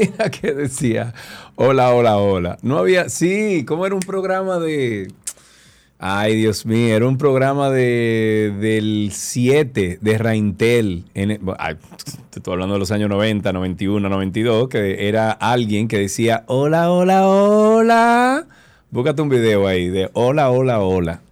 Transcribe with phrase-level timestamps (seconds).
[0.40, 1.14] que decía?
[1.54, 2.58] Hola, hola, hola.
[2.62, 3.08] No había.
[3.08, 5.12] Sí, ¿cómo era un programa de.
[5.98, 11.04] Ay, Dios mío, era un programa de, del 7 de Raintel.
[11.14, 16.90] En, estoy hablando de los años 90, 91, 92, que era alguien que decía, hola,
[16.90, 18.46] hola, hola.
[18.90, 21.22] Búscate un video ahí de hola, hola, hola.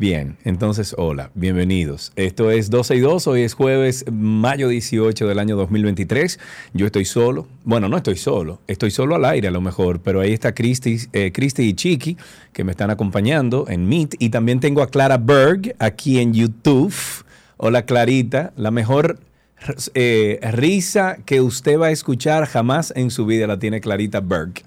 [0.00, 2.12] Bien, entonces, hola, bienvenidos.
[2.14, 6.38] Esto es 12 y 2, hoy es jueves, mayo 18 del año 2023.
[6.72, 10.20] Yo estoy solo, bueno, no estoy solo, estoy solo al aire a lo mejor, pero
[10.20, 12.16] ahí está Cristi, eh, y Chiqui
[12.52, 16.94] que me están acompañando en Meet y también tengo a Clara Berg aquí en YouTube.
[17.56, 19.18] Hola Clarita, la mejor
[19.94, 24.62] eh, risa que usted va a escuchar jamás en su vida la tiene Clarita Berg.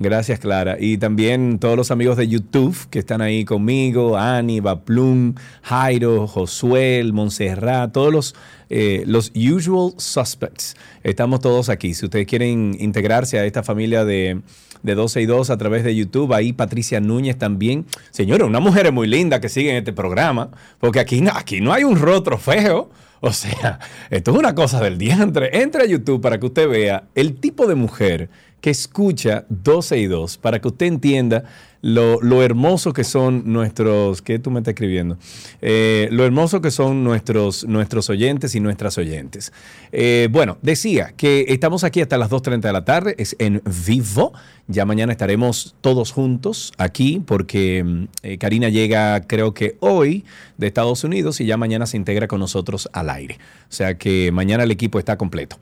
[0.00, 0.76] Gracias, Clara.
[0.78, 7.02] Y también todos los amigos de YouTube que están ahí conmigo, Ani, Baplum, Jairo, Josué,
[7.12, 8.34] Montserrat, todos los,
[8.70, 10.76] eh, los usual suspects.
[11.02, 11.94] Estamos todos aquí.
[11.94, 14.40] Si ustedes quieren integrarse a esta familia de,
[14.84, 17.84] de 12 y 2 a través de YouTube, ahí Patricia Núñez también.
[18.12, 21.82] Señora, una mujer muy linda que sigue en este programa, porque aquí, aquí no hay
[21.82, 22.88] un rostro feo.
[23.20, 25.60] O sea, esto es una cosa del diantre.
[25.60, 30.06] Entre a YouTube para que usted vea el tipo de mujer que escucha 12 y
[30.06, 31.44] 2, para que usted entienda
[31.80, 35.16] lo, lo hermoso que son nuestros, ¿qué tú me estás escribiendo?
[35.62, 39.52] Eh, lo hermoso que son nuestros, nuestros oyentes y nuestras oyentes.
[39.92, 44.32] Eh, bueno, decía que estamos aquí hasta las 2.30 de la tarde, es en vivo.
[44.70, 50.24] Ya mañana estaremos todos juntos aquí porque mm, eh, Karina llega creo que hoy
[50.58, 53.38] de Estados Unidos y ya mañana se integra con nosotros al aire.
[53.70, 55.58] O sea que mañana el equipo está completo.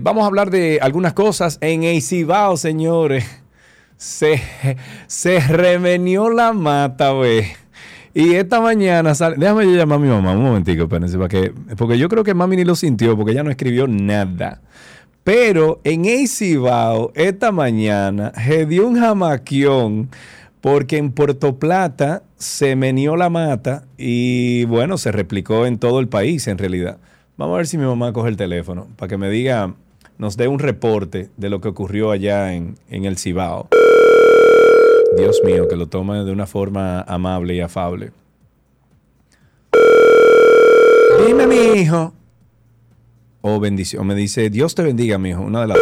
[0.00, 3.43] Vamos a hablar de algunas cosas en Eicibao, señores.
[3.96, 4.40] Se,
[5.06, 7.44] se remenió la mata, güey.
[8.12, 9.36] Y esta mañana sale.
[9.36, 11.18] Déjame yo llamar a mi mamá un momentico, espérense.
[11.76, 14.60] Porque yo creo que mami ni lo sintió, porque ella no escribió nada.
[15.24, 20.10] Pero en Eicibao, esta mañana, se dio un jamaquión
[20.60, 26.08] porque en Puerto Plata se menió la mata y bueno, se replicó en todo el
[26.08, 26.98] país en realidad.
[27.36, 29.74] Vamos a ver si mi mamá coge el teléfono para que me diga,
[30.18, 33.68] nos dé un reporte de lo que ocurrió allá en, en el Cibao.
[35.16, 38.12] Dios mío, que lo tome de una forma amable y afable.
[41.26, 42.12] Dime, mi hijo.
[43.40, 44.06] O bendición.
[44.06, 45.42] Me dice, Dios te bendiga, mi hijo.
[45.42, 45.78] Una de las.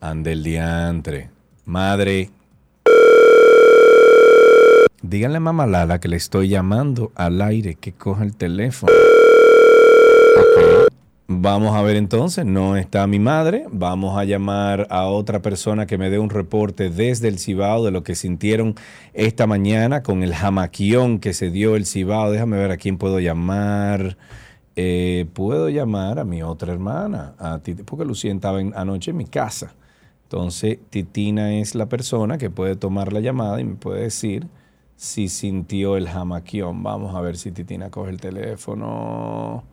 [0.00, 1.30] Ande el diantre.
[1.64, 2.30] Madre.
[5.02, 8.92] Díganle a mamá Lala que le estoy llamando al aire, que coja el teléfono.
[10.36, 10.83] Ok.
[11.26, 13.64] Vamos a ver entonces, no está mi madre.
[13.70, 17.90] Vamos a llamar a otra persona que me dé un reporte desde el Cibao de
[17.90, 18.74] lo que sintieron
[19.14, 22.30] esta mañana con el jamaquión que se dio el Cibao.
[22.30, 24.18] Déjame ver a quién puedo llamar.
[24.76, 29.24] Eh, puedo llamar a mi otra hermana, a Titi, porque Lucía estaba anoche en mi
[29.24, 29.74] casa.
[30.24, 34.48] Entonces, Titina es la persona que puede tomar la llamada y me puede decir
[34.96, 36.82] si sintió el jamaquión.
[36.82, 39.64] Vamos a ver si Titina coge el teléfono.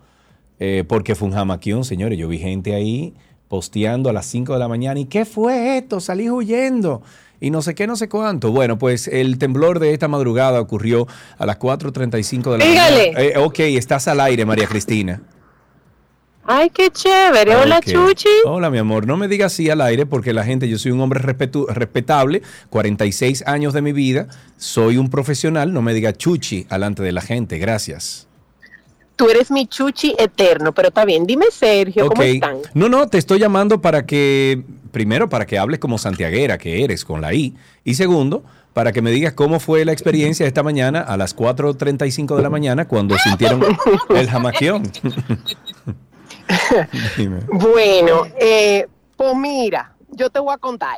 [0.63, 2.19] Eh, porque fue un jamaquión, señores.
[2.19, 3.15] Yo vi gente ahí
[3.47, 4.99] posteando a las 5 de la mañana.
[4.99, 5.99] ¿Y qué fue esto?
[5.99, 7.01] Salí huyendo.
[7.39, 8.51] Y no sé qué, no sé cuánto.
[8.51, 11.07] Bueno, pues el temblor de esta madrugada ocurrió
[11.39, 13.11] a las 4.35 de la Dígale.
[13.13, 13.21] mañana.
[13.21, 15.23] Eh, ok, estás al aire, María Cristina.
[16.45, 17.55] Ay, qué chévere.
[17.55, 17.85] Hola, Ok.
[17.85, 18.29] Chuchi.
[18.45, 19.07] Hola, mi amor.
[19.07, 22.43] No me digas así al aire porque la gente, yo soy un hombre respetu- respetable,
[22.69, 27.21] 46 años de mi vida, soy un profesional, no me diga chuchi alante de la
[27.21, 27.57] gente.
[27.57, 28.27] Gracias.
[29.21, 31.27] Tú eres mi Chuchi eterno, pero está bien.
[31.27, 32.57] Dime, Sergio, ¿cómo están?
[32.73, 37.05] No, no, te estoy llamando para que, primero, para que hables como santiaguera que eres
[37.05, 37.55] con la I.
[37.83, 42.35] Y segundo, para que me digas cómo fue la experiencia esta mañana a las 4.35
[42.35, 43.63] de la mañana cuando sintieron
[44.09, 44.91] el jamaquión.
[47.47, 50.97] Bueno, eh, pues mira, yo te voy a contar.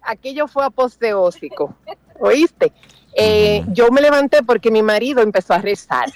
[0.00, 1.74] Aquello fue aposteósico,
[2.20, 2.72] ¿oíste?
[3.14, 6.10] Eh, Yo me levanté porque mi marido empezó a rezar.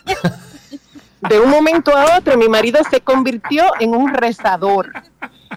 [1.21, 4.93] De un momento a otro, mi marido se convirtió en un rezador.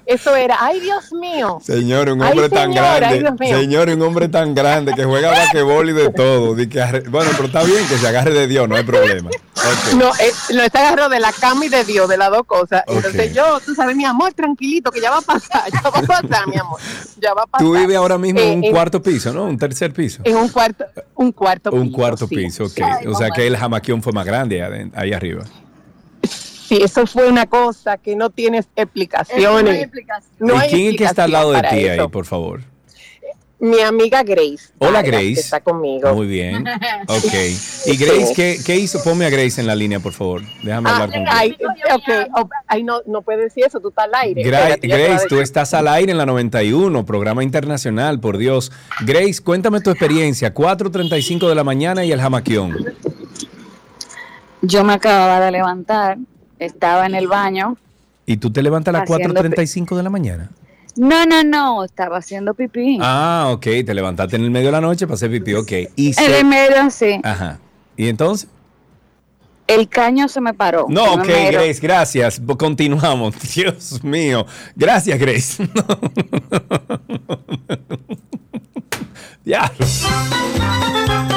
[0.06, 1.60] Eso era, ay Dios mío.
[1.64, 3.48] Señor, un Ay, hombre tan señora, grande.
[3.48, 6.56] Señor, un hombre tan grande que juega basquetbol y de todo.
[6.56, 9.30] Que arre- bueno, pero está bien que se agarre de Dios, no hay problema.
[9.30, 9.94] Ok.
[9.98, 12.84] No, eh, no se agarró de la cama y de Dios, de las dos cosas.
[12.88, 16.02] Entonces yo, tú sabes, mi amor, tranquilito, que ya va a pasar, ya va a
[16.04, 16.80] pasar, mi amor.
[17.20, 17.66] Ya va a pasar.
[17.66, 19.46] Tú vives ahora mismo en un Eh, cuarto piso, ¿no?
[19.46, 20.22] Un tercer piso.
[20.24, 22.36] En un cuarto, un cuarto Un piso, cuarto sí.
[22.36, 22.80] piso, ok.
[23.08, 25.44] O sea que el jamaquión fue más grande ahí arriba.
[26.70, 29.44] Sí, eso fue una cosa que no tienes explicaciones.
[29.44, 30.32] Eso no hay explicación.
[30.38, 32.62] No ¿Y hay quién es que está al lado de ti ahí, por favor?
[33.62, 34.72] Mi amiga Grace.
[34.78, 35.40] Hola, Vargas, que Grace.
[35.42, 36.14] está conmigo.
[36.14, 36.64] Muy bien.
[37.08, 37.34] Ok.
[37.88, 39.04] ¿Y Grace qué, qué hizo?
[39.04, 40.44] Ponme a Grace en la línea, por favor.
[40.64, 41.38] Déjame Ah, hablar con Grace.
[41.40, 41.58] ay,
[41.94, 44.44] ok, oh, ay, no, no puedes decir eso, tú estás al aire.
[44.44, 48.72] Gra- Espérate, Grace, tú estás al aire en la 91, programa internacional, por Dios.
[49.06, 50.54] Grace, cuéntame tu experiencia.
[50.54, 52.78] 4.35 de la mañana y el jamaquión.
[54.62, 56.18] Yo me acababa de levantar,
[56.60, 57.78] estaba en el baño.
[58.26, 60.50] ¿Y tú te levantas a las Haciendo 4.35 de la mañana?
[60.96, 62.98] No, no, no, estaba haciendo pipí.
[63.02, 63.64] Ah, ok.
[63.86, 65.72] Te levantaste en el medio de la noche para hacer pipí, ok.
[65.96, 67.20] Y en se- el medio, sí.
[67.24, 67.58] Ajá.
[67.96, 68.48] ¿Y entonces?
[69.68, 70.88] El caño se me paró.
[70.90, 71.28] No, ok.
[71.52, 72.42] Grace, gracias.
[72.58, 73.36] Continuamos.
[73.56, 74.46] Dios mío.
[74.76, 75.64] Gracias, Grace.
[79.46, 79.72] ya.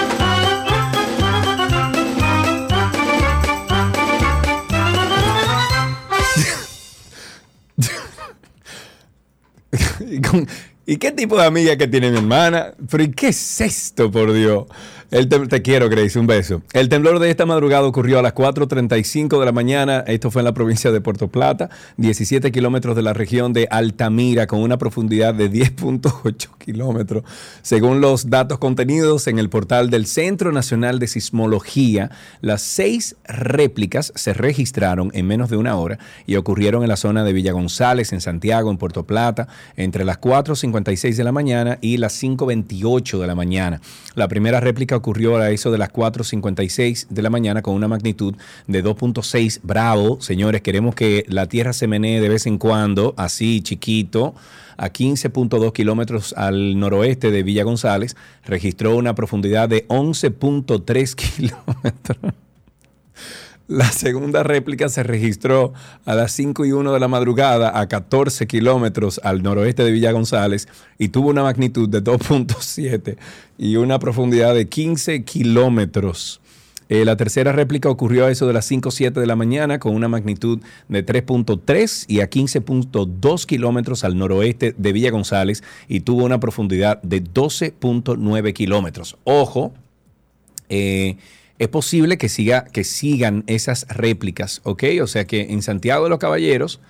[10.85, 12.75] ¿Y, qué tipo de amiga que tiene mi hermana?
[12.91, 14.65] ¿Pero y qué es esto, por Dios?
[15.13, 16.63] El te quiero, Grace, un beso.
[16.73, 20.03] El temblor de esta madrugada ocurrió a las 4.35 de la mañana.
[20.07, 21.69] Esto fue en la provincia de Puerto Plata,
[21.99, 27.25] 17 kilómetros de la región de Altamira, con una profundidad de 10.8 kilómetros,
[27.61, 32.11] según los datos contenidos en el portal del Centro Nacional de Sismología.
[32.41, 37.23] Las seis réplicas se registraron en menos de una hora y ocurrieron en la zona
[37.23, 41.99] de Villa González, en Santiago, en Puerto Plata, entre las 4.56 de la mañana y
[41.99, 43.83] las 5.28 de la mañana.
[44.15, 48.35] La primera réplica ocurrió a eso de las 4.56 de la mañana con una magnitud
[48.69, 49.61] de 2.6.
[49.65, 54.35] Bravo, señores, queremos que la Tierra se menee de vez en cuando, así chiquito.
[54.77, 62.35] A 15.2 kilómetros al noroeste de Villa González, registró una profundidad de 11.3 kilómetros.
[63.69, 65.73] La segunda réplica se registró
[66.05, 70.13] a las 5 y 1 de la madrugada a 14 kilómetros al noroeste de Villa
[70.13, 70.69] González
[70.99, 73.17] y tuvo una magnitud de 2.7
[73.59, 76.41] y una profundidad de 15 kilómetros.
[76.89, 79.79] Eh, la tercera réplica ocurrió a eso de las 5 o 7 de la mañana
[79.79, 86.01] con una magnitud de 3.3 y a 15.2 kilómetros al noroeste de Villa González y
[86.01, 89.17] tuvo una profundidad de 12.9 kilómetros.
[89.25, 89.73] Ojo,
[90.69, 91.17] eh,
[91.63, 94.85] es posible que, siga, que sigan esas réplicas, ¿ok?
[95.03, 96.81] O sea que en Santiago de los Caballeros,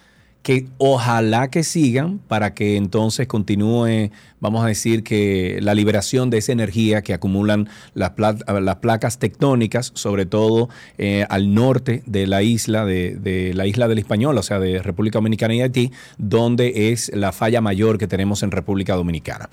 [0.42, 4.10] que ojalá que sigan para que entonces continúe,
[4.40, 9.18] vamos a decir que la liberación de esa energía que acumulan las, pla- las placas
[9.20, 14.36] tectónicas, sobre todo eh, al norte de la isla, de, de la isla del Español,
[14.36, 18.50] o sea, de República Dominicana y Haití, donde es la falla mayor que tenemos en
[18.50, 19.48] República Dominicana.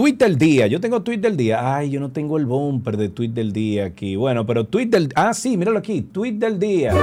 [0.00, 0.66] Tweet del día.
[0.66, 1.76] Yo tengo tweet del día.
[1.76, 4.16] Ay, yo no tengo el bumper de tweet del día aquí.
[4.16, 5.12] Bueno, pero tweet del...
[5.14, 6.00] Ah, sí, míralo aquí.
[6.00, 6.94] Tweet del día.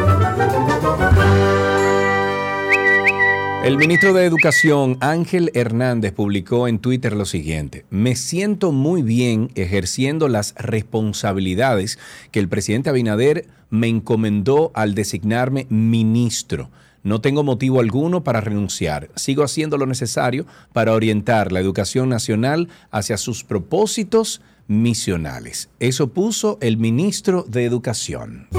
[3.63, 7.85] El ministro de Educación, Ángel Hernández, publicó en Twitter lo siguiente.
[7.91, 11.99] Me siento muy bien ejerciendo las responsabilidades
[12.31, 16.71] que el presidente Abinader me encomendó al designarme ministro.
[17.07, 19.07] No tengo motivo alguno para renunciar.
[19.15, 25.69] Sigo haciendo lo necesario para orientar la educación nacional hacia sus propósitos misionales.
[25.79, 28.49] Eso puso el ministro de Educación.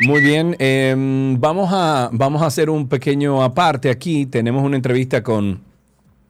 [0.00, 4.26] Muy bien, em, vamos, a, vamos a hacer un pequeño aparte aquí.
[4.26, 5.62] Tenemos una entrevista con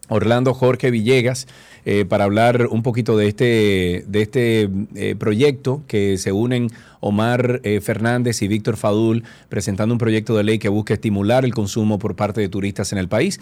[0.09, 1.49] Orlando Jorge Villegas
[1.87, 7.61] eh, para hablar un poquito de este, de este eh, proyecto que se unen Omar
[7.65, 11.99] eh, Fernández y Víctor Fadul presentando un proyecto de ley que busca estimular el consumo
[11.99, 13.39] por parte de turistas en el país.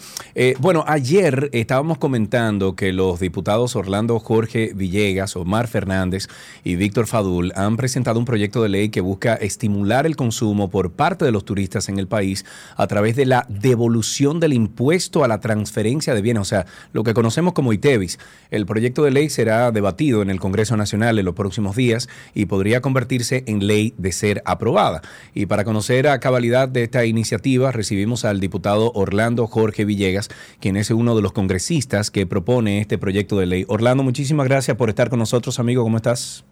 [0.58, 6.26] Bueno, ayer estábamos comentando que los diputados Orlando Jorge Villegas, Omar Fernández
[6.64, 10.90] y Víctor Fadul han presentado un proyecto de ley que busca estimular el consumo por
[10.90, 12.44] parte de los turistas en el país
[12.76, 17.04] a través de la devolución del impuesto a la transferencia de bienes, o sea, lo
[17.04, 18.18] que conocemos como ITEVIS.
[18.50, 22.46] El proyecto de ley será debatido en el Congreso Nacional en los próximos días y
[22.46, 25.02] podría convertirse en ley de ser aprobada.
[25.34, 30.28] Y para conocer a cabalidad de esta iniciativa, recibimos al diputado Orlando Jorge Villegas,
[30.60, 33.64] quien es uno de los congresistas que propone este proyecto de ley.
[33.68, 35.82] Orlando, muchísimas gracias por estar con nosotros, amigo.
[35.82, 36.44] ¿Cómo estás?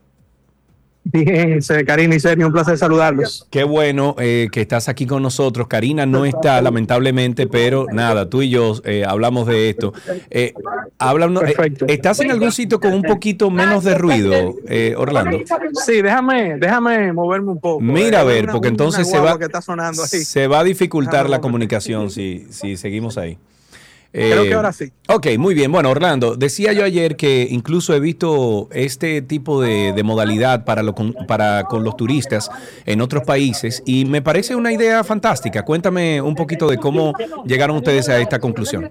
[1.02, 3.46] Bien, Karina y Sergio, un placer saludarlos.
[3.50, 5.66] Qué bueno eh, que estás aquí con nosotros.
[5.66, 9.94] Karina no está, lamentablemente, pero nada, tú y yo eh, hablamos de esto.
[10.30, 10.52] Eh,
[11.88, 14.54] ¿Estás en algún sitio con un poquito menos de ruido,
[14.96, 15.38] Orlando?
[15.84, 17.80] Sí, déjame, déjame moverme un poco.
[17.80, 19.38] Mira a ver, porque entonces se va,
[20.04, 23.38] se va a dificultar la comunicación si, si seguimos ahí.
[24.12, 24.92] Creo que eh, ahora sí.
[25.08, 25.70] Ok, muy bien.
[25.70, 30.94] Bueno, Orlando, decía yo ayer que incluso he visto este tipo de, modalidad para, lo,
[31.26, 32.50] para con los turistas
[32.86, 35.64] en otros países y me parece una idea fantástica.
[35.64, 37.12] Cuéntame un poquito de cómo
[37.44, 38.90] llegaron ustedes a esta conclusión.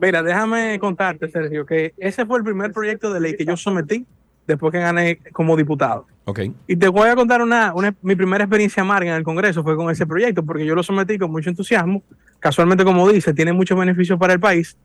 [0.00, 4.06] Mira, déjame contarte, Sergio, que ese fue el primer proyecto de ley que yo sometí
[4.52, 6.06] después que gané como diputado.
[6.24, 6.54] Okay.
[6.66, 9.76] Y te voy a contar una, una, mi primera experiencia amarga en el Congreso fue
[9.76, 12.02] con ese proyecto, porque yo lo sometí con mucho entusiasmo
[12.40, 14.76] casualmente como dice, tiene muchos beneficios para el país.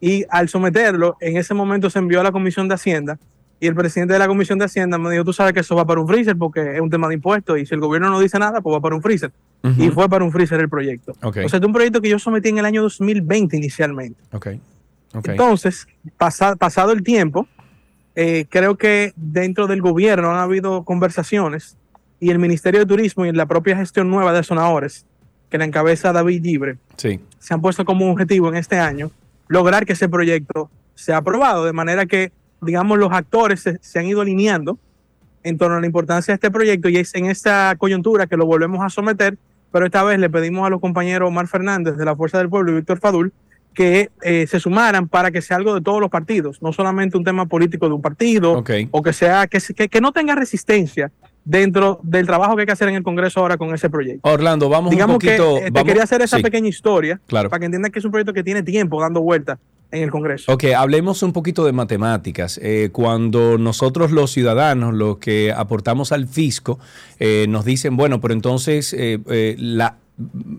[0.00, 3.18] Y al someterlo, en ese momento se envió a la Comisión de Hacienda
[3.60, 5.86] y el presidente de la Comisión de Hacienda me dijo, tú sabes que eso va
[5.86, 8.38] para un freezer porque es un tema de impuestos y si el gobierno no dice
[8.38, 9.30] nada, pues va para un freezer.
[9.78, 11.12] Y fue para un freezer el proyecto.
[11.22, 11.44] Okay.
[11.44, 14.20] O sea, es un proyecto que yo sometí en el año 2020 inicialmente.
[14.32, 14.60] Okay.
[15.14, 15.86] Entonces,
[16.18, 17.46] pasado el tiempo,
[18.14, 21.76] eh, creo que dentro del gobierno han habido conversaciones
[22.20, 25.06] y el Ministerio de Turismo y la propia gestión nueva de Sonadores
[25.52, 27.20] que la encabeza David Libre, sí.
[27.38, 29.10] se han puesto como objetivo en este año
[29.48, 34.22] lograr que ese proyecto sea aprobado, de manera que, digamos, los actores se, han ido
[34.22, 34.78] alineando
[35.42, 38.46] en torno a la importancia de este proyecto y es en esta coyuntura que lo
[38.46, 39.36] volvemos a someter,
[39.70, 42.72] pero esta vez le pedimos a los compañeros Omar Fernández de la Fuerza del Pueblo
[42.72, 43.32] y Víctor Fadul
[43.74, 47.24] que eh, se sumaran para que sea algo de todos los partidos, no solamente un
[47.24, 51.10] tema político de un partido, o que sea que, que, que no tenga resistencia
[51.44, 54.28] dentro del trabajo que hay que hacer en el Congreso ahora con ese proyecto.
[54.28, 55.56] Orlando, vamos Digamos un poquito.
[55.56, 57.50] Que, eh, te quería hacer esa pequeña historia claro.
[57.50, 59.58] para que entiendan que es un proyecto que tiene tiempo dando vueltas
[59.90, 60.50] en el Congreso.
[60.50, 62.58] Ok, hablemos un poquito de matemáticas.
[62.62, 66.78] Eh, cuando nosotros los ciudadanos, los que aportamos al fisco,
[67.18, 69.96] eh, nos dicen, bueno, pero entonces la,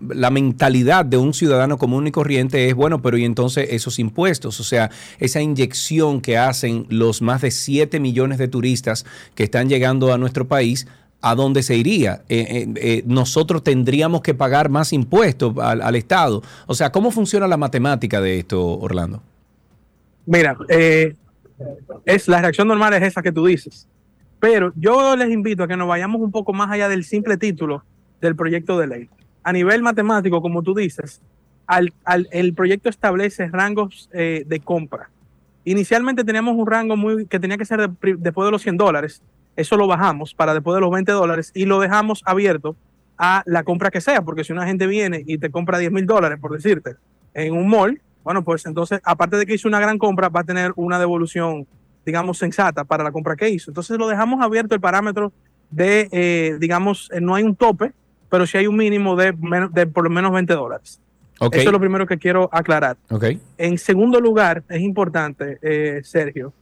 [0.08, 4.58] la mentalidad de un ciudadano común y corriente es, bueno, pero y entonces esos impuestos,
[4.60, 9.68] o sea, esa inyección que hacen los más de 7 millones de turistas que están
[9.68, 10.86] llegando a nuestro país,
[11.20, 12.22] ¿a dónde se iría?
[12.28, 16.42] Eh, eh, eh, nosotros tendríamos que pagar más impuestos al, Estado.
[16.66, 19.22] O sea, ¿cómo funciona la matemática de esto, Orlando?
[20.26, 23.86] Mira, es, la reacción normal es esa que tú dices.
[24.40, 27.84] Pero yo les invito a que nos vayamos un poco más allá del simple título
[28.20, 29.08] del proyecto de ley
[29.44, 31.20] a nivel matemático, como tú dices,
[31.66, 31.92] al,
[32.32, 35.10] el proyecto establece rangos eh, de compra.
[35.64, 39.22] Inicialmente teníamos un rango muy que tenía que ser después de los 100 dólares.
[39.56, 42.76] Eso lo bajamos para después de los 20 dólares y lo dejamos abierto
[43.16, 46.06] a la compra que sea, porque si una gente viene y te compra 10 mil
[46.06, 46.96] dólares, por decirte,
[47.32, 50.44] en un mall, bueno, pues entonces, aparte de que hizo una gran compra, va a
[50.44, 51.66] tener una devolución,
[52.04, 53.70] digamos, sensata para la compra que hizo.
[53.70, 55.32] Entonces lo dejamos abierto el parámetro
[55.70, 57.92] de, eh, digamos, eh, no hay un tope,
[58.34, 59.32] pero si hay un mínimo de,
[59.72, 61.00] de por lo menos 20 dólares.
[61.40, 62.96] Eso es lo primero que quiero aclarar.
[63.08, 63.40] Okay.
[63.58, 66.52] En segundo lugar, es importante, eh, Sergio,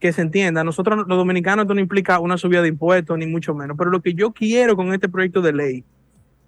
[0.00, 3.54] que se entienda, nosotros los dominicanos esto no implica una subida de impuestos, ni mucho
[3.54, 5.84] menos, pero lo que yo quiero con este proyecto de ley,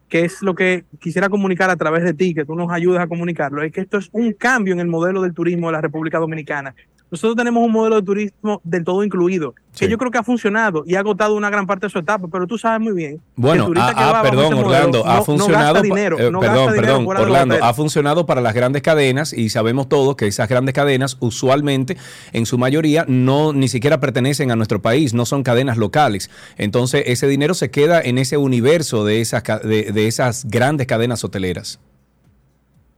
[0.09, 3.07] que es lo que quisiera comunicar a través de ti, que tú nos ayudes a
[3.07, 6.19] comunicarlo, es que esto es un cambio en el modelo del turismo de la República
[6.19, 6.75] Dominicana.
[7.11, 10.85] Nosotros tenemos un modelo de turismo del todo incluido, que yo creo que ha funcionado
[10.87, 13.21] y ha agotado una gran parte de su etapa, pero tú sabes muy bien.
[13.35, 15.83] Bueno, ah, ah perdón, Orlando, ha funcionado.
[15.83, 20.29] dinero, eh, perdón, perdón, Orlando, ha funcionado para las grandes cadenas y sabemos todos que
[20.29, 21.97] esas grandes cadenas, usualmente,
[22.33, 26.31] en su mayoría, no ni siquiera pertenecen a nuestro país, no son cadenas locales.
[26.59, 31.81] Entonces, ese dinero se queda en ese universo de esas, de esas grandes cadenas hoteleras.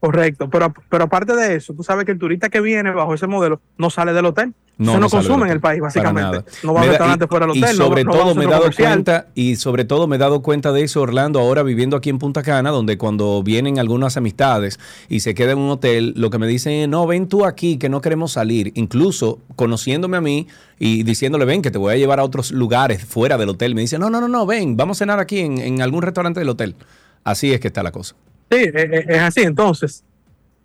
[0.03, 3.29] Correcto, pero, pero aparte de eso, tú sabes que el turista que viene bajo ese
[3.29, 4.53] modelo no sale del hotel.
[4.77, 6.45] No, no, consume en el país, básicamente.
[6.65, 7.73] No va a restaurantes fuera del hotel.
[7.73, 10.83] Y sobre todo me he dado cuenta, y sobre todo me he dado cuenta de
[10.83, 15.35] eso, Orlando, ahora viviendo aquí en Punta Cana, donde cuando vienen algunas amistades y se
[15.35, 18.01] quedan en un hotel, lo que me dicen es, no, ven tú aquí, que no
[18.01, 18.73] queremos salir.
[18.75, 20.49] Incluso conociéndome a mí
[20.81, 23.77] y diciéndole, ven, que te voy a llevar a otros lugares fuera del hotel.
[23.77, 26.41] Me dicen, no, no, no, no, ven, vamos a cenar aquí en, en algún restaurante
[26.41, 26.75] del hotel.
[27.23, 28.17] Así es que está la cosa.
[28.53, 29.41] Sí, e, e, es así.
[29.41, 30.05] Entonces,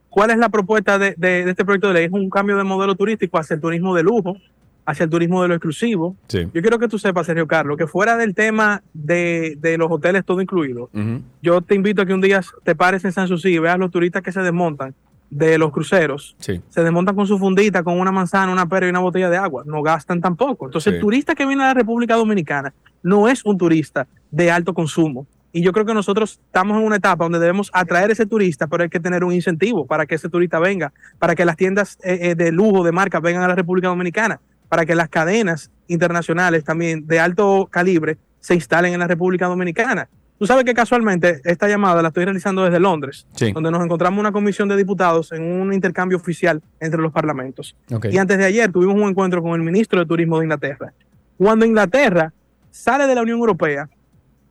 [0.10, 1.16] ¿cuál es la propuesta de,
[1.48, 2.06] este proyecto de ley?
[2.06, 4.36] Es un cambio de modelo turístico hacia el turismo de lujo,
[4.86, 6.18] hacia el turismo de lo exclusivo.
[6.30, 10.42] Yo quiero que tú sepas, Sergio Carlos, que fuera del tema de, los hoteles todo
[10.42, 10.90] incluido,
[11.42, 13.92] yo te invito a que un día te pares en San Susi y veas los
[13.92, 14.94] turistas que se desmontan
[15.30, 16.36] de los cruceros.
[16.40, 19.64] Se desmontan con su fundita, con una manzana, una pera y una botella de agua.
[19.66, 20.66] No gastan tampoco.
[20.66, 24.74] Entonces, el turista que viene a la República Dominicana no es un turista de alto
[24.74, 28.26] consumo y yo creo que nosotros estamos en una etapa donde debemos atraer a ese
[28.26, 31.56] turista, pero hay que tener un incentivo para que ese turista venga, para que las
[31.56, 34.40] tiendas eh, eh, de lujo, de marca, vengan a la República Dominicana.
[34.70, 40.10] para que las cadenas internacionales también de alto calibre se instalen en la República Dominicana.
[40.38, 43.54] Tú sabes que casualmente esta llamada la estoy realizando desde Londres, Sí.
[43.54, 47.78] donde nos encontramos una comisión de diputados en un intercambio oficial entre los parlamentos.
[47.92, 48.08] Ok.
[48.12, 50.92] Y antes de ayer tuvimos un encuentro con el ministro de Turismo de Inglaterra.
[51.38, 52.34] Cuando Inglaterra
[52.70, 53.88] sale de la Unión Europea,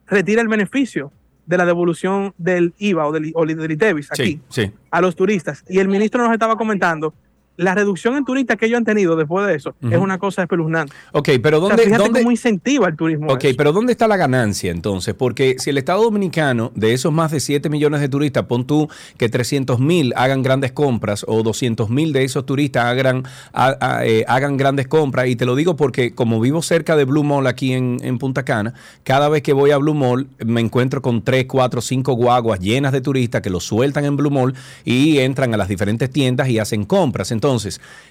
[0.06, 1.12] retira el beneficio
[1.46, 4.72] de la devolución del IVA o del, o del ITEVIS aquí Sí, sí.
[4.90, 5.64] a los turistas.
[5.68, 7.14] Y el ministro nos estaba comentando,
[7.56, 10.92] la reducción en turistas que ellos han tenido después de eso es una cosa espeluznante.
[11.12, 13.32] Ok, pero O sea, ¿dónde, fíjate dónde, cómo incentiva el turismo.
[13.32, 15.14] Ok, pero ¿dónde está la ganancia entonces?
[15.14, 18.88] Porque si el Estado Dominicano, de esos más de 7 millones de turistas, pon tú
[19.16, 23.22] que 300 mil hagan grandes compras o 200 mil de esos turistas hagan,
[23.52, 27.04] ha- ha- eh, hagan grandes compras, y te lo digo porque como vivo cerca de
[27.04, 30.60] Blue Mall aquí en, en Punta Cana, cada vez que voy a Blue Mall me
[30.60, 34.54] encuentro con 3, 4, 5 guaguas llenas de turistas que los sueltan en Blue Mall
[34.84, 37.30] y entran a las diferentes tiendas y hacen compras.
[37.30, 37.45] Entonces,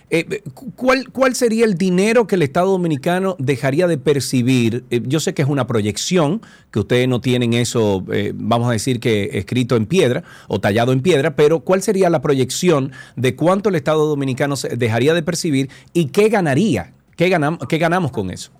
[0.09, 0.41] eh,
[0.75, 4.83] ¿cuál, ¿cuál sería el dinero que el Estado Dominicano dejaría de percibir?
[4.89, 8.71] Eh, yo sé que es una proyección, que ustedes no tienen eso, eh, vamos a
[8.71, 13.35] decir que escrito en piedra o tallado en piedra, pero ¿cuál sería la proyección de
[13.35, 16.91] cuánto el Estado Dominicano dejaría de percibir y qué ganaría?
[17.15, 18.51] ¿Qué, ganam- qué ganamos con eso?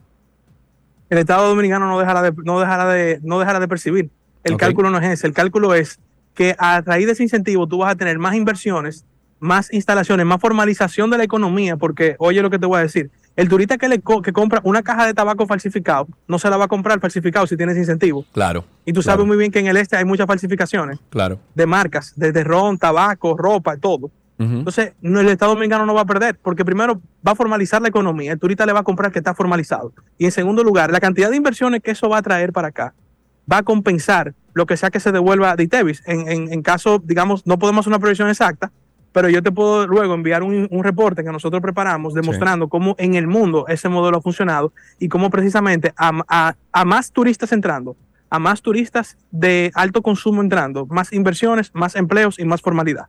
[1.09, 4.09] el Estado Dominicano no dejará de, no dejará de, no dejará de percibir.
[4.43, 5.27] El cálculo no es ese.
[5.27, 5.99] El cálculo es
[6.33, 9.05] que a raíz de ese incentivo tú vas a tener más inversiones,
[9.45, 13.11] más instalaciones, más formalización de la economía, porque oye lo que te voy a decir.
[13.37, 16.55] El turista que, le co- que compra una caja de tabaco falsificado no se la
[16.57, 18.25] va a comprar falsificado si tienes incentivo.
[18.33, 18.65] Claro.
[18.85, 21.39] Y tú claro, sabes muy bien que en el este hay muchas falsificaciones Claro.
[21.53, 24.09] de marcas, desde ron, tabaco, ropa, todo.
[24.37, 27.87] Entonces, no, el Estado Dominicano no va a perder, porque primero va a formalizar la
[27.87, 29.93] economía, el turista le va a comprar que está formalizado.
[30.17, 32.93] Y en segundo lugar, la cantidad de inversiones que eso va a traer para acá
[33.49, 36.03] va a compensar lo que sea que se devuelva de ITEVIS.
[36.05, 38.73] En, en, en caso, digamos, no podemos hacer una previsión exacta,
[39.15, 43.15] pero yo te puedo luego enviar un, un reporte que nosotros preparamos demostrando cómo en
[43.15, 47.95] el mundo ese modelo ha funcionado y cómo precisamente a, a- a más turistas entrando,
[48.29, 53.05] a más turistas de alto consumo entrando, más inversiones, más empleos y más formalidad.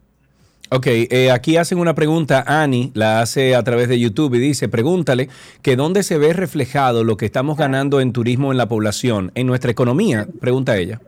[0.71, 4.69] Ok, eh, aquí hacen una pregunta, Ani la hace a través de YouTube y dice,
[4.69, 5.29] pregúntale
[5.61, 9.49] que dónde se ve reflejado lo que estamos ganando en turismo en la población, en
[9.49, 11.01] nuestra economía, pregunta ella.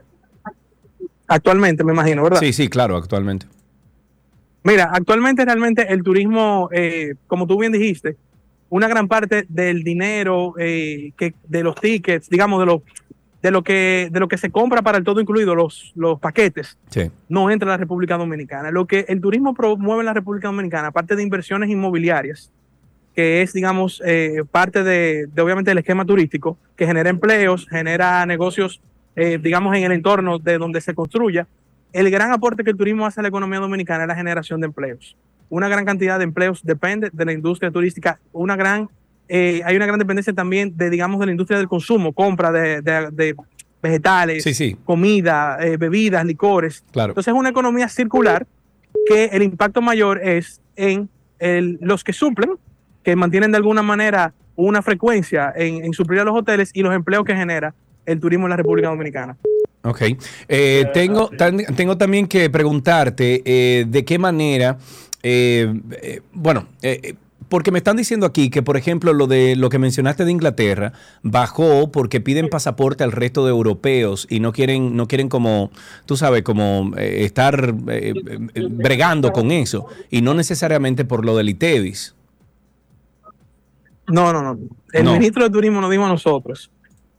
[1.27, 2.39] Actualmente, me imagino, ¿verdad?
[2.41, 3.45] Sí, sí, claro, actualmente.
[4.63, 8.17] Mira, actualmente realmente el turismo, eh, como tú bien dijiste,
[8.69, 12.83] una gran parte del dinero eh, que de los tickets, digamos, de lo,
[13.41, 16.77] de lo que de lo que se compra para el todo incluido, los, los paquetes,
[16.89, 18.69] Sí, no entra a la República Dominicana.
[18.71, 22.51] Lo que el turismo promueve en la República Dominicana, aparte de inversiones inmobiliarias,
[23.15, 28.25] que es, digamos, eh, parte de, de, obviamente, el esquema turístico, que genera empleos, genera
[28.25, 28.81] negocios,
[29.15, 31.47] eh, digamos, en el entorno de donde se construya.
[31.93, 34.67] El gran aporte que el turismo hace a la economía dominicana es la generación de
[34.67, 35.17] empleos.
[35.49, 38.19] Una gran cantidad de empleos depende de la industria turística.
[38.31, 38.87] Una gran,
[39.27, 42.81] eh, hay una gran dependencia también de, digamos, de la industria del consumo, compra de,
[42.81, 43.35] de- de
[43.81, 46.83] vegetales, sí, sí, comida, eh, bebidas, licores.
[46.91, 47.11] claro.
[47.11, 48.45] Entonces es una economía circular
[49.07, 52.51] que el impacto mayor es en el- los que suplen,
[53.03, 56.93] que mantienen de alguna manera una frecuencia en, en suplir a los hoteles y los
[56.93, 57.73] empleos que genera
[58.05, 59.37] el turismo en la República Dominicana.
[59.83, 60.01] Ok.
[60.47, 64.77] Eh, tengo, tan- tengo también que preguntarte eh, de qué manera,
[65.23, 67.15] eh, eh, bueno, eh,
[67.47, 70.93] porque me están diciendo aquí que, por ejemplo, lo de lo que mencionaste de Inglaterra
[71.23, 75.71] bajó porque piden pasaporte al resto de europeos y no quieren, no quieren como,
[76.05, 82.13] tú sabes, como estar bregando con eso y no necesariamente por lo del ITEVIS.
[84.07, 84.59] No, no, no.
[84.93, 85.13] El No.
[85.13, 86.69] ministro de Turismo nos dijo a nosotros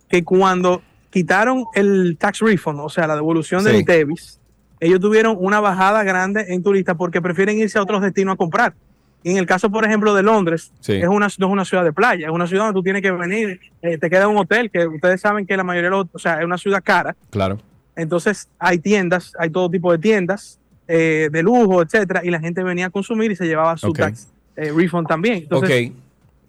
[0.09, 3.77] que cuando quitaron el tax refund, o sea, la devolución del.
[3.77, 4.39] ITEVIS,
[4.81, 8.75] ellos tuvieron una bajada grande en turistas porque prefieren irse a otros destinos a comprar.
[9.23, 10.95] Y en el caso, por ejemplo, de Londres, Sí.
[10.95, 13.11] es una, no es una ciudad de playa, es una ciudad donde tú tienes que
[13.11, 16.19] venir, eh, te queda un hotel, que ustedes saben que la mayoría de los, o
[16.19, 17.59] sea, es una ciudad cara, Claro.
[17.97, 22.63] entonces hay tiendas, hay todo tipo de tiendas eh, de lujo, etcétera, y la gente
[22.63, 25.35] venía a consumir y se llevaba su tax eh, refund también.
[25.43, 25.97] Entonces, ok.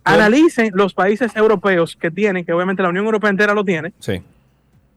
[0.06, 4.21] analicen los países europeos que tienen, que obviamente la Unión Europea entera lo tiene, Sí.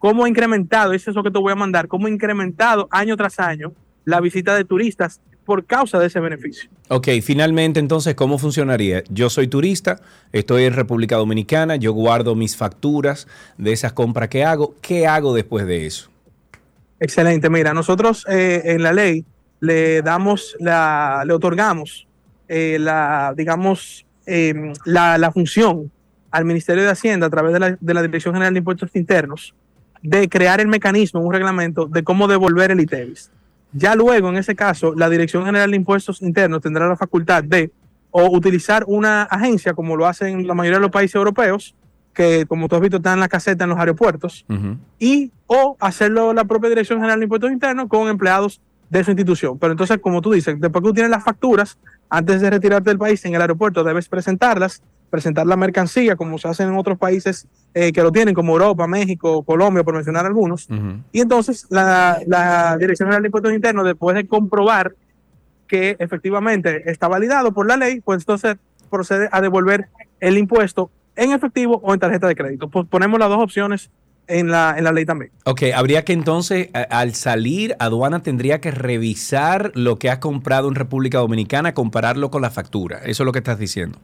[0.05, 3.17] Cómo ha incrementado, eso es lo que te voy a mandar, cómo ha incrementado año
[3.17, 3.73] tras año
[4.05, 6.69] la visita de turistas por causa de ese beneficio.
[6.89, 9.03] Ok, finalmente entonces, ¿cómo funcionaría?
[9.09, 14.45] Yo soy turista, estoy en República Dominicana, yo guardo mis facturas de esas compras que
[14.45, 14.75] hago.
[14.83, 16.11] ¿Qué hago después de eso?
[17.01, 19.25] Excelente, mira, nosotros eh, en la ley
[19.61, 22.07] le damos, la, le otorgamos
[22.49, 24.53] eh, la, digamos, eh,
[24.85, 25.91] la, la función
[26.31, 29.55] al Ministerio de Hacienda a través de la, de la Dirección General de Impuestos Internos
[30.05, 33.31] de crear el mecanismo, un reglamento de cómo devolver el ITEVIS.
[33.73, 37.73] Ya luego, en ese caso, la Dirección General de Impuestos Internos tendrá la facultad de
[38.11, 41.75] o utilizar una agencia como lo hacen la mayoría de los países europeos,
[42.13, 44.45] que como tú has visto están en la caseta en los aeropuertos,
[45.01, 49.59] y o hacerlo la propia Dirección General de Impuestos Internos con empleados de su institución.
[49.59, 51.79] Pero entonces, como tú dices, después que tú tienes las facturas,
[52.11, 54.83] antes de retirarte del país en el aeropuerto debes presentarlas,
[55.15, 58.89] presentar la mercancía como se hace en otros países eh, que lo tienen, como Europa,
[58.89, 60.67] México, Colombia, por mencionar algunos.
[61.13, 64.97] Y entonces la, la Dirección General de Impuestos Internos, después de comprobar
[65.69, 68.57] que efectivamente está validado por la ley, pues entonces
[68.91, 69.87] procede a devolver
[70.19, 72.69] el impuesto en efectivo o en tarjeta de crédito.
[72.69, 73.91] Pues ponemos las dos opciones
[74.27, 75.31] en la, en la ley también.
[75.45, 80.69] Ok, habría que entonces, a- al salir, aduana tendría que revisar lo que has comprado
[80.69, 82.99] en República Dominicana, compararlo con la factura.
[83.05, 83.99] Eso es lo que estás diciendo.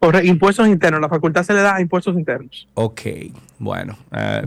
[0.00, 2.66] Corre- impuestos internos, la facultad se le da a impuestos internos.
[2.72, 3.02] Ok,
[3.58, 4.42] bueno, eh,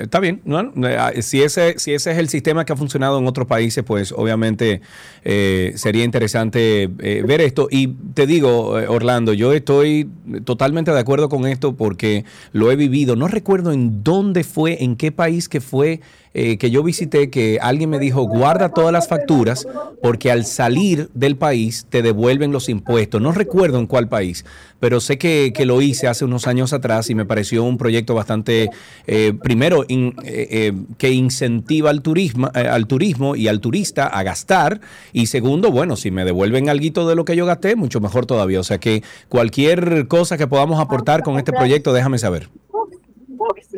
[0.00, 0.42] está bien.
[0.84, 4.12] Eh, si, ese, si ese es el sistema que ha funcionado en otros países, pues
[4.12, 4.82] obviamente
[5.24, 7.68] eh, sería interesante ver esto.
[7.70, 10.10] Y te digo, Orlando, yo estoy
[10.44, 13.16] totalmente de acuerdo con esto porque lo he vivido.
[13.16, 16.00] No recuerdo en dónde fue, en qué país que fue
[16.34, 19.66] eh, que yo visité, que alguien me dijo, guarda todas las facturas
[20.02, 23.20] porque al salir del país te devuelven los impuestos.
[23.20, 24.44] No recuerdo en cuál país,
[24.80, 28.14] pero sé que, que lo hice hace unos años atrás y me pareció un proyecto
[28.14, 28.70] bastante,
[29.06, 34.80] eh, primero, eh, que incentiva al turismo, al turismo y al turista a gastar.
[35.12, 38.60] Y segundo, bueno, si me devuelven algo de lo que yo gasté, mucho mejor todavía.
[38.60, 42.48] O sea que cualquier cosa que podamos aportar con este proyecto, déjame saber.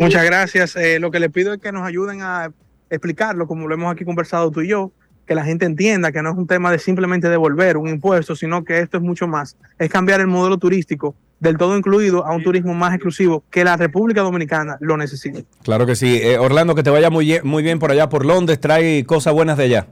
[0.01, 0.77] Muchas gracias.
[0.77, 2.51] Eh, lo que les pido es que nos ayuden a
[2.89, 4.93] explicarlo, como lo hemos aquí conversado tú y yo,
[5.27, 8.65] que la gente entienda que no es un tema de simplemente devolver un impuesto, sino
[8.65, 9.57] que esto es mucho más.
[9.79, 13.77] Es cambiar el modelo turístico del todo incluido a un turismo más exclusivo que la
[13.77, 15.41] República Dominicana lo necesita.
[15.63, 16.19] Claro que sí.
[16.23, 18.61] Eh, Orlando, que te vaya muy, muy bien por allá por Londres.
[18.61, 19.87] Trae cosas buenas de allá.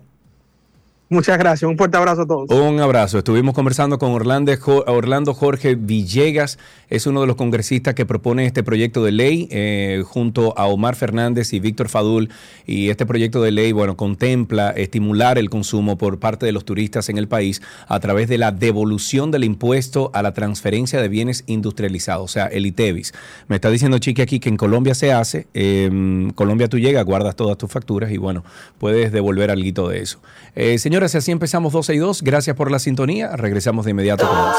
[1.10, 1.66] Muchas gracias.
[1.70, 2.50] Un fuerte abrazo a todos.
[2.50, 3.16] Un abrazo.
[3.16, 6.58] Estuvimos conversando con Orlando, Jo- Orlando Jorge Villegas.
[6.90, 10.96] Es uno de los congresistas que propone este proyecto de ley eh, junto a Omar
[10.96, 12.28] Fernández y Víctor Fadul.
[12.66, 17.08] Y este proyecto de ley, bueno, contempla estimular el consumo por parte de los turistas
[17.08, 21.42] en el país a través de la devolución del impuesto a la transferencia de bienes
[21.46, 23.14] industrializados, o sea, el ITEVIS.
[23.48, 25.46] Me está diciendo Chiqui aquí que en Colombia se hace.
[25.54, 28.44] En Colombia tú llegas, guardas todas tus facturas y bueno,
[28.78, 30.18] puedes devolver algo de eso.
[30.54, 32.22] Eh, señoras, y así empezamos 12 y 2.
[32.22, 33.36] Gracias por la sintonía.
[33.36, 34.56] Regresamos de inmediato con más.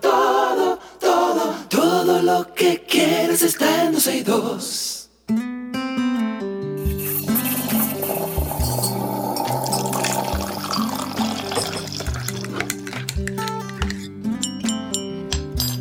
[0.00, 4.95] Todo, todo, todo lo que quieres está en 12 y 2.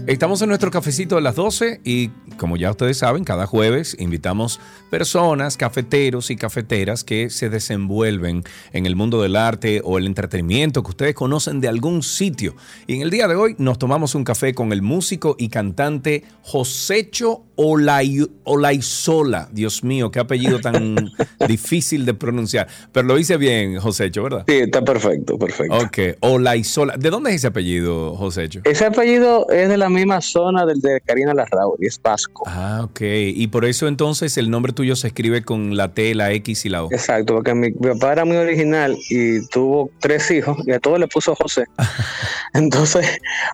[0.07, 4.59] Estamos en nuestro cafecito de las 12 y como ya ustedes saben, cada jueves invitamos
[4.91, 10.83] personas, cafeteros y cafeteras que se desenvuelven en el mundo del arte o el entretenimiento
[10.83, 12.55] que ustedes conocen de algún sitio.
[12.85, 16.23] Y en el día de hoy nos tomamos un café con el músico y cantante
[16.43, 19.49] Josecho Olay- Olaizola.
[19.51, 20.95] Dios mío, qué apellido tan
[21.47, 22.67] difícil de pronunciar.
[22.91, 24.43] Pero lo hice bien, Josecho, ¿verdad?
[24.47, 25.75] Sí, está perfecto, perfecto.
[25.77, 26.95] Ok, Olaizola.
[26.97, 28.61] ¿De dónde es ese apellido, Josecho?
[28.63, 32.43] Ese apellido es de la misma zona del de Karina Larrauri, es vasco.
[32.47, 33.01] Ah, ok.
[33.01, 36.69] Y por eso entonces el nombre tuyo se escribe con la T, la X y
[36.69, 36.91] la O.
[36.91, 40.99] Exacto, porque mi, mi papá era muy original y tuvo tres hijos y a todos
[40.99, 41.65] le puso José.
[42.53, 43.05] Entonces,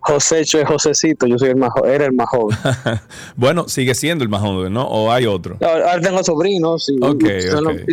[0.02, 2.58] Josécho es Josecito, yo soy el más, era el más joven.
[3.36, 4.84] bueno, sigue siendo el más joven, ¿no?
[4.88, 5.58] ¿O hay otro?
[5.62, 7.16] Ahora tengo sobrinos y, los-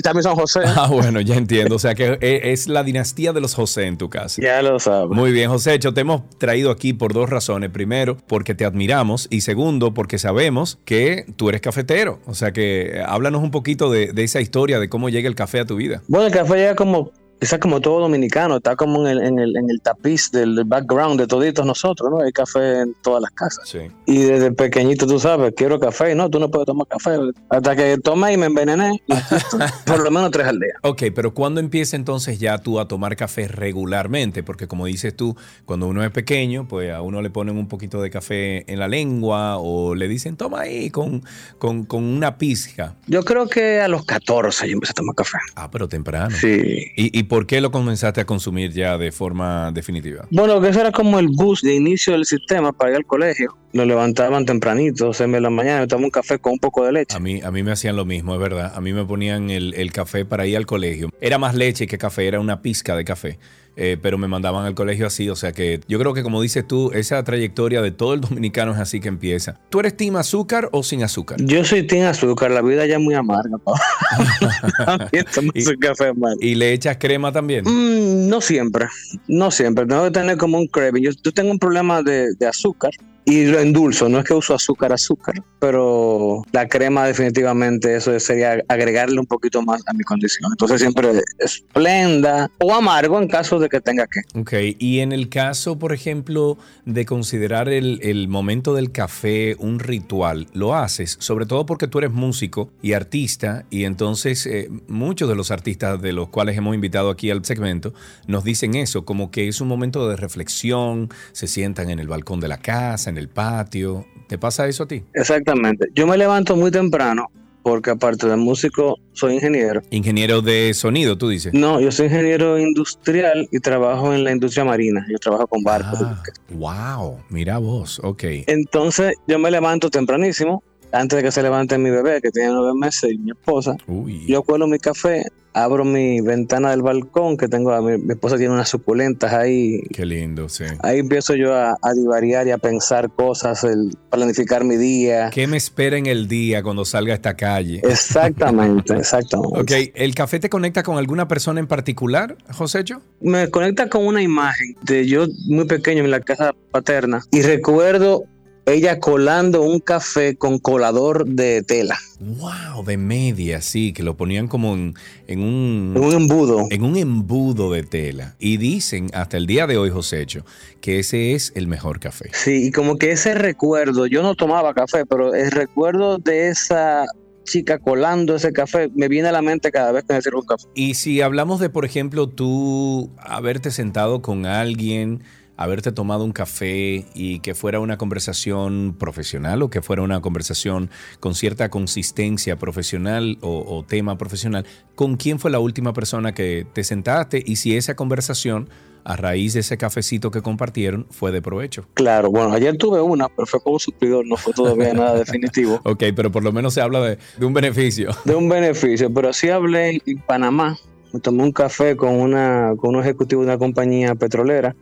[0.03, 0.61] también son José.
[0.77, 1.77] Ah, bueno, ya entiendo.
[1.77, 4.41] O sea que e- es la dinastía de los José en tu casa.
[4.43, 5.11] Ya lo sabes.
[5.11, 7.71] Muy bien, José, te hemos traído aquí por dos razones.
[7.71, 12.21] Primero, porque te admiramos y segundo, porque sabemos que tú eres cafetero.
[12.27, 15.35] O sea que eh, háblanos un poquito de, de esa historia, de cómo llega el
[15.35, 16.03] café a tu vida.
[16.09, 19.57] Bueno, el café llega como, quizás como todo dominicano, está como en el, en el,
[19.57, 22.21] en el tapiz del, background de toditos nosotros, ¿no?
[22.21, 23.69] Hay café en todas las casas.
[23.69, 23.79] Sí.
[24.07, 27.17] Y desde pequeñito tú sabes, quiero café, no, tú no puedes tomar café.
[27.49, 29.03] Hasta que tomé y me envenené,
[29.87, 30.75] por lo menos tres al día.
[30.83, 34.43] Ok, pero ¿cuándo empieza entonces ya tú a tomar café regularmente?
[34.43, 38.03] Porque como dices tú, cuando uno es pequeño, pues a uno le ponen un poquito
[38.03, 41.23] de café en la lengua o le dicen, toma ahí con,
[41.59, 42.97] con, con una pizca.
[43.07, 45.39] Yo creo que a los 14 yo empecé a tomar café.
[45.55, 46.35] Ah, pero temprano.
[46.35, 46.91] Sí.
[46.97, 50.27] ¿Y, ¿Y por qué lo comenzaste a consumir ya de forma definitiva?
[50.31, 53.57] Bueno, que eso era como el bus de inicio del sistema para ir al colegio.
[53.73, 56.93] Lo levantaban tempranito, 6 de la mañana, me tomaba un café con un poco de
[56.93, 57.15] leche.
[57.15, 58.73] A mí, a mí me hacían lo mismo, es verdad.
[58.75, 61.11] A mí me ponían el, el café para ir al colegio.
[61.21, 63.39] Era más leche que café, era una pizca de café.
[63.81, 66.67] Eh, pero me mandaban al colegio así, o sea que yo creo que como dices
[66.67, 69.61] tú, esa trayectoria de todo el dominicano es así que empieza.
[69.71, 71.41] ¿Tú eres team azúcar o sin azúcar?
[71.41, 73.57] Yo soy sin azúcar, la vida ya es muy amarga.
[75.55, 76.13] Y- café.
[76.41, 77.65] Y le echas crema crema también?
[77.67, 78.87] Mm, no siempre,
[79.29, 79.87] no siempre.
[79.87, 81.05] Tengo que tener como un craving.
[81.05, 82.91] Yo, yo tengo un problema de, de azúcar
[83.29, 84.09] y lo endulzo.
[84.09, 89.61] No es que uso azúcar, azúcar, pero la crema definitivamente eso sería agregarle un poquito
[89.61, 90.51] más a mi condición.
[90.51, 94.21] Entonces siempre esplenda o amargo en caso de que tenga que.
[94.39, 99.79] Ok, y en el caso, por ejemplo, de considerar el, el momento del café un
[99.79, 101.19] ritual, ¿lo haces?
[101.21, 106.01] Sobre todo porque tú eres músico y artista y entonces eh, muchos de los artistas
[106.01, 107.93] de los cuales hemos invitado aquí al segmento
[108.27, 112.41] nos dicen eso, como que es un momento de reflexión, se sientan en el balcón
[112.41, 114.07] de la casa, en el patio.
[114.29, 115.03] ¿Te pasa eso a ti?
[115.15, 115.89] Exactamente.
[115.95, 117.31] Yo me levanto muy temprano
[117.63, 119.83] porque aparte de músico soy ingeniero.
[119.91, 121.53] Ingeniero de sonido, tú dices.
[121.53, 125.05] No, yo soy ingeniero industrial y trabajo en la industria marina.
[125.11, 126.01] Yo trabajo con barcos.
[126.03, 128.25] Ah, wow, mira vos, ok.
[128.47, 132.73] Entonces yo me levanto tempranísimo, antes de que se levante mi bebé, que tiene nueve
[132.75, 133.77] meses, y mi esposa.
[133.87, 134.27] Uy.
[134.27, 138.37] Yo cuelo mi café, abro mi ventana del balcón, que tengo, a mi, mi esposa
[138.37, 139.83] tiene unas suculentas ahí.
[139.93, 140.65] Qué lindo, sí.
[140.83, 145.31] Ahí empiezo yo a, a divariar y a pensar cosas, el planificar mi día.
[145.31, 147.81] ¿Qué me espera en el día cuando salga a esta calle?
[147.85, 149.61] Exactamente, exactamente.
[149.61, 153.01] Ok, ¿el café te conecta con alguna persona en particular, Josécho?
[153.21, 158.25] Me conecta con una imagen de yo muy pequeño en la casa paterna y recuerdo
[158.69, 164.49] ella colando un café con colador de tela, Wow, de media, sí, que lo ponían
[164.49, 164.95] como en,
[165.29, 165.95] en un...
[165.97, 166.67] un embudo.
[166.69, 168.35] En un embudo de tela.
[168.41, 170.45] Y dicen hasta el día de hoy, Josécho,
[170.81, 172.31] que ese es el mejor café.
[172.33, 177.07] Sí, y como que ese recuerdo, yo no tomaba café, pero el recuerdo de esa
[177.45, 180.47] chica colando ese café me viene a la mente cada vez que me sirvo un
[180.47, 180.67] café.
[180.75, 185.23] Y si hablamos de, por ejemplo, tú haberte sentado con alguien,
[185.59, 190.89] haberte tomado un café y que fuera una conversación profesional o que fuera una conversación
[191.21, 196.65] con cierta consistencia profesional o, o tema profesional, ¿con quién fue la última persona que
[196.73, 198.71] te sentaste y si esa conversación
[199.05, 201.87] a raíz de ese cafecito que compartieron fue de provecho?
[201.95, 205.81] Claro, bueno, ayer tuve una, pero fue como suplidor, no fue todavía nada definitivo.
[205.85, 208.11] Ok, pero por lo menos se habla de, de un beneficio.
[208.25, 210.79] De un beneficio, pero sí hablé en Panamá.
[211.13, 214.77] Me tomé un café con, una, con un ejecutivo de una compañía petrolera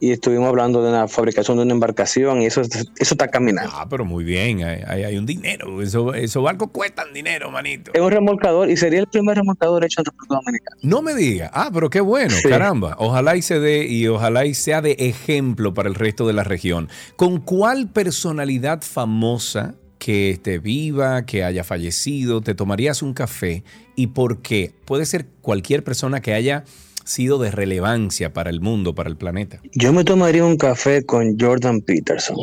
[0.00, 3.70] y estuvimos hablando de la fabricación de una embarcación y eso, eso está caminando.
[3.74, 5.82] Ah, pero muy bien, hay, hay- un dinero.
[5.82, 7.90] Eso- esos barcos cuestan dinero, manito.
[7.92, 10.76] Es un remolcador y sería el primer remolcador hecho en República Dominicana.
[10.82, 11.50] No me diga.
[11.52, 12.48] Ah, pero qué bueno, Sí.
[12.48, 12.96] caramba.
[12.98, 16.44] Ojalá y se dé y ojalá y sea de ejemplo para el resto de la
[16.44, 16.88] región.
[17.16, 19.74] ¿Con cuál personalidad famosa
[20.08, 23.62] que esté viva, que haya fallecido, te tomarías un café
[23.94, 24.72] y por qué?
[24.86, 26.64] Puede ser cualquier persona que haya
[27.04, 29.60] sido de relevancia para el mundo, para el planeta.
[29.74, 32.38] Yo me tomaría un café con Jordan Peterson.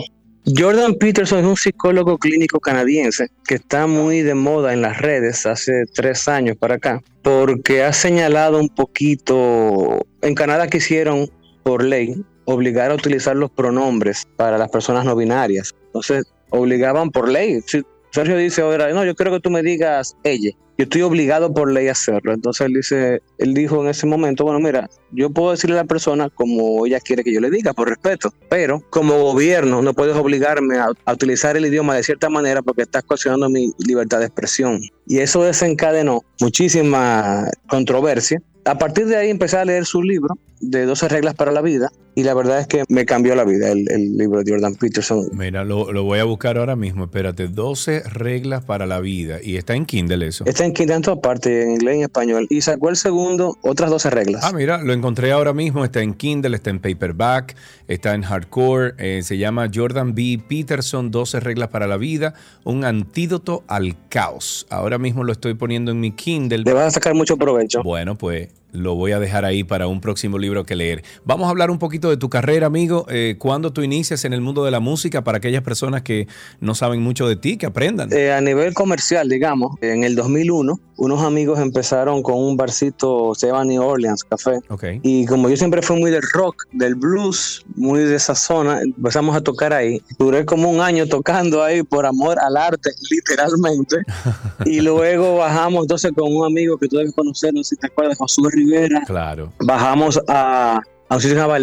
[0.56, 5.48] Jordan Peterson es un psicólogo clínico canadiense que está muy de moda en las redes
[5.48, 11.32] hace tres años para acá, porque ha señalado un poquito, en Canadá quisieron
[11.64, 12.14] por ley
[12.46, 15.74] obligar a utilizar los pronombres para las personas no binarias.
[15.88, 16.26] Entonces,
[16.58, 17.62] obligaban por ley.
[17.66, 20.52] Si Sergio dice ahora, no, yo quiero que tú me digas ella.
[20.78, 22.34] Yo estoy obligado por ley a hacerlo.
[22.34, 25.88] Entonces él dice, él dijo en ese momento, bueno, mira, yo puedo decirle a la
[25.88, 30.16] persona como ella quiere que yo le diga, por respeto, pero como gobierno no puedes
[30.16, 34.26] obligarme a, a utilizar el idioma de cierta manera porque estás cuestionando mi libertad de
[34.26, 34.82] expresión.
[35.08, 38.42] Y eso desencadenó muchísima controversia.
[38.66, 41.92] A partir de ahí empecé a leer su libro de 12 reglas para la vida
[42.16, 45.28] y la verdad es que me cambió la vida el, el libro de Jordan Peterson.
[45.34, 47.04] Mira, lo, lo voy a buscar ahora mismo.
[47.04, 49.40] Espérate, 12 reglas para la vida.
[49.44, 50.46] Y está en Kindle eso.
[50.46, 52.48] Está en Kindle en todas partes, en inglés y en español.
[52.50, 54.46] Y sacó el segundo, otras 12 reglas.
[54.46, 55.84] Ah, mira, lo encontré ahora mismo.
[55.84, 57.54] Está en Kindle, está en paperback,
[57.90, 58.94] está en hardcore.
[58.98, 60.40] eh, se llama Jordan B.
[60.48, 64.68] Peterson, 12 reglas para la vida, un antídoto al caos.
[64.70, 66.60] Ahora mismo lo estoy poniendo en mi Kindle.
[66.60, 67.82] Le vas a sacar mucho provecho.
[67.84, 71.04] Bueno, pues lo voy a dejar ahí para un próximo libro que leer.
[71.24, 73.06] Vamos a hablar un poquito de tu carrera, amigo.
[73.10, 76.28] Eh, ¿Cuándo tú inicias en el mundo de la música para aquellas personas que
[76.60, 78.12] no saben mucho de ti, que aprendan?
[78.12, 83.48] Eh, a nivel comercial, digamos, en el 2001, unos amigos empezaron con un barcito, se
[83.48, 84.60] llama New Orleans Café.
[84.70, 84.84] Ok.
[85.04, 89.36] Y como yo siempre fui muy del rock, del blues, muy de esa zona, empezamos
[89.36, 90.02] a tocar ahí.
[90.18, 93.98] Duré como un año tocando ahí por amor al arte, literalmente.
[94.66, 97.88] y luego bajamos entonces con un amigo que tú debes conocer, no sé si te
[97.88, 98.65] acuerdas, Josué Rivera.
[99.06, 99.54] Claro.
[99.60, 101.20] Bajamos a, a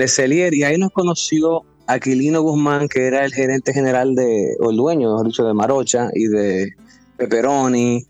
[0.08, 4.76] Cellier y ahí nos conoció Aquilino Guzmán, que era el gerente general de, o el
[4.76, 6.70] dueño, mejor dicho, de Marocha y de
[7.16, 8.06] Pepperoni.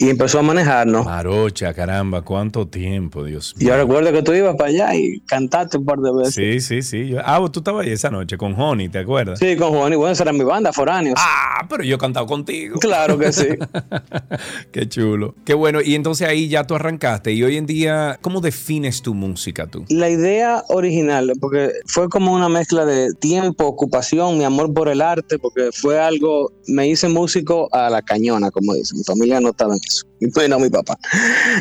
[0.00, 1.04] Y empezó a manejarnos.
[1.04, 3.68] Marocha, caramba, cuánto tiempo, Dios mío.
[3.68, 6.34] Yo recuerdo que tú ibas para allá y cantaste un par de veces.
[6.34, 7.14] Sí, sí, sí.
[7.22, 9.38] ah, tú estabas ahí esa noche con Honey, ¿te acuerdas?
[9.38, 9.98] Sí, con Honey.
[9.98, 11.16] Bueno, esa era mi banda, Foráneos.
[11.18, 12.78] Ah, pero yo he cantado contigo.
[12.80, 13.48] Claro que sí.
[14.72, 15.34] Qué chulo.
[15.44, 15.82] Qué bueno.
[15.82, 17.32] Y entonces ahí ya tú arrancaste.
[17.32, 19.84] Y hoy en día, ¿cómo defines tu música tú?
[19.90, 25.02] La idea original, porque fue como una mezcla de tiempo, ocupación, mi amor por el
[25.02, 28.96] arte, porque fue algo, me hice músico a la cañona, como dicen.
[28.96, 30.06] Mi familia no estaba en eso.
[30.34, 30.98] Bueno, mi papá.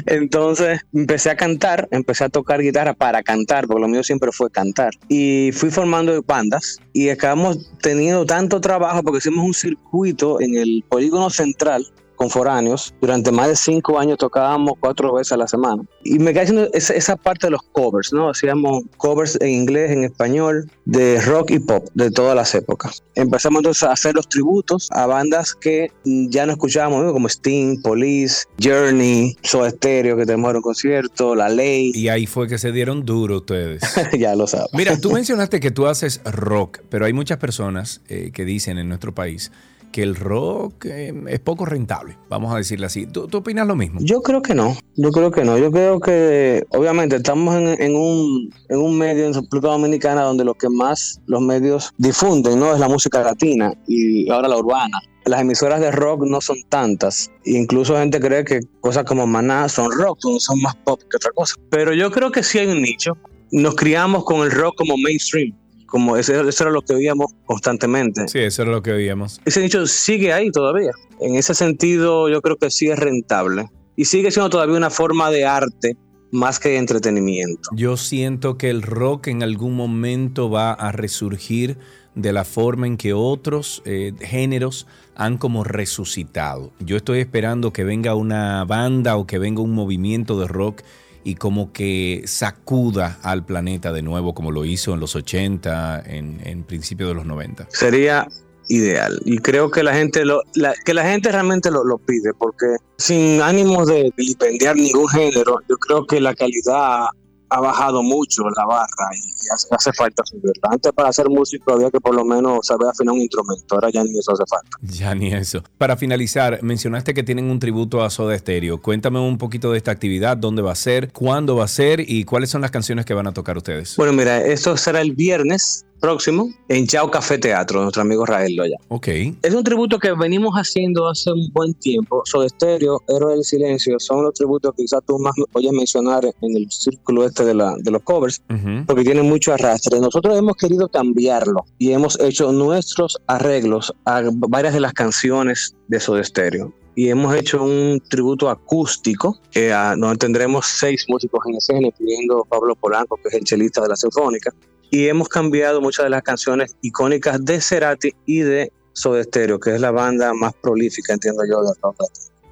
[0.05, 4.49] Entonces empecé a cantar, empecé a tocar guitarra para cantar, porque lo mío siempre fue
[4.49, 4.91] cantar.
[5.07, 10.83] Y fui formando bandas y acabamos teniendo tanto trabajo porque hicimos un circuito en el
[10.87, 11.85] polígono central
[12.19, 12.93] con foráneos.
[12.99, 15.83] Durante más de cinco años tocábamos cuatro veces a la semana.
[16.03, 18.29] Y me quedé haciendo esa, parte de los covers, ¿no?
[18.29, 23.03] Hacíamos covers en inglés, en español, de rock y pop de todas las épocas.
[23.15, 28.43] Empezamos entonces a hacer los tributos a bandas que ya no escuchábamos, como Sting, Police,
[28.61, 31.93] Journey, Soda Stereo, que tenemos un concierto, La Ley.
[31.95, 33.81] Y ahí fue que se dieron duro ustedes.
[34.19, 34.67] ya lo sabes.
[34.73, 38.89] Mira, tú mencionaste que tú haces rock, pero hay muchas personas eh, que dicen en
[38.89, 39.53] nuestro país
[39.91, 43.05] que el rock eh, es poco rentable, vamos a decirle así.
[43.05, 43.99] ¿Tú, opinas lo mismo?
[44.01, 45.57] Yo creo que no, yo creo que no.
[45.57, 50.53] Yo creo que obviamente estamos en, un, en un medio en República Dominicana donde lo
[50.53, 54.99] que más los medios difunden no es la música latina y ahora la urbana.
[55.25, 57.29] Las emisoras de rock no son tantas.
[57.45, 61.55] Incluso gente cree que cosas como Maná son rock, son más pop que otra cosa.
[61.69, 63.17] Pero yo creo que sí hay un nicho.
[63.51, 65.53] Nos criamos con el rock como mainstream
[65.89, 68.27] como eso, era lo que veíamos constantemente.
[68.27, 69.41] Sí, eso era lo que veíamos.
[69.45, 70.91] Ese nicho sigue ahí todavía.
[71.19, 73.69] En ese sentido, yo creo que sí es rentable.
[73.95, 75.97] Y sigue siendo todavía una forma de arte
[76.31, 77.69] más que de entretenimiento.
[77.73, 81.77] Yo siento que el rock en algún momento va a resurgir
[82.15, 86.71] de la forma en que otros eh, géneros han como resucitado.
[86.79, 90.81] Yo estoy esperando que venga una banda o que venga un movimiento de rock
[91.29, 96.63] y como que sacuda al planeta de nuevo como lo hizo en los 80, en,
[96.63, 97.67] principio de los 90.
[97.69, 98.27] Sería
[98.67, 100.41] ideal y creo que la gente lo,
[100.85, 102.65] que la gente realmente lo, lo, pide porque
[102.97, 107.07] sin ánimos de vilipendiar ningún género yo creo que la calidad
[107.49, 110.69] ha bajado mucho la barra y hace, falta subirla.
[110.69, 114.03] Antes para hacer músico había que por lo menos saber afinar un instrumento, ahora ya
[114.03, 114.69] ni eso hace falta.
[114.81, 115.63] Ya ni eso.
[115.77, 118.81] Para finalizar, mencionaste que tienen un tributo a Soda Stereo.
[118.81, 122.23] Cuéntame un poquito de esta actividad, dónde va a ser, cuándo va a ser y
[122.23, 123.95] cuáles son las canciones que van a tocar ustedes.
[123.97, 128.77] Bueno, mira, esto será el viernes próximo en Chao Café Teatro, nuestro amigo Rael Loya.
[128.87, 129.07] Ok.
[129.41, 132.21] Es un tributo que venimos haciendo hace un buen tiempo.
[132.25, 136.57] Soy Estéreo, Héroe del Silencio, son los tributos que quizás tú más oyes mencionar en
[136.57, 138.41] el círculo este de, la, de los covers,
[138.85, 139.99] porque tienen mucho arrastre.
[139.99, 145.99] Nosotros hemos querido cambiarlo y hemos hecho nuestros arreglos a varias de las canciones de
[145.99, 151.87] Soda Stereo y hemos hecho un tributo acústico, que donde tendremos seis músicos en escena,
[151.87, 154.51] incluyendo Pablo Polanco, que es el chelista de la Sinfónica,
[154.91, 159.75] y hemos cambiado muchas de las canciones icónicas de Cerati y de Soda Stereo, que
[159.75, 162.03] es la banda más prolífica, entiendo yo, de rock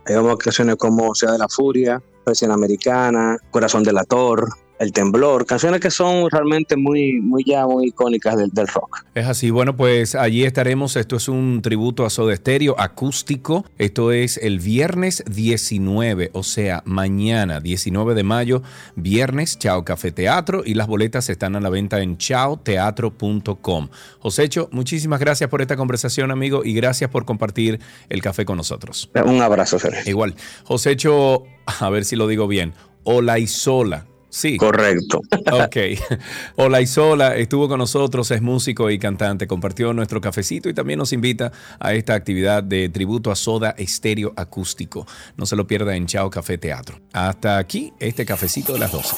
[0.05, 4.47] Hay canciones como Sea de la Furia, Presión Americana, Corazón de la Torre,
[4.79, 9.05] el Temblor, canciones que son realmente muy, muy ya muy icónicas del, del, rock.
[9.15, 10.95] Es así, bueno, pues allí estaremos.
[10.95, 13.65] Esto es un tributo a Soda Stereo acústico.
[13.77, 18.61] Esto es el viernes 19, o sea, mañana, 19 de mayo,
[18.95, 23.89] viernes, Chao Café Teatro, y las boletas están a la venta en chaoteatro.com.
[24.19, 29.09] Josécho, muchísimas gracias por esta conversación, amigo, y gracias por compartir el café con nosotros.
[29.25, 30.01] Un abrazo, Sergio.
[30.05, 30.35] Igual.
[30.65, 34.05] Josécho, a ver si lo digo bien, Olaizola
[34.37, 34.55] Sí.
[34.57, 35.21] Correcto.
[35.51, 35.77] Ok.
[36.57, 41.11] Hola Isola estuvo con nosotros, es músico y cantante, compartió nuestro cafecito y también nos
[41.11, 45.07] invita a esta actividad de tributo a Soda Estéreo Acústico.
[45.37, 46.99] No se lo pierda en Chao Café Teatro.
[47.13, 49.15] Hasta aquí este cafecito de las 12.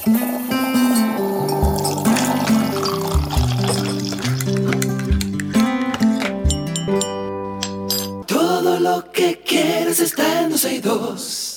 [8.26, 11.49] Todo lo que quieres está en 12 y 2.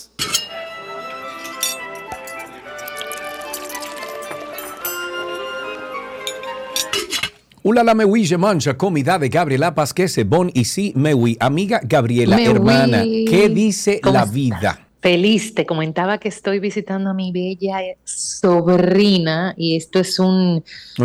[7.64, 11.36] Ulala mewi je mancha comida de Gabriela Pásquez, Bon y sí mewi.
[11.38, 14.88] Amiga Gabriela, hermana, ¿qué dice la vida?
[15.00, 20.64] Feliz, te comentaba que estoy visitando a mi bella sobrina y esto es un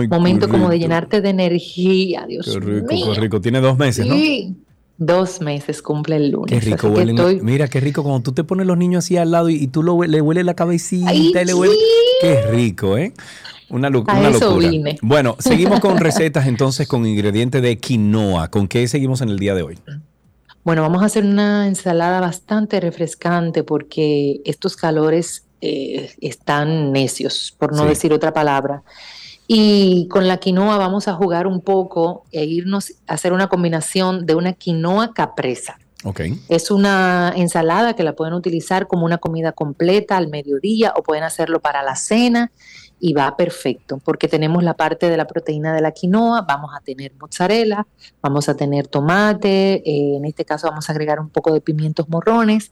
[0.10, 3.42] momento como de llenarte de energía, Dios Qué rico, qué rico.
[3.42, 4.56] Tiene dos meses, sí.
[5.00, 6.52] Dos meses cumple el lunes.
[6.52, 6.92] Qué rico
[7.44, 10.22] Mira, qué rico cuando tú te pones los niños así al lado y, tú le
[10.22, 11.76] huele la cabecita y le huele.
[12.20, 13.14] Qué rico, ¿eh?
[13.70, 14.32] Una, locura.
[15.02, 18.50] Bueno, seguimos con recetas entonces con ingredientes de quinoa.
[18.50, 19.80] ¿Con qué seguimos en el día de hoy?
[20.64, 27.74] Bueno, vamos a hacer una ensalada bastante refrescante porque estos calores eh, están necios, por
[27.74, 28.84] no decir otra palabra.
[29.48, 34.26] Y con la quinoa vamos a jugar un poco e irnos a hacer una combinación
[34.26, 35.80] de una quinoa capresa.
[36.04, 36.40] Okay.
[36.48, 41.24] Es una ensalada que la pueden utilizar como una comida completa al mediodía o pueden
[41.24, 42.52] hacerlo para la cena
[43.00, 46.82] y va perfecto porque tenemos la parte de la proteína de la quinoa, vamos a
[46.82, 47.86] tener mozzarella,
[48.22, 52.10] vamos a tener tomate, eh, en este caso vamos a agregar un poco de pimientos
[52.10, 52.72] morrones,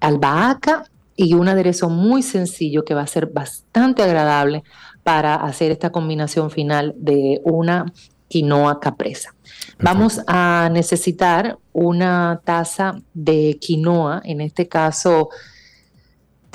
[0.00, 0.84] albahaca
[1.16, 4.62] y un aderezo muy sencillo que va a ser bastante agradable
[5.02, 7.86] para hacer esta combinación final de una
[8.28, 9.34] quinoa capresa.
[9.80, 15.28] Vamos a necesitar una taza de quinoa, en este caso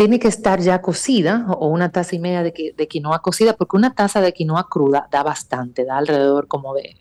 [0.01, 3.93] tiene que estar ya cocida o una taza y media de, quinoa cocida, porque una
[3.93, 6.97] taza de quinoa cruda da bastante, da alrededor como de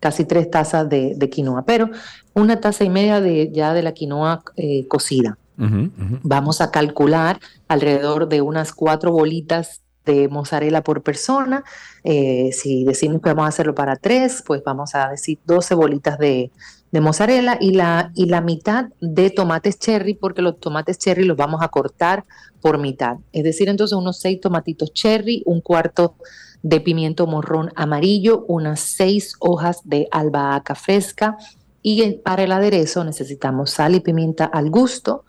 [0.00, 1.90] casi tres tazas de, quinoa, pero
[2.32, 5.36] una taza y media de ya de la quinoa eh, cocida.
[5.58, 7.38] Vamos a calcular
[7.68, 11.64] alrededor de unas cuatro bolitas de mozzarella por persona.
[12.04, 16.18] Eh, si decimos que vamos a hacerlo para tres, pues vamos a decir 12 bolitas
[16.18, 16.50] de,
[16.90, 21.36] de mozzarella y la, y la mitad de tomates cherry, porque los tomates cherry los
[21.36, 22.24] vamos a cortar
[22.62, 23.18] por mitad.
[23.32, 26.14] Es decir, entonces unos seis tomatitos cherry, un cuarto
[26.62, 31.36] de pimiento morrón amarillo, unas seis hojas de albahaca fresca
[31.82, 35.24] y para el aderezo necesitamos sal y pimienta al gusto,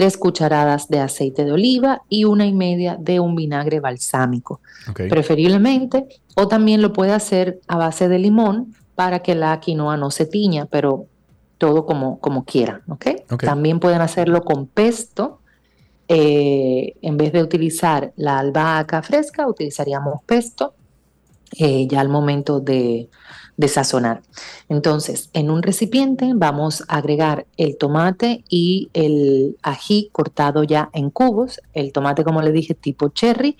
[0.00, 4.62] tres cucharadas de aceite de oliva y una y media de un vinagre balsámico,
[4.94, 10.10] preferiblemente, o también lo puede hacer a base de limón para que la quinoa no
[10.10, 11.04] se tiña, pero
[11.58, 12.80] todo como, como quieran,
[13.40, 15.40] También pueden hacerlo con pesto.
[16.08, 20.72] Eh, en vez de utilizar la albahaca fresca, utilizaríamos pesto.
[21.58, 23.10] Eh, ya al momento de,
[23.60, 24.22] de sazonar.
[24.70, 31.10] Entonces, en un recipiente vamos a agregar el tomate y el ají cortado ya en
[31.10, 31.60] cubos.
[31.74, 33.58] El tomate, como le dije, tipo cherry,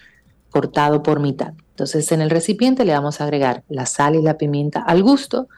[0.48, 1.52] cortado por mitad.
[1.72, 5.48] Entonces, en el recipiente le vamos a agregar la sal y la pimienta al gusto,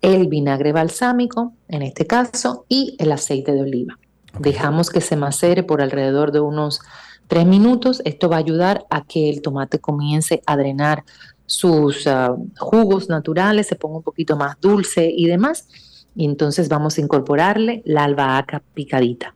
[0.00, 3.98] el vinagre balsámico, en este caso, y el aceite de oliva.
[4.38, 6.82] Dejamos que se macere por alrededor de unos
[7.26, 8.00] tres minutos.
[8.04, 11.02] Esto va a ayudar a que el tomate comience a drenar
[11.48, 15.66] sus ah, jugos naturales, se ponga un poquito más dulce y demás.
[16.14, 19.34] Y entonces vamos a incorporarle la albahaca picadita.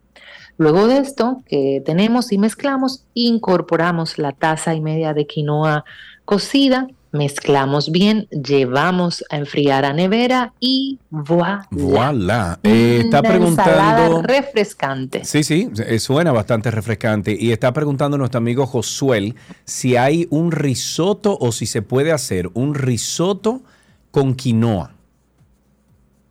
[0.58, 5.84] Luego de esto que tenemos y mezclamos, incorporamos la taza y media de quinoa
[6.24, 11.68] cocida, mezclamos bien, llevamos a enfriar a nevera y voilà.
[11.70, 12.58] Voilà.
[12.62, 14.22] Eh, está preguntando.
[14.22, 15.24] refrescante.
[15.24, 17.36] Sí, sí, eh, suena bastante refrescante.
[17.38, 22.50] Y está preguntando nuestro amigo Josuel si hay un risotto o si se puede hacer
[22.54, 23.62] un risotto
[24.10, 24.92] con quinoa.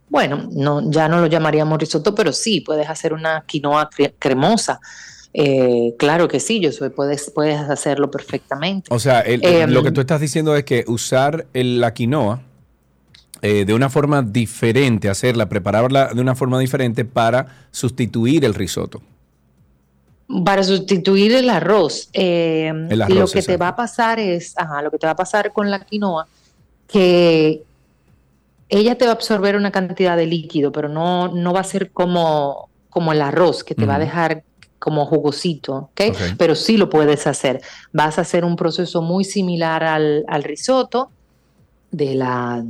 [0.10, 4.82] Bueno, no, ya no lo llamaríamos risotto, pero sí, puedes hacer una quinoa cremosa
[5.34, 8.94] eh, claro que sí, yo soy, puedes, puedes hacerlo perfectamente.
[8.94, 9.24] O sea,
[9.68, 12.42] lo que em, tú estás diciendo es que usar la quinoa
[13.42, 19.02] eh, de una forma diferente, hacerla, prepararla de una forma diferente para sustituir el risotto.
[20.46, 22.10] Para sustituir el arroz.
[22.14, 25.54] Em, lo que te va a pasar es, ajá, lo que te va a pasar
[25.54, 26.28] con la quinoa,
[26.88, 27.64] que
[28.70, 31.92] ella te va a absorber una cantidad de líquido, pero no, no va a ser
[31.92, 34.44] como, como el arroz, que te va a dejar
[34.82, 36.02] como jugosito, ¿ok?
[36.40, 37.62] Pero sí lo puedes hacer.
[37.94, 41.12] Vas a hacer un proceso muy similar al, risotto
[41.92, 42.66] de la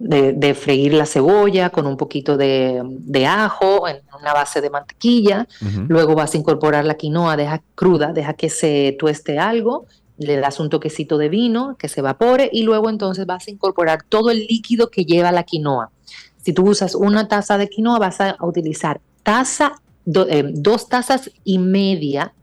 [0.00, 2.82] de, freír la cebolla con un poquito de,
[3.24, 5.46] ajo en una base de mantequilla.
[5.86, 9.86] Luego vas a incorporar la quinoa, deja cruda, deja que se tueste algo.
[10.18, 14.02] Le das un toquecito de vino que se evapore y luego entonces vas a incorporar
[14.08, 15.90] todo el líquido que lleva la quinoa.
[16.42, 21.58] Si tú usas una taza de quinoa, vas a utilizar taza eh, dos tazas y
[21.58, 22.34] media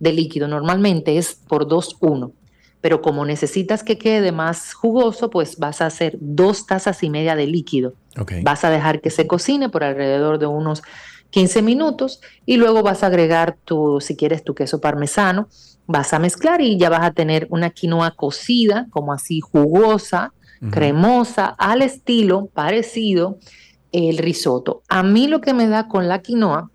[0.00, 0.48] de líquido.
[0.48, 2.32] Normalmente es por dos uno,
[2.80, 7.34] Pero como necesitas que quede más jugoso, pues vas a hacer dos tazas y media
[7.34, 7.94] de líquido.
[8.42, 10.82] Vas a dejar que se cocine por alrededor de unos
[11.30, 15.48] 15 minutos y luego vas a agregar tu, si quieres, tu queso parmesano.
[15.86, 20.32] Vas a mezclar y ya vas a tener una quinoa cocida, como así jugosa,
[20.70, 23.38] cremosa, al estilo parecido
[23.92, 24.82] el risotto.
[24.88, 26.70] A mí lo que me da con la quinoa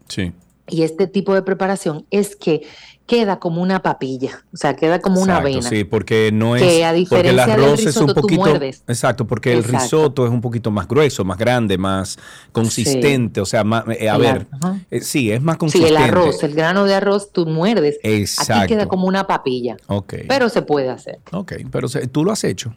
[0.68, 2.64] y este tipo de preparación es que
[3.06, 5.62] queda como una papilla, o sea, queda como una avena.
[5.62, 8.48] Sí, porque no es que a diferencia porque el arroz es un poquito
[8.88, 12.18] exacto, porque el risotto es un poquito más grueso, más grande, más
[12.54, 13.66] consistente, o sea,
[14.00, 14.48] eh, a ver,
[14.90, 15.98] eh, sí, es más consistente.
[15.98, 18.00] Sí, el arroz, el grano de arroz tú muerdes.
[18.04, 18.54] Exacto.
[18.54, 19.76] Aquí queda como una papilla.
[19.88, 20.14] Ok.
[20.30, 21.20] Pero se puede hacer.
[21.34, 22.74] Ok, pero tú lo has hecho.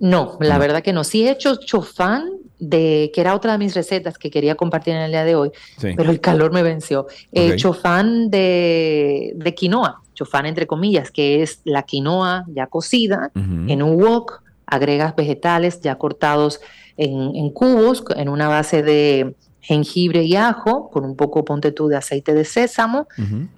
[0.00, 1.04] No, la verdad que no.
[1.04, 5.02] Sí he hecho chofán de, que era otra de mis recetas que quería compartir en
[5.02, 5.88] el día de hoy, Sí.
[5.96, 7.06] pero el calor me venció.
[7.32, 7.56] Eh, Ok.
[7.56, 14.00] chofán de, de quinoa, chofán entre comillas, que es la quinoa ya cocida en un
[14.00, 16.60] wok, agregas vegetales ya cortados
[16.96, 21.88] en, en cubos, en una base de jengibre y ajo, con un poco, ponte tú,
[21.88, 23.06] de aceite de sésamo.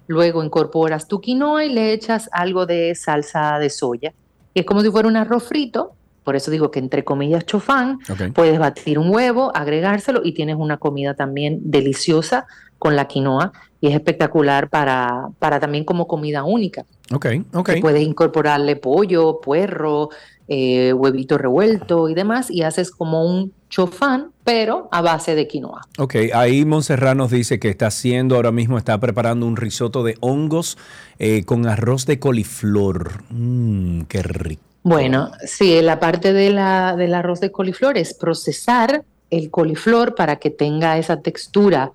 [0.07, 4.13] Luego incorporas tu quinoa y le echas algo de salsa de soya.
[4.53, 5.93] Y es como si fuera un arroz frito,
[6.25, 7.99] por eso digo que entre comillas chofán,
[8.33, 12.47] puedes batir un huevo, agregárselo y tienes una comida también deliciosa
[12.79, 16.83] con la quinoa y es espectacular para, para también como comida única.
[17.13, 17.69] Ok, ok.
[17.69, 20.09] Que Puedes incorporarle pollo, puerro,
[20.47, 25.81] eh, huevito revuelto y demás y haces como un chofán, pero a base de quinoa.
[25.99, 30.17] Ok, ahí Montserrat nos dice que está haciendo ahora mismo, está preparando un risotto de
[30.21, 30.79] hongos
[31.19, 33.23] eh, con arroz de coliflor.
[33.29, 34.63] Mmm, qué rico.
[34.87, 40.35] Bueno, sí, la parte de la, del arroz de coliflor es procesar el coliflor para
[40.35, 41.91] que tenga esa textura.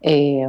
[0.00, 0.44] eh,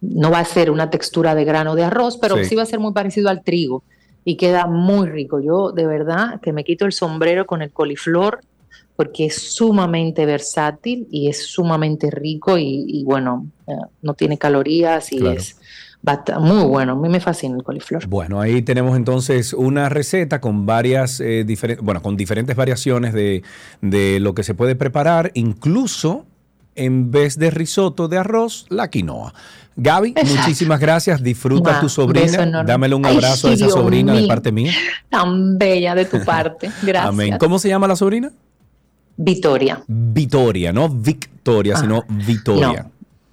[0.00, 2.44] no va a ser una textura de grano de arroz, pero Sí.
[2.46, 2.54] sí.
[2.56, 3.84] va a ser muy parecido al trigo
[4.24, 5.40] y queda muy rico.
[5.40, 8.40] Yo de verdad que me quito el sombrero con el coliflor
[8.96, 13.72] porque es sumamente versátil y es sumamente rico y, y bueno, eh,
[14.02, 15.38] no tiene calorías y Claro.
[15.38, 15.56] es
[16.40, 16.92] muy bueno.
[16.92, 18.06] A mí me fascina el coliflor.
[18.06, 23.42] Bueno, ahí tenemos entonces una receta con varias eh, diferentes, bueno, con diferentes variaciones de,
[23.82, 26.24] de lo que se puede preparar, incluso
[26.74, 29.34] en vez de risotto de arroz, la quinoa.
[29.80, 30.34] Gaby, Exacto.
[30.40, 31.22] muchísimas gracias.
[31.22, 32.64] Disfruta tu sobrina.
[32.64, 34.72] Dámele un Ay, abrazo a esa Dios sobrina de parte mía.
[35.08, 36.70] Tan bella de tu parte.
[36.82, 37.08] Gracias.
[37.12, 37.36] Amén.
[37.38, 38.32] ¿Cómo se llama la sobrina?
[39.16, 39.82] Vittoria.
[39.86, 42.82] Vitoria, no Victoria, Ah, sino Vitoria.
[42.84, 42.90] No.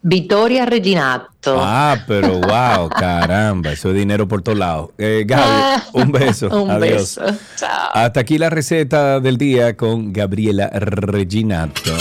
[0.08, 1.58] Vittoria Reginato.
[1.60, 4.90] Ah, pero wow, caramba, eso es dinero por todos lados.
[5.00, 6.48] Eh, Gaby, Ah, un beso.
[6.64, 7.18] Un Adiós.
[7.20, 7.38] beso.
[7.56, 7.90] Chao.
[7.92, 11.92] Hasta aquí la receta del día con Gabriela Reginato.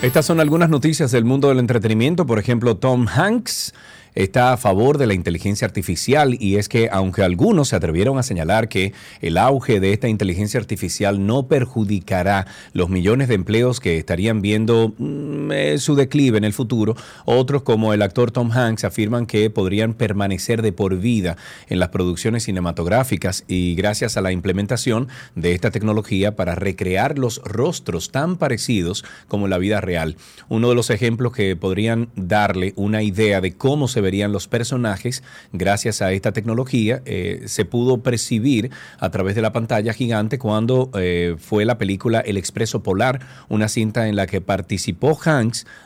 [0.00, 2.24] Estas son algunas noticias del mundo del entretenimiento.
[2.24, 3.74] Por ejemplo, Tom Hanks
[4.14, 8.22] está a favor de la inteligencia artificial y es que aunque algunos se atrevieron a
[8.22, 13.98] señalar que el auge de esta inteligencia artificial no perjudicará los millones de empleos que
[13.98, 18.84] estarían viendo mm, eh, su declive en el futuro, otros como el actor Tom Hanks
[18.84, 21.36] afirman que podrían permanecer de por vida
[21.68, 27.40] en las producciones cinematográficas y gracias a la implementación de esta tecnología para recrear los
[27.44, 30.16] rostros tan parecidos como la vida real.
[30.48, 35.22] Uno de los ejemplos que podrían darle una idea de cómo se verían los personajes
[35.52, 40.90] gracias a esta tecnología eh, se pudo percibir a través de la pantalla gigante cuando
[40.94, 45.37] eh, fue la película El Expreso Polar, una cinta en la que participó Hanks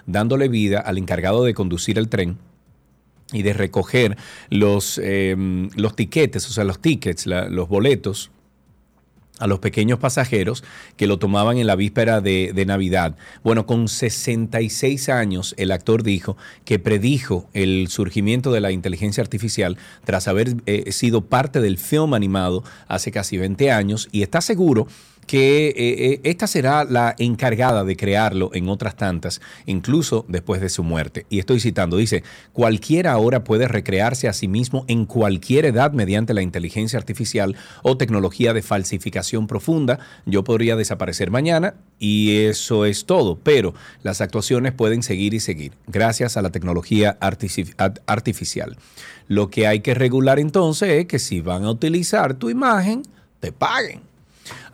[0.07, 2.39] dándole vida al encargado de conducir el tren
[3.33, 4.17] y de recoger
[4.51, 5.35] los, eh,
[5.75, 8.31] los tiquetes, o sea, los tickets, los boletos
[9.39, 10.63] a los pequeños pasajeros
[10.97, 13.17] que lo tomaban en la víspera de, de Navidad.
[13.43, 19.79] Bueno, con 66 años, el actor dijo que predijo el surgimiento de la inteligencia artificial
[20.05, 24.87] tras haber eh, sido parte del film animado hace casi 20 años y está seguro
[25.27, 30.69] que eh, eh, esta será la encargada de crearlo en otras tantas, incluso después de
[30.69, 31.27] su muerte.
[31.31, 36.35] Y estoy citando, dice, cualquiera ahora puede recrearse a sí mismo en cualquier edad mediante
[36.35, 39.99] la inteligencia artificial o tecnología de falsificación profunda.
[40.27, 45.73] Yo podría desaparecer mañana y eso es todo, pero las actuaciones pueden seguir y seguir
[45.87, 48.77] gracias a la tecnología artificial.
[49.29, 53.03] Lo que hay que regular entonces es que si van a utilizar tu imagen,
[53.41, 54.12] te paguen.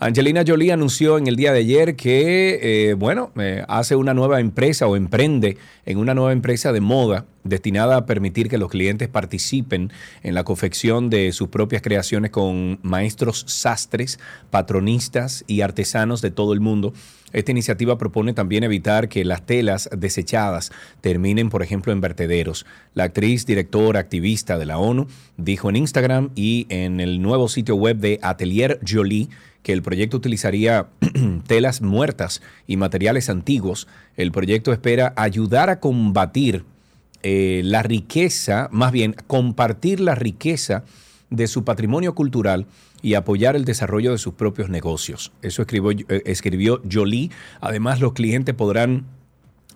[0.00, 4.40] Angelina Jolie anunció en el día de ayer que, eh, bueno, eh, hace una nueva
[4.40, 9.08] empresa o emprende en una nueva empresa de moda destinada a permitir que los clientes
[9.08, 9.90] participen
[10.22, 16.52] en la confección de sus propias creaciones con maestros sastres, patronistas y artesanos de todo
[16.52, 16.92] el mundo.
[17.32, 22.64] Esta iniciativa propone también evitar que las telas desechadas terminen, por ejemplo, en vertederos.
[22.94, 27.76] La actriz, directora, activista de la ONU dijo en Instagram y en el nuevo sitio
[27.76, 29.28] web de Atelier Jolie
[29.62, 30.88] que el proyecto utilizaría
[31.46, 33.88] telas muertas y materiales antiguos.
[34.16, 36.64] El proyecto espera ayudar a combatir
[37.22, 40.84] eh, la riqueza, más bien compartir la riqueza
[41.30, 42.66] de su patrimonio cultural
[43.02, 45.32] y apoyar el desarrollo de sus propios negocios.
[45.42, 47.30] Eso escribió, eh, escribió Jolie.
[47.60, 49.04] Además, los clientes podrán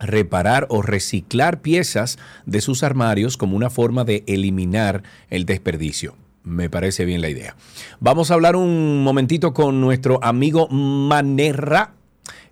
[0.01, 6.17] reparar o reciclar piezas de sus armarios como una forma de eliminar el desperdicio.
[6.45, 7.55] Me parece bien la idea.
[8.01, 11.93] Vamos a hablar un momentito con nuestro amigo Manerra.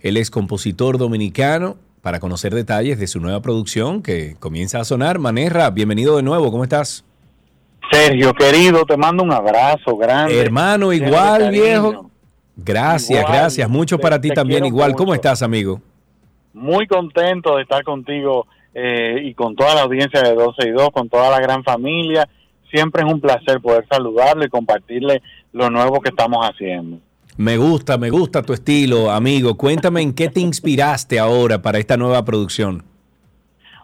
[0.01, 5.19] Él es compositor dominicano para conocer detalles de su nueva producción que comienza a sonar.
[5.19, 7.05] Manerra, bienvenido de nuevo, ¿cómo estás?
[7.91, 10.39] Sergio, querido, te mando un abrazo grande.
[10.41, 12.11] Hermano, igual, viejo.
[12.57, 13.69] Gracias, Igual, gracias.
[13.69, 14.95] Mucho te- para ti también, igual.
[14.95, 15.81] ¿Cómo estás, amigo?
[16.53, 20.91] Muy contento de estar contigo eh, y con toda la audiencia de 12 y 2,
[20.93, 22.29] con toda la gran familia.
[22.71, 26.99] Siempre es un placer poder saludarle y compartirle lo nuevo que estamos haciendo.
[27.37, 29.57] Me gusta, me gusta tu estilo, amigo.
[29.57, 32.85] Cuéntame en qué te inspiraste ahora para esta nueva producción.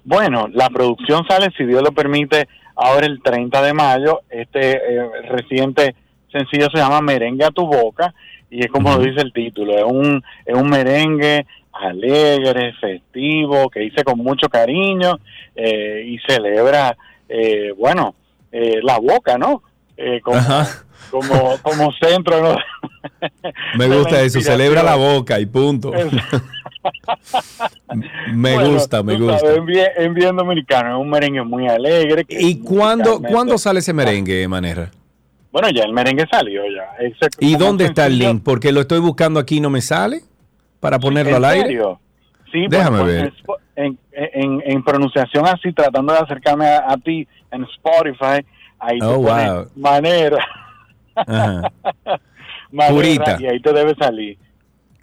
[0.05, 4.20] Bueno, la producción sale, si Dios lo permite, ahora el 30 de mayo.
[4.30, 5.95] Este eh, reciente
[6.30, 8.14] sencillo se llama Merengue a tu boca
[8.51, 13.84] y es como lo dice el título, es un, es un merengue alegre, festivo, que
[13.84, 15.18] hice con mucho cariño
[15.55, 16.97] eh, y celebra,
[17.28, 18.14] eh, bueno,
[18.53, 19.62] eh, la boca, ¿no?
[19.97, 20.38] Eh, como,
[21.11, 22.57] como, como centro, ¿no?
[23.78, 25.92] Me gusta eso, celebra la boca y punto.
[28.32, 29.38] me Bueno, gusta, me gusta.
[29.40, 32.24] sabes, en bien, en bien dominicano, es un merengue muy alegre.
[32.28, 34.90] ¿Y cuándo, cuándo sale ese merengue, Manera?
[35.53, 36.97] Bueno, ya el merengue salió ya.
[37.05, 38.42] Ese- ¿Y dónde está el link?
[38.44, 40.20] Porque lo estoy buscando aquí y no me sale
[40.80, 41.66] para ponerlo ¿En al aire.
[41.68, 42.01] serio?
[42.53, 43.32] Sí, Déjame bueno, ver.
[43.44, 48.44] pues, En, en, en pronunciación así, tratando de acercarme a, a ti en Spotify,
[48.78, 49.66] ahí Oh, te wow.
[49.76, 50.38] manera,
[51.14, 51.72] Ajá.
[52.72, 53.36] manera, Curita.
[53.40, 54.38] y ahí te debe salir.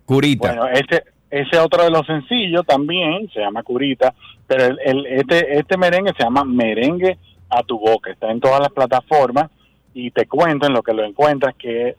[0.05, 0.47] Curita.
[0.47, 4.13] Bueno, ese ese otro de los sencillos también se llama Curita,
[4.47, 7.17] pero el, el- este este merengue se llama Merengue
[7.49, 9.49] a tu boca, está en todas las plataformas
[9.95, 11.95] y te cuento en lo que lo encuentras que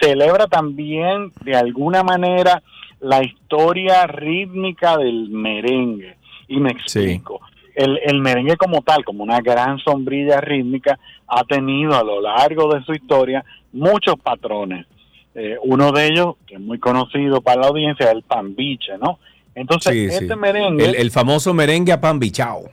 [0.00, 2.62] celebra también de alguna manera
[3.00, 6.16] la historia rítmica del merengue
[6.48, 7.40] y me explico.
[7.74, 12.72] El, el merengue como tal, como una gran sombrilla rítmica, ha tenido a lo largo
[12.74, 14.86] de su historia muchos patrones.
[15.34, 19.18] Eh, uno de ellos, que es muy conocido para la audiencia, es el pambiche, ¿no?
[19.54, 20.36] Entonces, Sí, este sí.
[20.40, 20.84] merengue...
[20.86, 22.70] El, el famoso merengue a pan bichao.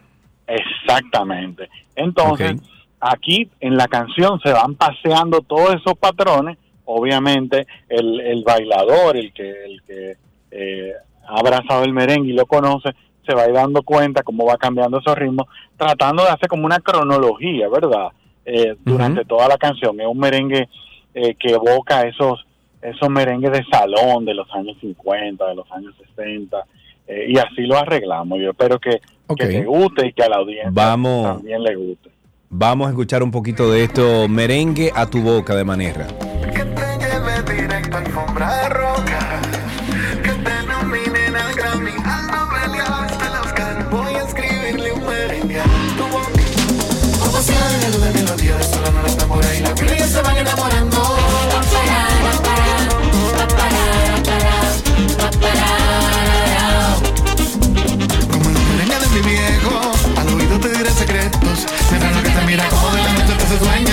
[0.47, 1.69] Exactamente.
[1.95, 2.55] Entonces,
[2.99, 6.57] aquí en la canción se van paseando todos esos patrones.
[6.85, 10.17] Obviamente, el, el bailador, el que, el que
[10.51, 10.93] eh,
[11.27, 12.91] ha abrazado el merengue y lo conoce,
[13.25, 16.65] se va a ir dando cuenta cómo va cambiando esos ritmos, tratando de hacer como
[16.65, 18.09] una cronología, ¿verdad?
[18.45, 19.99] Eh, durante toda la canción.
[20.01, 20.67] Es un merengue
[21.13, 22.45] eh, que evoca esos,
[22.81, 26.57] esos merengues de salón de los años 50, de los años 60,
[27.07, 28.39] eh, y así lo arreglamos.
[28.39, 28.99] Yo espero que,
[29.37, 31.37] que te guste y que a la audiencia Vamos.
[31.37, 32.09] también le guste.
[32.49, 34.27] Vamos a escuchar un poquito de esto.
[34.27, 36.07] Merengue a tu boca de Manera.
[38.43, 43.89] Que te te nominen al Grammy, Nobel y hasta el Oscar.
[43.89, 45.61] Voy a escribirle un merengue.
[45.97, 50.21] Como si alguien de melodía de sola no la tambora y la pila ya se
[50.21, 51.01] van enamorando.
[58.29, 61.65] Como el merengue de mi viejo, al oído te diré secretos.
[61.89, 63.92] Será lo que te mira como de la noche que se sueña.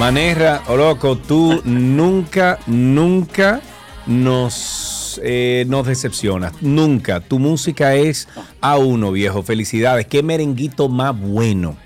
[0.00, 3.60] Manera, o loco, tú nunca, nunca
[4.06, 6.54] nos, eh, nos decepcionas.
[6.62, 7.20] Nunca.
[7.20, 8.26] Tu música es
[8.62, 9.42] a uno, viejo.
[9.42, 10.06] Felicidades.
[10.06, 11.76] Qué merenguito más bueno.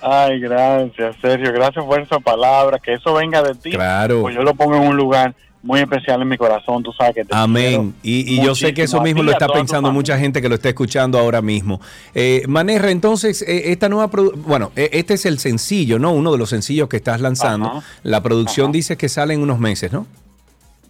[0.00, 1.52] Ay, gracias, Sergio.
[1.52, 2.78] Gracias por esa palabra.
[2.78, 3.72] Que eso venga de ti.
[3.72, 4.22] Claro.
[4.22, 5.34] Pues yo lo pongo en un lugar
[5.68, 6.82] muy especial en mi corazón.
[6.82, 7.94] Tú sabes que te Amén.
[8.02, 10.70] Y, y yo sé que eso mismo lo está pensando mucha gente que lo está
[10.70, 11.78] escuchando ahora mismo.
[12.14, 14.10] Eh, Manera, entonces, eh, esta nueva...
[14.34, 16.12] Bueno, eh, este es el sencillo, ¿no?
[16.12, 17.68] Uno de los sencillos que estás lanzando.
[17.68, 17.82] Ajá.
[18.02, 18.72] La producción Ajá.
[18.72, 20.06] dice que sale en unos meses, ¿no?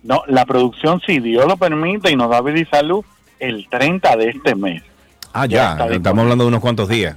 [0.05, 3.05] No, la producción, si Dios lo permite y nos da vida y salud,
[3.41, 4.85] el 30 de este mes.
[5.33, 7.17] Ah, Ya Estamos hablando de unos cuantos días.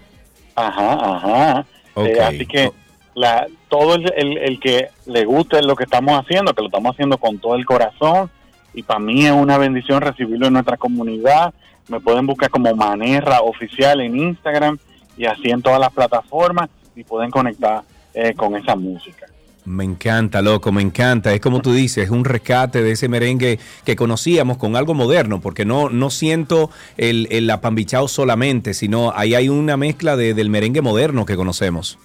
[0.55, 1.66] Ajá, ajá.
[1.95, 2.72] Eh, así que
[3.14, 6.93] la, todo el, el- el que le guste lo que estamos haciendo, que lo estamos
[6.93, 8.30] haciendo con todo el corazón,
[8.74, 11.53] y para mí es una bendición recibirlo en nuestra comunidad.
[11.88, 14.78] Me pueden buscar como Manerra Oficial en Instagram
[15.17, 17.82] y así en todas las plataformas y pueden conectar
[18.13, 19.26] eh, con esa música.
[19.63, 21.34] Me encanta, loco, me encanta.
[21.34, 25.39] Es como tú dices, es un rescate de ese merengue que conocíamos con algo moderno,
[25.39, 30.49] porque no, no siento el, el apambichao solamente, sino ahí hay una mezcla de- del
[30.49, 31.97] merengue moderno que conocemos.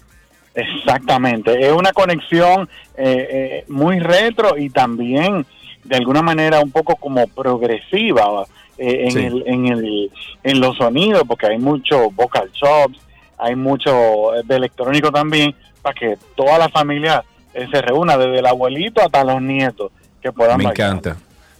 [0.57, 5.44] Exactamente, es una conexión eh, eh, muy retro y también
[5.84, 8.44] de alguna manera un poco como progresiva
[8.78, 9.24] eh, en, Sí.
[9.24, 10.11] el, en, el,
[10.42, 12.98] en los sonidos, porque hay mucho vocal chops,
[13.38, 18.46] hay mucho eh, de electrónico también, para que toda la familia se reúna, desde el
[18.46, 20.88] abuelito hasta los nietos, que puedan Me bailar.
[20.90, 21.16] encanta.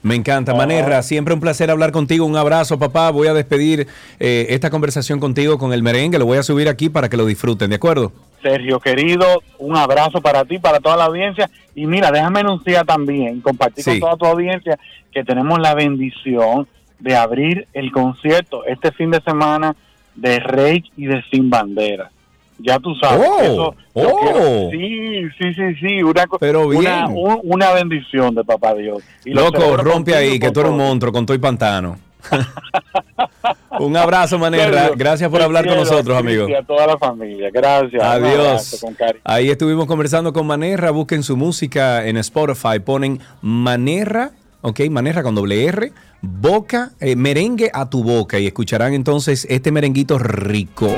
[0.07, 0.54] Me encanta.
[0.54, 2.24] Manerra, siempre un placer hablar contigo.
[2.26, 3.11] Un abrazo, papá.
[3.11, 3.88] Voy a despedir
[4.20, 6.16] eh, esta conversación contigo con el merengue.
[6.20, 8.12] Lo voy a subir aquí para que lo disfruten, ¿de acuerdo?
[8.40, 11.50] Sergio, querido, un abrazo para ti, para toda la audiencia.
[11.74, 13.90] Y mira, déjame anunciar también, compartir Sí.
[13.98, 14.78] con toda tu audiencia,
[15.12, 16.68] que tenemos la bendición
[17.00, 19.74] de abrir el concierto este fin de semana
[20.14, 22.12] de Rey y de Sin Bandera.
[22.59, 23.28] Ya tú sabes.
[23.28, 24.20] Oh, eso oh.
[24.20, 26.02] quiero- sí, sí, sí, sí.
[26.02, 26.80] Una, Pero bien.
[26.82, 29.02] una, un- una bendición de Papá Dios.
[29.24, 31.98] Y Loco, rompe ahí, que tú eres un monstruo con todo y pantano.
[33.78, 34.80] un abrazo, Manerra.
[34.80, 36.48] Sergio, Gracias por hablar con nosotros, a ti amigo.
[36.48, 37.50] Y a toda la familia.
[37.52, 38.02] Gracias.
[38.02, 38.78] Adiós.
[38.80, 38.96] con.
[39.24, 40.90] Ahí estuvimos conversando con Manerra.
[40.90, 42.78] Busquen su música en Spotify.
[42.84, 44.32] Ponen Manerra,
[44.62, 45.92] ok, Manerra con doble R,
[46.22, 48.38] boca, eh, merengue a tu boca.
[48.38, 50.88] Y escucharán entonces este merenguito rico.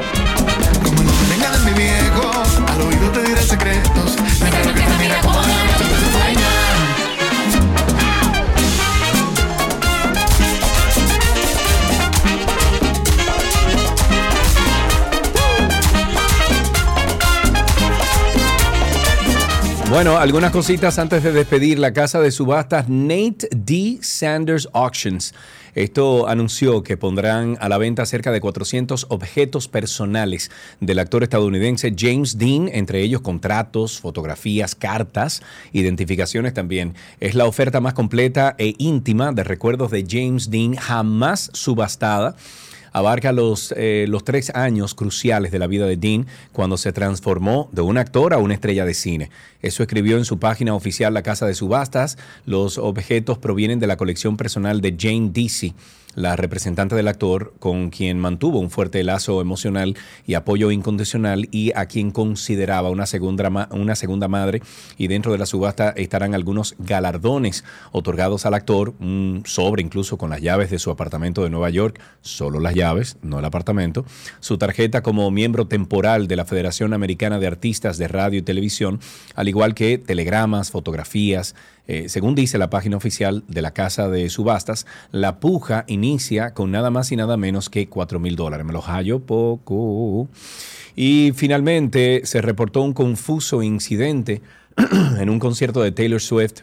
[19.99, 21.81] Bueno, algunas cositas antes de despedir.
[21.81, 23.99] La casa de subastas Nate D.
[24.01, 25.35] Sanders Auctions.
[25.75, 31.93] Esto anunció que pondrán a la venta cerca de 400 objetos personales del actor estadounidense
[31.99, 35.43] James Dean, entre ellos contratos, fotografías, cartas,
[35.73, 36.95] identificaciones también.
[37.19, 42.37] Es la oferta más completa e íntima de recuerdos de James Dean jamás subastada
[42.93, 47.69] abarca los, eh, los tres años cruciales de la vida de Dean cuando se transformó
[47.73, 49.31] de un actor a una estrella de cine.
[49.63, 52.19] Eso escribió en su página oficial La Casa de Subastas.
[52.47, 55.75] Los objetos provienen de la colección personal de Jane Deasy,
[56.19, 59.97] la representante del actor con quien mantuvo un fuerte lazo emocional
[60.27, 64.61] y apoyo incondicional y a quien consideraba una segunda, una segunda madre.
[64.97, 70.31] Y dentro de la subasta estarán algunos galardones otorgados al actor, un sobre incluso con
[70.31, 74.05] las llaves de su apartamento de Nueva York, solo las llaves, no el apartamento,
[74.41, 79.01] su tarjeta como miembro temporal de la Federación Americana de Artistas de Radio y Televisión,
[79.35, 81.55] al igual que telegramas, fotografías.
[81.89, 86.71] Eh, según dice la página oficial de la Casa de Subastas, la puja inicia con
[86.71, 88.67] nada más y nada menos que 4 mil dólares.
[88.67, 90.29] Me lo hallo poco.
[90.95, 94.43] Y finalmente se reportó un confuso incidente
[95.19, 96.63] en un concierto de Taylor Swift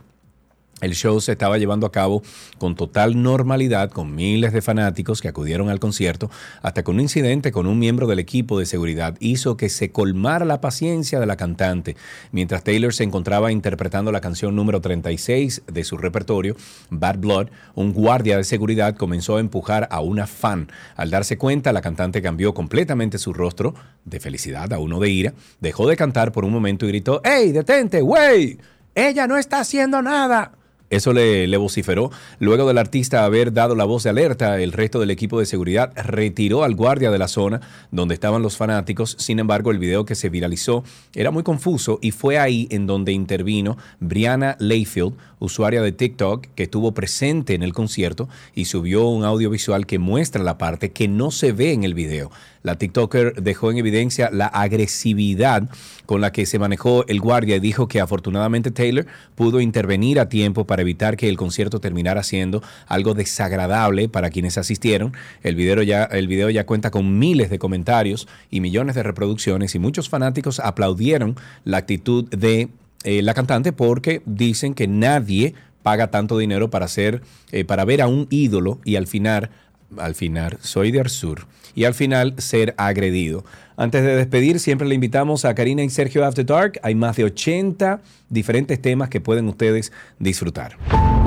[0.82, 2.22] el show se estaba llevando a cabo
[2.58, 6.30] con total normalidad, con miles de fanáticos que acudieron al concierto,
[6.62, 10.44] hasta que un incidente con un miembro del equipo de seguridad hizo que se colmara
[10.44, 11.96] la paciencia de la cantante.
[12.34, 16.58] Mientras Taylor se encontraba interpretando la canción número 36 de su repertorio,
[16.90, 20.68] Bad Blood, un guardia de seguridad comenzó a empujar a una fan.
[20.98, 25.34] Al darse cuenta, la cantante cambió completamente su rostro, de felicidad a uno de ira,
[25.62, 28.60] dejó de cantar por un momento y gritó, ¡Ey, detente, güey!
[28.94, 30.52] Ella no está haciendo nada.
[30.90, 32.12] Eso le, vociferó.
[32.40, 35.92] Luego del artista haber dado la voz de alerta, el resto del equipo de seguridad
[35.96, 37.62] retiró al guardia de la zona
[37.92, 39.16] donde estaban los fanáticos.
[39.20, 40.84] Sin embargo, el video que se viralizó
[41.14, 46.64] era muy confuso y fue ahí en donde intervino Brianna Layfield, usuaria de TikTok, que
[46.64, 51.32] estuvo presente en el concierto y subió un audiovisual que muestra la parte que no
[51.32, 52.32] se ve en el video.
[52.66, 55.70] La TikToker dejó en evidencia la agresividad
[56.08, 59.06] con la que se manejó el guardia y dijo que afortunadamente Taylor
[59.36, 64.58] pudo intervenir a tiempo para evitar que el concierto terminara siendo algo desagradable para quienes
[64.58, 65.14] asistieron.
[65.44, 69.76] El video ya, el video ya cuenta con miles de comentarios y millones de reproducciones
[69.76, 71.36] y muchos fanáticos aplaudieron
[71.66, 72.70] la actitud de
[73.04, 75.54] eh, la cantante porque dicen que nadie
[75.84, 79.52] paga tanto dinero para hacer, eh, para ver a un ídolo y al final
[79.98, 81.46] al final, soy de Arsur,
[81.76, 83.46] y al final ser agredido.
[83.78, 86.80] Antes de despedir, siempre le invitamos a Karina y Sergio After Dark.
[86.82, 90.78] Hay más de 80 diferentes temas que pueden ustedes disfrutar.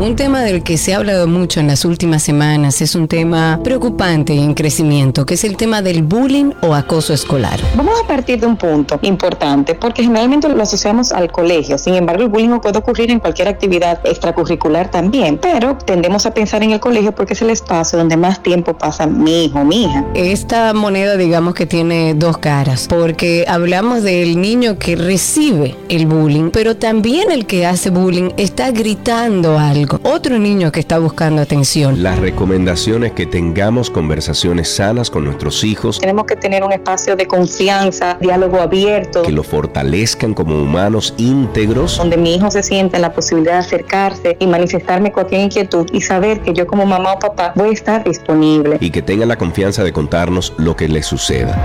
[0.01, 3.59] Un tema del que se ha hablado mucho en las últimas semanas es un tema
[3.64, 7.59] preocupante y en crecimiento, que es el tema del bullying o acoso escolar.
[7.74, 11.78] Vamos a partir de un punto importante, porque generalmente lo asociamos al colegio.
[11.78, 16.62] Sin embargo, el bullying puede ocurrir en cualquier actividad extracurricular también, pero tendemos a pensar
[16.62, 20.05] en el colegio porque es el espacio donde más tiempo pasa mi hijo, mi hija.
[20.14, 26.51] Esta moneda, digamos que tiene dos caras, porque hablamos del niño que recibe el bullying,
[26.53, 31.43] pero también el que hace bullying está gritando algo algo, otro niño que está buscando
[31.43, 32.03] atención.
[32.03, 35.99] La recomendación es que tengamos conversaciones sanas con nuestros hijos.
[35.99, 39.22] Tenemos que tener un espacio de confianza, diálogo abierto.
[39.22, 41.99] Que lo fortalezcan como humanos íntegros.
[41.99, 46.01] Donde mi hijo se sienta en la posibilidad de acercarse y manifestarme cualquier inquietud y
[46.01, 48.78] saber que yo como mamá o papá voy a estar disponible.
[48.80, 51.57] Y que tengan la confianza de contarnos lo que les suceda.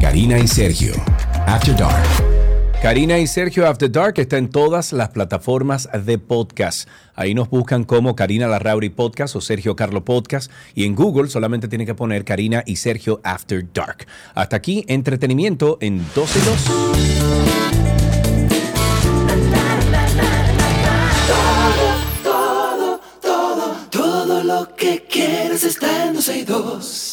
[0.00, 0.94] Karina y Sergio,
[1.46, 2.27] After Dark.
[2.82, 6.88] Karina y Sergio After Dark está en todas las plataformas de podcast.
[7.16, 10.48] Ahí nos buscan como Karina Larrauri Podcast o Sergio Carlo Podcast.
[10.76, 14.06] Y en Google solamente tienen que poner Karina y Sergio After Dark.
[14.32, 16.64] Hasta aquí, entretenimiento en 12 y 2.
[22.22, 25.04] Todo, todo, todo lo que
[25.52, 27.07] está en 12 y 2.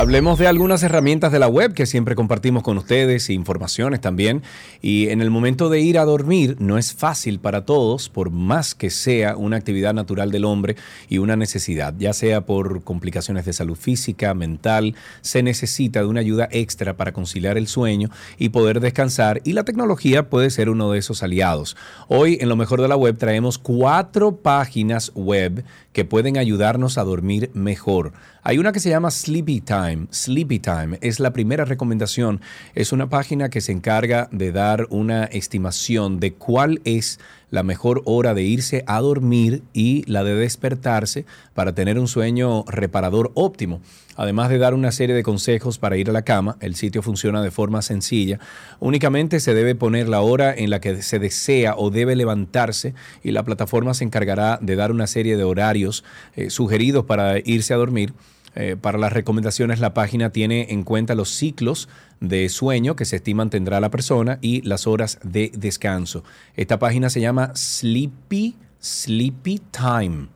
[0.00, 4.42] Hablemos de algunas herramientas de la web que siempre compartimos con ustedes, informaciones también.
[4.80, 8.74] Y en el momento de ir a dormir no es fácil para todos, por más
[8.74, 10.76] que sea una actividad natural del hombre
[11.10, 16.20] y una necesidad, ya sea por complicaciones de salud física, mental, se necesita de una
[16.20, 20.90] ayuda extra para conciliar el sueño y poder descansar y la tecnología puede ser uno
[20.90, 21.76] de esos aliados.
[22.08, 27.04] Hoy en lo mejor de la web traemos cuatro páginas web que pueden ayudarnos a
[27.04, 28.14] dormir mejor.
[28.42, 30.06] Hay una que se llama Sleepy Time.
[30.10, 32.40] Sleepy Time es la primera recomendación.
[32.74, 37.20] Es una página que se encarga de dar una estimación de cuál es
[37.50, 41.24] la mejor hora de irse a dormir y la de despertarse
[41.54, 43.80] para tener un sueño reparador óptimo.
[44.16, 47.42] Además de dar una serie de consejos para ir a la cama, el sitio funciona
[47.42, 48.38] de forma sencilla.
[48.78, 53.30] Únicamente se debe poner la hora en la que se desea o debe levantarse y
[53.30, 56.04] la plataforma se encargará de dar una serie de horarios
[56.36, 58.12] eh, sugeridos para irse a dormir.
[58.54, 61.88] Eh, para las recomendaciones, la página tiene en cuenta los ciclos
[62.20, 66.24] de sueño que se estiman tendrá la persona y las horas de descanso.
[66.56, 70.28] Esta página se llama Sleepy, Sleepy Time.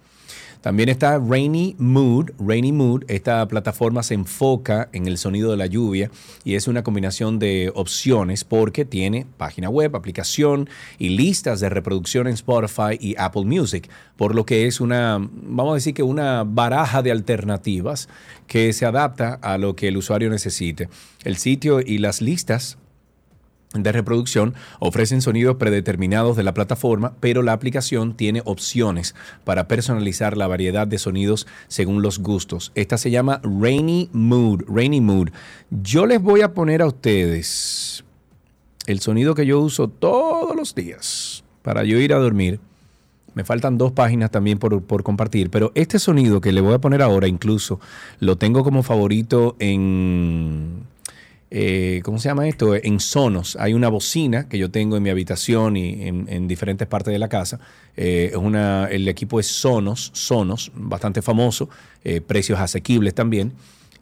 [0.64, 2.30] También está Rainy Mood.
[2.38, 6.10] Rainy Mood, esta plataforma se enfoca en el sonido de la lluvia
[6.42, 12.28] y es una combinación de opciones porque tiene página web, aplicación y listas de reproducción
[12.28, 16.44] en Spotify y Apple Music, por lo que es una, vamos a decir que una
[16.44, 18.08] baraja de alternativas
[18.46, 20.88] que se adapta a lo que el usuario necesite.
[21.24, 22.78] El sitio y las listas
[23.82, 29.14] de reproducción ofrecen sonidos predeterminados de la plataforma, pero la aplicación tiene opciones
[29.44, 32.72] para personalizar la variedad de sonidos según los gustos.
[32.74, 34.62] Esta se llama Rainy Mood.
[34.68, 35.30] Rainy Mood.
[35.70, 38.04] Yo les voy a poner a ustedes
[38.86, 42.60] el sonido que yo uso todos los días para yo ir a dormir.
[43.34, 46.78] Me faltan dos páginas también por, por compartir, pero este sonido que le voy a
[46.78, 47.80] poner ahora incluso
[48.20, 50.86] lo tengo como favorito en
[51.56, 52.74] eh, ¿cómo se llama esto?
[52.74, 53.56] En Sonos.
[53.60, 57.28] Hay una bocina que yo tengo en mi habitación y en, diferentes partes de la
[57.28, 57.60] casa.
[57.96, 61.68] Eh, es una, el equipo es Sonos, Sonos, bastante famoso,
[62.02, 63.52] eh, precios asequibles también.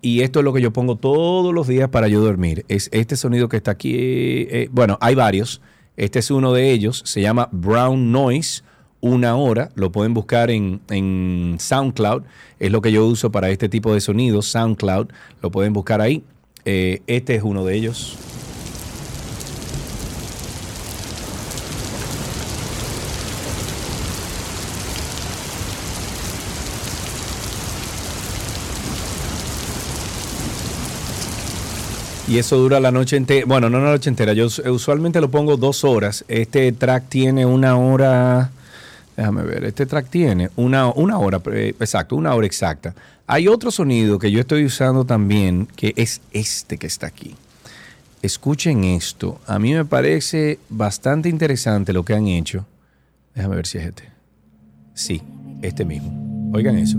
[0.01, 2.65] Y esto es lo que yo pongo todos los días para yo dormir.
[2.69, 4.67] Es este sonido que está aquí.
[4.71, 5.61] bueno, hay varios.
[5.99, 7.03] Este es uno de ellos.
[7.05, 8.63] Se llama Brown Noise
[9.03, 9.69] una hora.
[9.75, 12.23] Lo pueden buscar en, en, SoundCloud.
[12.59, 14.47] Es lo que yo uso para este tipo de sonidos.
[14.47, 15.09] SoundCloud.
[15.43, 16.25] Lo pueden buscar ahí.
[16.65, 18.17] Eh, este es uno de ellos.
[32.33, 33.45] Y eso dura la noche entera.
[33.45, 34.33] Bueno, no la noche entera.
[34.33, 36.25] Yo usualmente lo pongo dos horas.
[36.29, 38.51] Este track tiene una hora.
[39.17, 39.65] Déjame ver.
[39.65, 41.41] Este track tiene una, una hora.
[41.53, 42.95] Eh, exacto, una hora exacta.
[43.27, 47.35] Hay otro sonido que yo estoy usando también, que es este que está aquí.
[48.23, 49.41] Escuchen esto.
[49.47, 52.67] A mí me parece bastante interesante lo que han hecho.
[53.35, 54.05] Déjame ver si es este.
[54.95, 55.23] Sí,
[55.63, 56.51] este mismo.
[56.55, 56.99] Oigan eso.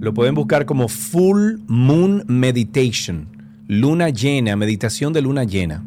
[0.00, 3.28] Lo pueden buscar como Full Moon Meditation.
[3.68, 5.84] Luna llena, meditación de luna llena.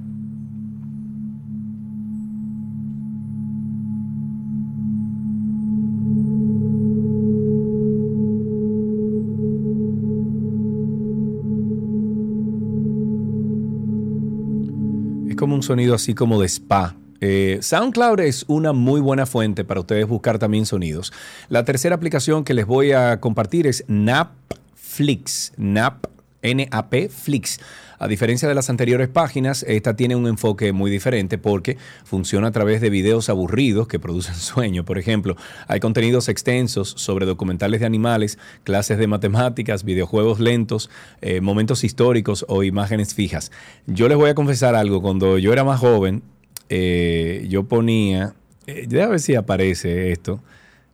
[15.56, 16.95] Un sonido así como de spa.
[17.22, 21.12] Eh, SoundCloud es una muy buena fuente para ustedes buscar también sonidos.
[21.49, 25.53] La tercera aplicación que les voy a compartir es Napflix.
[25.58, 26.14] Nap
[26.54, 27.60] NAP Flix.
[27.98, 32.52] A diferencia de las anteriores páginas, esta tiene un enfoque muy diferente porque funciona a
[32.52, 34.84] través de videos aburridos que producen sueño.
[34.84, 35.36] Por ejemplo,
[35.68, 40.89] hay contenidos extensos sobre documentales de animales, clases de matemáticas, videojuegos lentos,
[41.22, 43.52] eh, momentos históricos o imágenes fijas.
[43.88, 46.22] Yo les voy a confesar algo, cuando yo era más joven,
[46.70, 48.34] eh, yo ponía,
[48.68, 50.41] eh, déjame ver si aparece esto,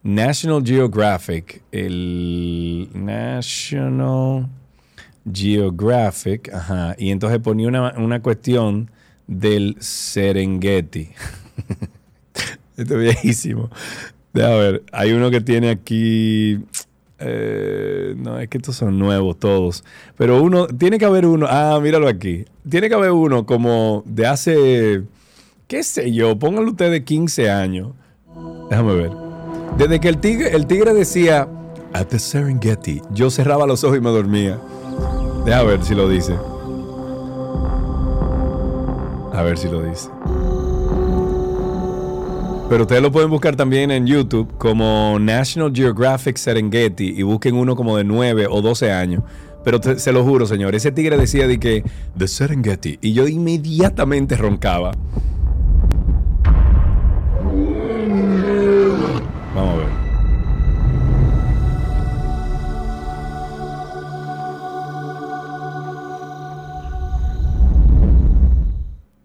[0.04, 4.50] National Geographic, el National
[5.32, 8.90] Geographic, ajá, y entonces ponía una, una cuestión
[9.28, 11.10] del Serengeti.
[12.78, 13.70] Esto es viejísimo.
[14.34, 16.60] Déjame ver, hay uno que tiene aquí...
[17.20, 19.84] eh, no, es que estos son nuevos todos.
[20.18, 22.46] Pero uno, tiene que haber uno, ah, míralo aquí.
[22.68, 25.04] Tiene que haber uno como de hace,
[25.68, 27.92] qué sé yo, pónganlo ustedes 15 años.
[28.70, 29.12] Déjame ver.
[29.78, 31.48] Desde que el tigre, el tigre decía,
[31.94, 34.60] at the Serengeti, yo cerraba los ojos y me dormía.
[35.46, 36.38] Deja ver si lo dice.
[39.34, 40.10] A ver si lo dice.
[42.70, 47.76] Pero ustedes lo pueden buscar también en YouTube como National Geographic Serengeti y busquen uno
[47.76, 49.24] como de 9 o 12 años.
[49.64, 51.84] Pero se lo juro, señor, ese tigre decía de que
[52.18, 54.92] The Serengeti y yo inmediatamente roncaba.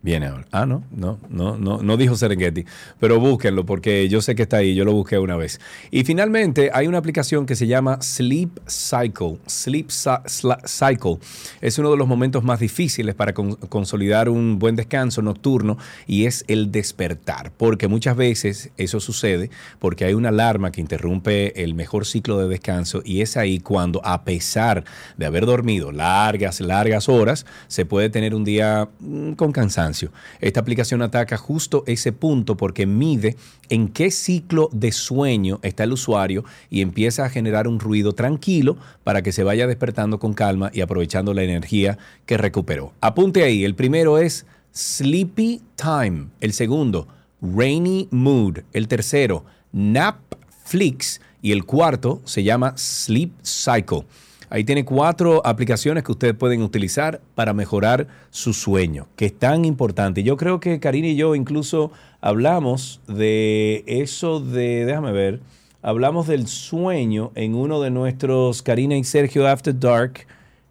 [0.07, 0.46] Viene ahora.
[0.52, 2.64] Ah, no, no, no, no, no dijo Serengeti.
[3.00, 4.72] Pero búsquenlo porque yo sé que está ahí.
[4.76, 5.61] Yo lo busqué una vez.
[5.90, 9.38] Y finalmente hay una aplicación que se llama Sleep Cycle.
[9.48, 11.18] Sleep Cycle
[11.61, 15.76] es uno de los momentos más difíciles para con- consolidar un buen descanso nocturno
[16.07, 17.50] y es el despertar.
[17.57, 19.50] Porque muchas veces eso sucede
[19.80, 24.00] porque hay una alarma que interrumpe el mejor ciclo de descanso y es ahí cuando,
[24.07, 24.84] a pesar
[25.16, 29.95] de haber dormido largas, largas horas, se puede tener un día mm, con cansancio.
[30.40, 33.36] Esta aplicación ataca justo ese punto porque mide
[33.68, 38.76] en qué ciclo de sueño está el usuario y empieza a generar un ruido tranquilo
[39.05, 42.92] para que se vaya despertando con calma y aprovechando la energía que recuperó.
[43.01, 47.09] Apunte ahí, el primero es Sleepy Time, el segundo
[47.40, 50.18] Rainy Mood, el tercero Nap
[50.64, 54.05] Flix y el cuarto se llama Sleep Cycle.
[54.49, 59.64] Ahí tiene cuatro aplicaciones que ustedes pueden utilizar para mejorar su sueño, que es tan
[59.64, 60.22] importante.
[60.22, 61.90] Yo creo que Karina y yo incluso
[62.20, 65.40] hablamos de eso de, déjame ver,
[65.82, 70.26] hablamos del sueño en uno de nuestros Karina y Sergio After Dark.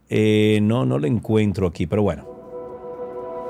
[0.10, 2.35] Eh, no, no lo encuentro aquí, pero bueno.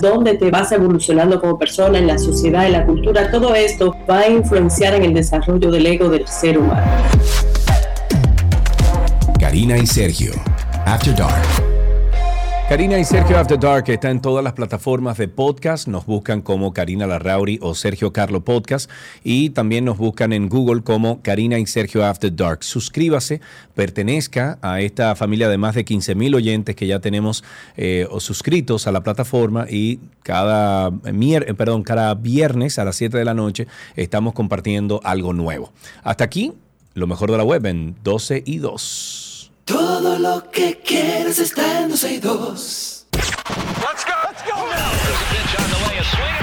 [0.00, 4.20] donde te vas evolucionando como persona, en la sociedad, en la cultura, todo esto va
[4.20, 6.86] a influenciar en el desarrollo del ego del ser humano.
[9.38, 10.32] Karina y Sergio.
[10.86, 11.69] After Dark.
[12.70, 15.88] Karina y Sergio After Dark está en todas las plataformas de podcast.
[15.88, 18.88] Nos buscan como Karina Larrauri o Sergio Carlo Podcast.
[19.24, 22.62] Y también nos buscan en Google como Karina y Sergio After Dark.
[22.62, 23.40] Suscríbase,
[23.74, 27.42] pertenezca a esta familia de más de 15 mil oyentes que ya tenemos
[27.76, 29.66] eh, suscritos a la plataforma.
[29.68, 33.66] Y cada, eh, perdón, cada viernes a las 7 de la noche
[33.96, 35.72] estamos compartiendo algo nuevo.
[36.04, 36.52] Hasta aquí,
[36.94, 39.29] lo mejor de la web en 12 y 2.
[39.70, 43.06] Todo lo que quieres está en 12 y 2.
[43.12, 44.12] Let's go.
[44.24, 44.66] Let's go.
[45.92, 46.39] There's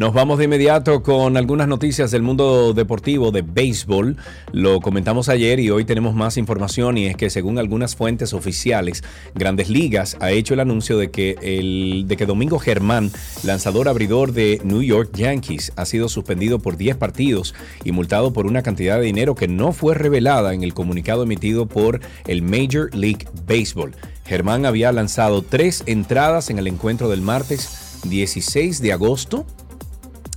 [0.00, 4.16] Nos vamos de inmediato con algunas noticias del mundo deportivo de béisbol.
[4.50, 9.04] Lo comentamos ayer y hoy tenemos más información y es que según algunas fuentes oficiales,
[9.34, 13.10] Grandes Ligas ha hecho el anuncio de que, el, de que Domingo Germán,
[13.42, 18.46] lanzador abridor de New York Yankees, ha sido suspendido por 10 partidos y multado por
[18.46, 22.88] una cantidad de dinero que no fue revelada en el comunicado emitido por el Major
[22.94, 23.94] League Baseball.
[24.24, 29.44] Germán había lanzado tres entradas en el encuentro del martes 16 de agosto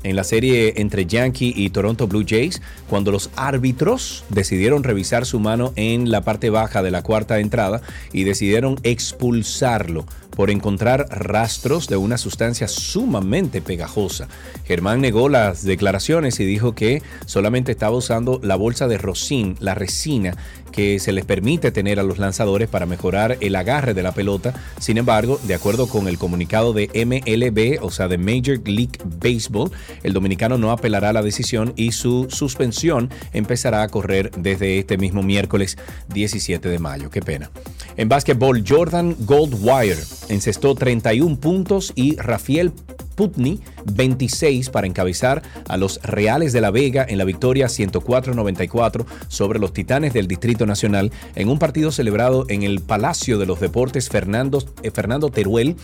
[0.04, 2.62] en la serie entre Yankee y Toronto Blue Jays
[2.94, 7.82] cuando los árbitros decidieron revisar su mano en la parte baja de la cuarta entrada
[8.12, 14.28] y decidieron expulsarlo por encontrar rastros de una sustancia sumamente pegajosa.
[14.66, 19.74] Germán negó las declaraciones y dijo que solamente estaba usando la bolsa de rosin, la
[19.74, 20.36] resina
[20.72, 24.54] que se les permite tener a los lanzadores para mejorar el agarre de la pelota.
[24.80, 29.72] Sin embargo, de acuerdo con el comunicado de MLB, o sea, de Major League Baseball,
[30.02, 32.83] el dominicano no apelará a la decisión y su suspensión
[33.34, 35.78] empezará a correr desde este mismo miércoles
[36.14, 37.10] 17 de mayo.
[37.10, 37.52] Qué pena.
[37.96, 42.72] En básquetbol, Jordan Goldwire encestó 31 puntos y Rafael
[43.16, 49.59] Putney 26 para encabezar a los Reales de la Vega en la victoria 104-94 sobre
[49.59, 54.09] los Titanes del Distrito Nacional en un partido celebrado en el Palacio de los Deportes
[54.09, 55.76] Fernando, eh, Fernando Teruel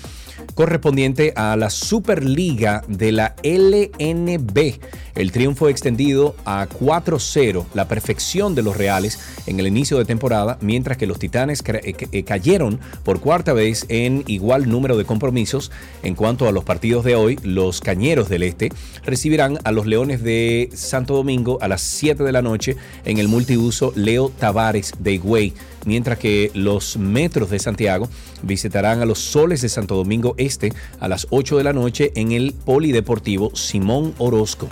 [0.56, 4.80] correspondiente a la Superliga de la LNB.
[5.16, 10.58] El triunfo extendido a 4-0, la perfección de los Reales en el inicio de temporada,
[10.62, 15.72] mientras que los Titanes eh, eh, cayeron por cuarta vez en igual número de compromisos.
[16.04, 18.72] En cuanto a los partidos de hoy, los Cañeros del Este
[19.04, 23.28] recibirán a los Leones de Santo Domingo a las 7 de la noche en el
[23.28, 25.54] multiuso Leo Tavares de Higüey,
[25.86, 28.10] mientras que los Metros de Santiago
[28.42, 32.32] visitarán a los Soles de Santo Domingo Este a las 8 de la noche en
[32.32, 34.68] el Polideportivo Simón Orozco.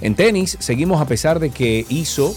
[0.00, 2.34] En tenis, seguimos a pesar de que hizo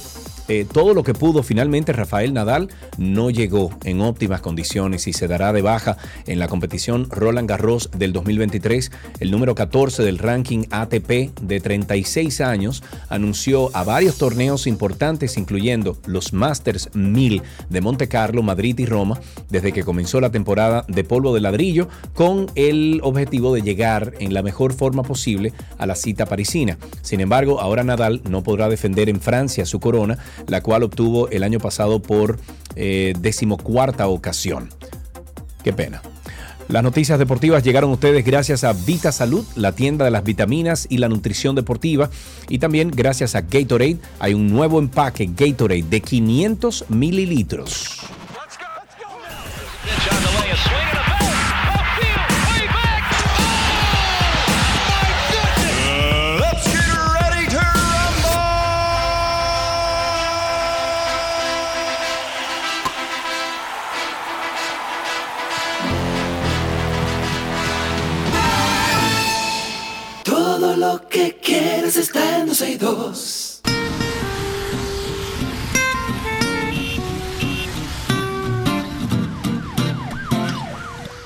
[0.48, 5.28] eh, todo lo que pudo, finalmente Rafael Nadal no llegó en óptimas condiciones y se
[5.28, 8.92] dará de baja en la competición Roland Garros del 2023.
[9.20, 15.98] El número 14 del ranking ATP de 36 años anunció a varios torneos importantes, incluyendo
[16.06, 19.20] los Masters 1000 de Monte Carlo, Madrid y Roma,
[19.50, 24.34] desde que comenzó la temporada de polvo de ladrillo, con el objetivo de llegar en
[24.34, 26.78] la mejor forma posible a la cita parisina.
[27.02, 31.44] Sin embargo, ahora Nadal no podrá defender en Francia su corona, la cual obtuvo el
[31.44, 32.40] año pasado por
[32.76, 34.70] eh, decimocuarta ocasión.
[35.64, 36.02] Qué pena.
[36.70, 40.88] Las noticias deportivas llegaron a ustedes gracias a Vita Salud, la tienda de las vitaminas
[40.90, 42.10] y la nutrición deportiva.
[42.48, 43.98] Y también gracias a Gatorade.
[44.20, 48.00] Hay un nuevo empaque Gatorade de 500 mililitros.
[49.84, 50.93] Pitch on the way,
[70.94, 73.62] lo que quieres está en 12 y 2.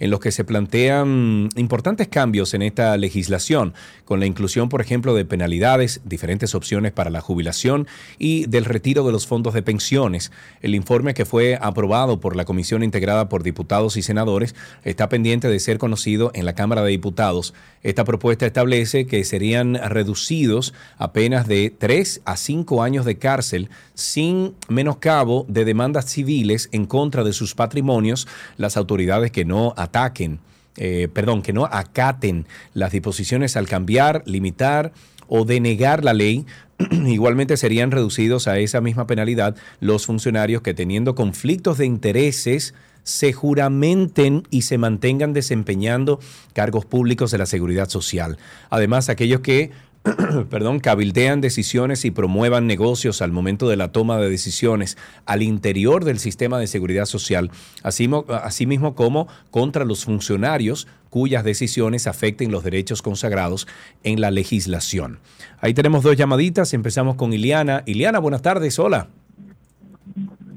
[0.00, 5.14] en los que se plantean importantes cambios en esta legislación, con la inclusión, por ejemplo,
[5.14, 7.86] de penalidades, diferentes opciones para la jubilación
[8.18, 10.32] y del retiro de los fondos de pensiones.
[10.60, 15.48] El informe que fue aprobado por la comisión integrada por diputados y senadores está pendiente
[15.48, 17.54] de ser conocido en la Cámara de Diputados.
[17.84, 23.68] Esta propuesta establece que serían reducidos a penas de 3 a 5 años de cárcel
[23.92, 28.26] sin menoscabo de demandas civiles en contra de sus patrimonios
[28.56, 30.40] las autoridades que no ataquen,
[30.78, 34.94] eh, perdón, que no acaten las disposiciones al cambiar, limitar
[35.28, 36.46] o denegar la ley.
[36.90, 42.72] Igualmente serían reducidos a esa misma penalidad los funcionarios que teniendo conflictos de intereses
[43.04, 46.18] se juramenten y se mantengan desempeñando
[46.52, 48.38] cargos públicos de la seguridad social.
[48.70, 49.70] Además, aquellos que
[50.50, 56.04] perdón, cabildean decisiones y promuevan negocios al momento de la toma de decisiones al interior
[56.04, 57.50] del sistema de seguridad social,
[57.82, 63.66] así, mo- asimismo como contra los funcionarios cuyas decisiones afecten los derechos consagrados
[64.02, 65.20] en la legislación.
[65.60, 67.82] Ahí tenemos dos llamaditas, empezamos con Iliana.
[67.86, 69.08] Iliana, buenas tardes, hola.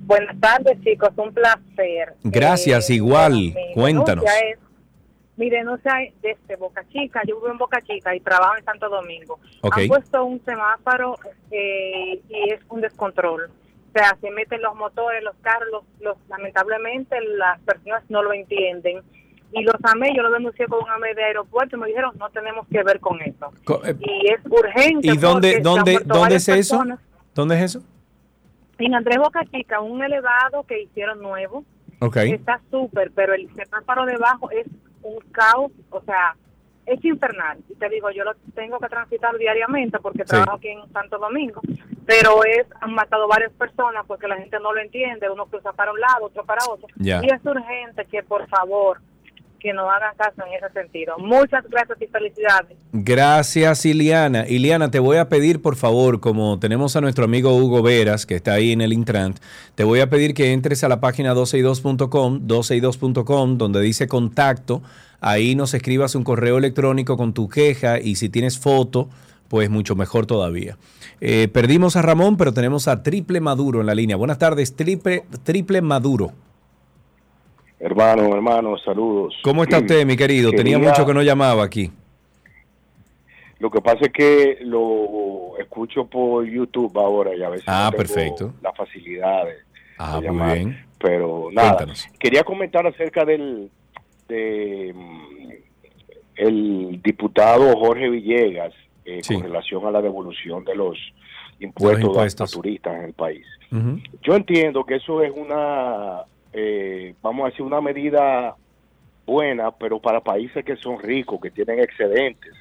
[0.08, 2.14] Buenas tardes, chicos, un placer.
[2.24, 4.26] Gracias, Eh, igual, bueno, cuéntanos.
[4.26, 4.60] es-
[5.36, 8.90] mi denuncia es desde Boca Chica, yo vivo en Boca Chica y trabajo en Santo
[8.90, 9.38] Domingo.
[9.62, 9.78] Ok.
[9.78, 11.18] Han puesto un semáforo
[11.52, 13.44] eh, y es un descontrol.
[13.44, 18.32] O sea, se meten los motores, los carros, los, los- lamentablemente las personas no lo
[18.34, 19.02] entienden.
[19.54, 22.30] Y los AME, yo lo denuncié con un AME de aeropuerto y me dijeron, no
[22.32, 23.52] tenemos que ver con eso.
[23.64, 25.08] Co- eh, Y es urgente.
[25.08, 26.76] ¿Y dónde, es eso?
[26.76, 27.00] personas.
[27.36, 27.84] ¿Dónde es eso?
[28.80, 31.64] En Andrés Boca Chica, un elevado que hicieron nuevo.
[32.34, 34.68] Está súper, pero el semáforo debajo es
[35.02, 36.36] un caos, o sea,
[36.86, 37.58] es infernal.
[37.70, 41.62] Y te digo, yo lo tengo que transitar diariamente porque trabajo aquí en Santo Domingo,
[42.06, 45.91] pero es han matado varias personas porque la gente no lo entiende, uno cruza para
[45.91, 46.88] un lado, otro para otro.
[46.99, 48.99] Y es urgente que por favor
[49.60, 51.18] que nos hagan caso en ese sentido.
[51.18, 52.78] Muchas gracias y felicidades.
[52.92, 54.48] Gracias, Iliana.
[54.48, 58.36] Iliana, te voy a pedir, por favor, como tenemos a nuestro amigo Hugo Veras, que
[58.36, 59.40] está ahí en el Intrant,
[59.76, 64.82] te voy a pedir que entres a la página 12y2.com, 12y2.com, donde dice contacto.
[65.20, 69.10] Ahí nos escribas un correo electrónico con tu queja y si tienes foto,
[69.48, 70.78] pues mucho mejor todavía.
[71.22, 74.16] Eh, perdimos a Ramón, pero tenemos a Triple Maduro en la línea.
[74.16, 76.34] Buenas tardes, Triple, triple Maduro.
[77.80, 79.36] Hermano, hermano, saludos.
[79.44, 80.52] ¿Cómo está usted, mi querido?
[80.52, 81.91] Tenía mucho que no llamaba aquí.
[83.60, 87.98] Lo que pasa es que lo escucho por YouTube ahora y a veces Ah, no
[87.98, 88.54] perfecto.
[88.62, 89.54] la facilidad de,
[89.98, 90.58] Ah, de muy llamar.
[90.58, 90.86] bien.
[90.99, 92.08] Pero nada, Cuéntanos.
[92.20, 93.70] quería comentar acerca del
[94.28, 94.94] de,
[96.36, 98.74] el diputado Jorge Villegas
[99.06, 100.98] eh, con relación a la devolución de los
[101.60, 102.52] impuestos, a- impuestos.
[102.52, 103.45] A, turistas en el país.
[104.24, 106.22] Yo entiendo que eso es una,
[106.53, 108.56] eh, vamos a decir, una medida
[109.26, 112.53] buena, pero para países que son ricos, que tienen excedentes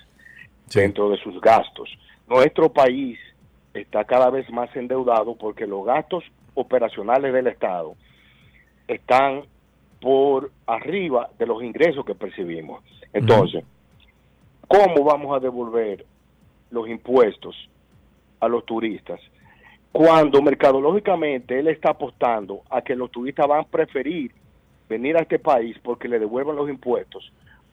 [0.73, 1.89] dentro de sus gastos.
[2.29, 3.19] Nuestro país
[3.73, 7.95] está cada vez más endeudado porque los gastos operacionales del Estado
[8.89, 9.43] están
[10.01, 12.83] por arriba de los ingresos que percibimos.
[13.13, 13.65] Entonces,
[14.67, 16.05] ¿cómo vamos a devolver
[16.71, 17.69] los impuestos
[18.41, 19.21] a los turistas
[19.97, 24.31] cuando mercadológicamente él está apostando a que los turistas van a preferir
[24.91, 27.33] venir a este país porque le devuelvan los impuestos,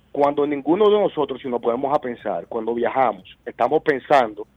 [0.10, 4.48] cuando ninguno de nosotros, si nos podemos a pensar, cuando viajamos, estamos pensando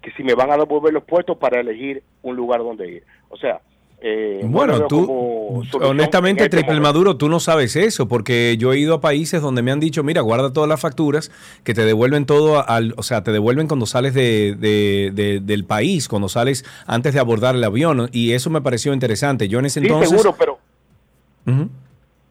[0.00, 3.04] que si me van a devolver los impuestos para elegir un lugar donde ir.
[3.28, 3.60] O sea,
[4.06, 6.88] eh, Bueno, tú, honestamente, en este Triple momento.
[6.88, 10.02] Maduro, tú no sabes eso, porque yo he ido a países donde me han dicho,
[10.04, 11.30] mira, guarda todas las facturas,
[11.64, 15.64] que te devuelven todo, al, o sea, te devuelven cuando sales de, de- de- del
[15.64, 19.48] país, cuando sales antes de abordar el avión, y eso me pareció interesante.
[19.48, 20.10] Yo en ese Sí, entonces...
[20.10, 20.58] seguro, pero.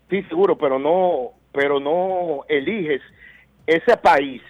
[0.09, 3.01] Sí, seguro, pero no, pero no eliges
[3.65, 4.41] ese país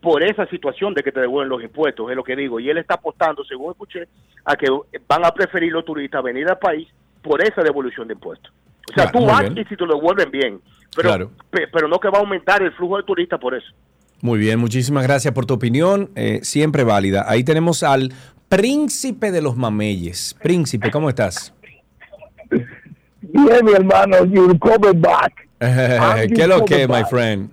[0.00, 2.58] por esa situación de que te devuelven los impuestos, es lo que digo.
[2.60, 4.08] Y él está apostando, según escuché,
[4.44, 4.66] a que
[5.06, 6.88] van a preferir los turistas venir al país
[7.22, 8.50] por esa devolución de impuestos.
[8.90, 9.58] O sea, Claro, tú vas bien.
[9.58, 10.60] y si te lo devuelven bien,
[10.96, 11.30] pero, Claro.
[11.50, 13.66] pe- pero no que va a aumentar el flujo de turistas por eso.
[14.22, 17.24] Muy bien, muchísimas gracias por tu opinión, eh, siempre válida.
[17.28, 18.10] Ahí tenemos al
[18.48, 20.34] príncipe de los mameyes.
[20.42, 21.54] Príncipe, ¿cómo estás?
[22.50, 25.32] Bien, mi hermano, you're coming back.
[26.34, 27.50] ¿Qué lo que, my friend?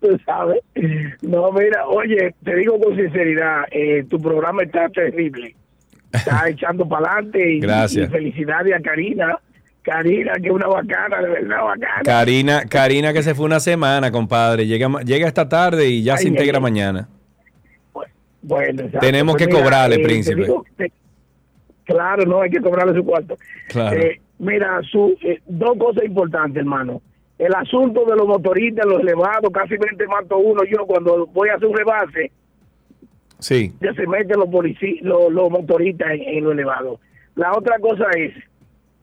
[0.00, 0.60] Tú sabes.
[1.22, 5.54] No, mira, oye, te digo con sinceridad, eh, tu programa está terrible.
[6.12, 8.08] Está echando para adelante y, Gracias.
[8.08, 9.38] y felicidades a Karina.
[9.82, 12.02] Karina, que es una bacana, de verdad bacana.
[12.04, 14.66] Karina, Karina que se fue una semana, compadre.
[14.66, 17.08] Llega, llega esta tarde y ya Ay, se integra ay, mañana.
[18.42, 18.98] Bueno, exacto.
[19.00, 20.40] Tenemos Pues que mira, cobrarle, eh, te príncipe.
[20.42, 20.92] digo, te-
[21.84, 23.36] claro, no, hay que cobrarle su cuarto.
[23.68, 23.98] Claro.
[23.98, 27.00] Eh, mira, su, eh, dos cosas importantes, hermano.
[27.38, 31.54] El asunto de los motoristas, los elevados, casi 20 mato uno yo cuando voy a
[31.54, 32.32] hacer un rebase,
[33.38, 33.72] Sí.
[33.80, 36.98] ya se meten los policías, los, los motoristas en, en lo elevado.
[37.36, 38.32] La otra cosa es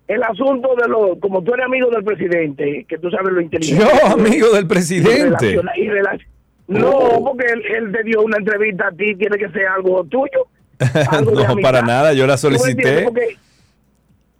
[0.07, 3.83] el asunto de los, como tú eres amigo del presidente, que tú sabes lo inteligente.
[3.85, 5.61] Yo, amigo del presidente.
[5.77, 6.89] Y y no,
[7.23, 10.47] porque él, él te dio una entrevista a ti, tiene que ser algo tuyo.
[11.11, 13.03] algo no, para nada, yo la solicité.
[13.03, 13.37] Porque-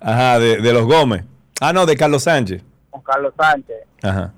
[0.00, 1.24] Ajá, de, de los Gómez.
[1.60, 2.62] Ah, no, de Carlos Sánchez.
[2.90, 4.32] con Carlos Sánchez Ajá.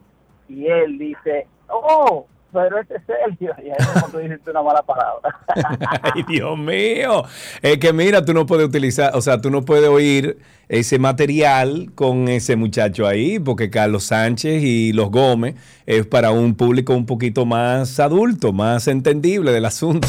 [0.48, 3.54] y él dice, oh, pero este es Sergio.
[3.62, 5.40] Y ahí como dices una mala palabra.
[6.14, 7.24] Ay, Dios mío.
[7.60, 11.90] Es que mira, tú no puedes utilizar, o sea, tú no puedes oír ese material
[11.94, 17.04] con ese muchacho ahí, porque Carlos Sánchez y los Gómez es para un público un
[17.04, 20.08] poquito más adulto, más entendible del asunto.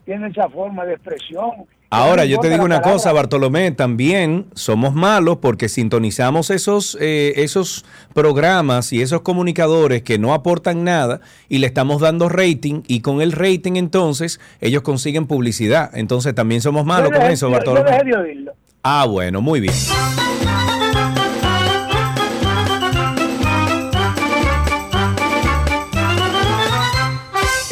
[0.04, 1.64] tiene esa forma de expresión.
[1.88, 2.92] Ahora, yo te digo una palabra.
[2.94, 10.18] cosa, Bartolomé, también somos malos porque sintonizamos esos, eh, esos programas y esos comunicadores que
[10.18, 15.26] no aportan nada y le estamos dando rating y con el rating entonces ellos consiguen
[15.26, 15.90] publicidad.
[15.94, 17.90] Entonces también somos malos Yo con dejé- eso, yo- yo Bartolomé.
[17.90, 18.52] dejé de oírlo.
[18.82, 19.74] Ah, bueno, muy bien.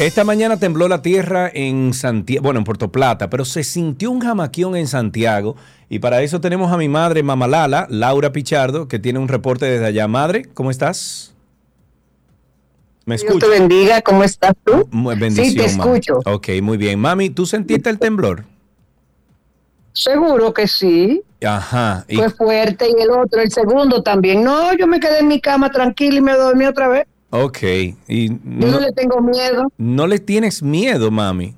[0.05, 4.19] Esta mañana tembló la tierra en Santiago, bueno, en Puerto Plata, pero se sintió un
[4.21, 5.55] jamaquión en Santiago
[5.89, 9.85] y para eso tenemos a mi madre, Mamalala, Laura Pichardo, que tiene un reporte desde
[9.87, 10.07] allá.
[10.07, 11.33] Madre, ¿cómo estás?
[13.05, 13.49] ¿Me Dios escuchas?
[13.49, 14.87] te bendiga, ¿cómo estás tú?
[14.91, 15.97] Muy bendición, Sí, te mami.
[15.99, 16.19] escucho.
[16.25, 16.99] Ok, muy bien.
[16.99, 18.45] Mami, ¿tú sentiste el temblor?
[19.93, 21.23] Seguro que sí.
[21.43, 22.05] Ajá.
[22.07, 24.43] y- Fue fuerte y el otro, el segundo también.
[24.43, 27.07] No, yo me quedé en mi cama tranquila y me dormí otra vez.
[27.29, 27.59] Ok.
[28.07, 31.55] Y Yo no, no le tengo miedo, no le tienes miedo, mami.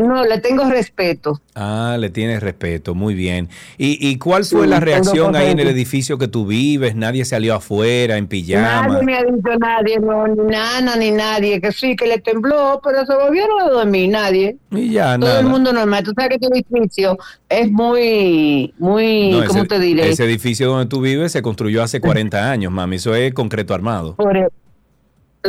[0.00, 1.40] No, le tengo respeto.
[1.54, 3.48] Ah, le tienes respeto, muy bien.
[3.78, 6.94] ¿Y, y cuál fue Sí, la reacción ahí en el edificio que tú vives?
[6.94, 8.86] ¿Nadie salió afuera en pijama?
[8.88, 12.80] Nadie me ha dicho nadie, no, ni Nana ni nadie, que sí, que le tembló,
[12.84, 14.56] pero se volvieron a dormir, nadie.
[14.70, 15.40] Y ya, Todo nada.
[15.40, 16.04] el mundo normal.
[16.04, 17.16] Tú sabes que este edificio
[17.48, 20.08] es muy, muy, No, ¿cómo ese, te diré?
[20.10, 22.96] ese edificio donde tú vives se construyó hace 40 años, mami.
[22.96, 24.14] Eso es concreto armado.
[24.16, 24.48] Por el-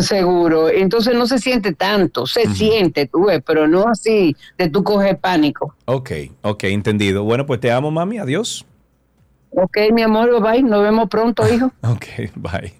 [0.01, 0.69] seguro.
[0.69, 5.17] Entonces no se siente tanto, se siente, tú ves, pero no así de tú coger
[5.17, 5.75] pánico.
[5.85, 6.11] Ok,
[6.41, 7.23] ok, entendido.
[7.23, 8.17] Bueno, pues te amo, mami.
[8.17, 8.65] Adiós.
[9.51, 11.71] Ok, mi amor, bye, nos vemos pronto, hijo.
[11.81, 12.05] Ok,
[12.35, 12.73] bye.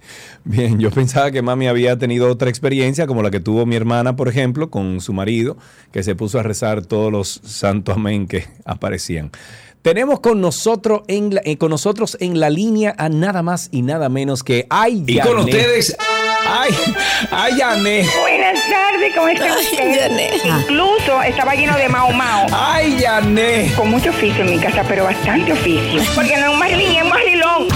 [0.43, 4.15] Bien, yo pensaba que mami había tenido otra experiencia como la que tuvo mi hermana,
[4.15, 5.57] por ejemplo, con su marido,
[5.91, 9.31] que se puso a rezar todos los santos amén que aparecían.
[9.87, 13.83] Tenemos con nosotros en la, eh, con nosotros en la línea a nada más y
[13.83, 15.95] nada menos que ay Y con ustedes,
[16.45, 16.71] ay
[17.31, 18.05] ay Yané.
[18.19, 20.43] Buenas tardes, ¿cómo está usted?
[20.43, 22.47] Incluso estaba lleno de mao mao.
[22.51, 23.71] ¡Ay, Yané!
[23.77, 26.01] Con mucho oficio en mi casa, pero bastante oficio.
[26.13, 27.67] Porque no es un marilín, es un marilón.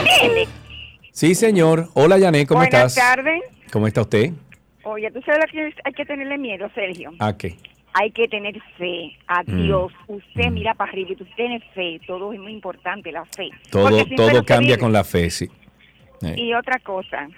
[0.00, 0.48] ¿Entiendes?
[1.12, 1.88] Sí, señor.
[1.94, 3.16] Hola Yané, ¿cómo Buenas estás?
[3.16, 3.42] tardes.
[3.72, 4.32] ¿Cómo está usted?
[4.84, 7.10] Oye, ¿tú sabes lo que hay que tenerle miedo, Sergio?
[7.18, 7.56] ¿A qué?
[7.94, 9.62] Hay que tener fe a Mm.
[9.62, 9.92] Dios.
[10.06, 12.00] Usted mira para arriba y tú tienes fe.
[12.06, 13.50] Todo es muy importante, la fe.
[13.70, 14.78] Todo todo cambia vive.
[14.78, 15.48] con la fe, sí.
[16.22, 17.28] Eh, Y otra cosa.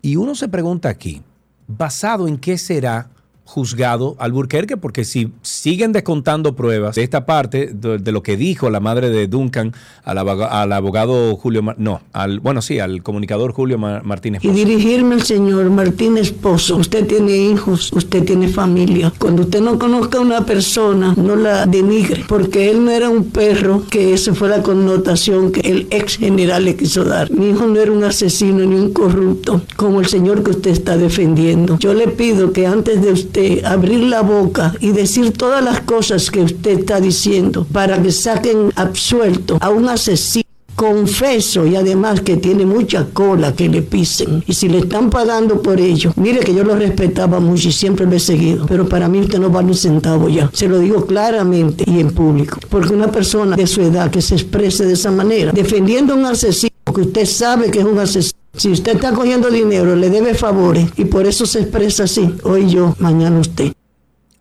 [0.02, 1.22] Y uno se pregunta aquí,
[1.66, 3.10] ¿basado en qué será
[3.44, 8.70] juzgado Alburquerque, porque si siguen descontando pruebas de esta parte, de, de lo que dijo
[8.70, 9.72] la madre de Duncan
[10.02, 14.42] al, aboga- al abogado Julio, Mar- no, al, bueno, sí, al comunicador Julio Ma- Martínez.
[14.44, 16.76] Y dirigirme al señor Martínez Pozo.
[16.76, 19.12] Usted tiene hijos, usted tiene familia.
[19.18, 23.24] Cuando usted no conozca a una persona, no la denigre, porque él no era un
[23.24, 27.30] perro, que esa fue la connotación que el ex general le quiso dar.
[27.30, 30.96] Mi hijo no era un asesino ni un corrupto, como el señor que usted está
[30.96, 31.78] defendiendo.
[31.78, 33.33] Yo le pido que antes de usted
[33.64, 38.72] abrir la boca y decir todas las cosas que usted está diciendo, para que saquen
[38.76, 40.44] absuelto a un asesino
[40.74, 44.42] confeso y además que tiene mucha cola que le pisen.
[44.46, 48.06] Y si le están pagando por ello, mire que yo lo respetaba mucho y siempre
[48.06, 50.50] lo he seguido, pero para mí usted no vale un centavo ya.
[50.52, 54.34] Se lo digo claramente y en público, porque una persona de su edad que se
[54.34, 58.38] exprese de esa manera, defendiendo a un asesino que usted sabe que es un asesino.
[58.56, 62.34] Si usted está cogiendo dinero, le debe favores y por eso se expresa así.
[62.44, 63.72] Hoy yo, mañana usted.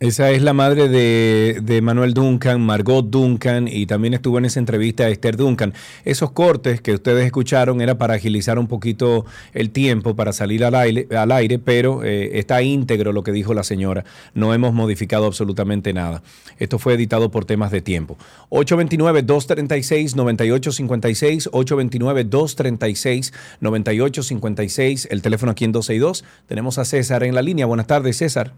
[0.04, 5.08] Esa es la madre de, Manuel Duncan, Margot Duncan, y también estuvo en esa entrevista
[5.08, 5.72] Esther Duncan.
[6.04, 9.24] Esos cortes que ustedes escucharon era para agilizar un poquito
[9.54, 13.54] el tiempo para salir al aire, al aire pero eh, está íntegro lo que dijo
[13.54, 14.04] la señora.
[14.34, 16.22] No hemos modificado absolutamente nada.
[16.58, 18.18] Esto fue editado por temas de tiempo.
[18.50, 21.50] 829-236-9856,
[23.62, 26.26] 829-236-9856, el teléfono aquí en 262.
[26.46, 27.64] Tenemos a César en la línea.
[27.64, 28.52] Buenas tardes, César.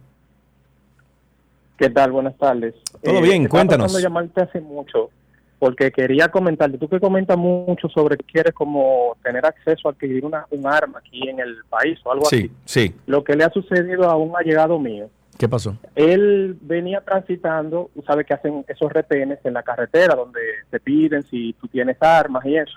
[1.76, 2.12] ¿Qué tal?
[2.12, 2.74] Buenas tardes.
[3.02, 3.94] Todo bien, estaba cuéntanos.
[3.94, 5.10] de llamarte hace mucho
[5.58, 10.22] porque quería comentarte, tú que comentas mucho sobre que quieres como tener acceso a adquirir
[10.22, 12.88] una, un arma aquí en el país o algo Sí, así.
[12.90, 12.94] sí.
[13.06, 15.08] Lo que le ha sucedido a un allegado mío,
[15.38, 15.74] ¿Qué pasó?
[15.94, 20.40] él venía transitando, tú sabes que hacen esos retenes en la carretera donde
[20.70, 22.76] te piden si tú tienes armas y eso.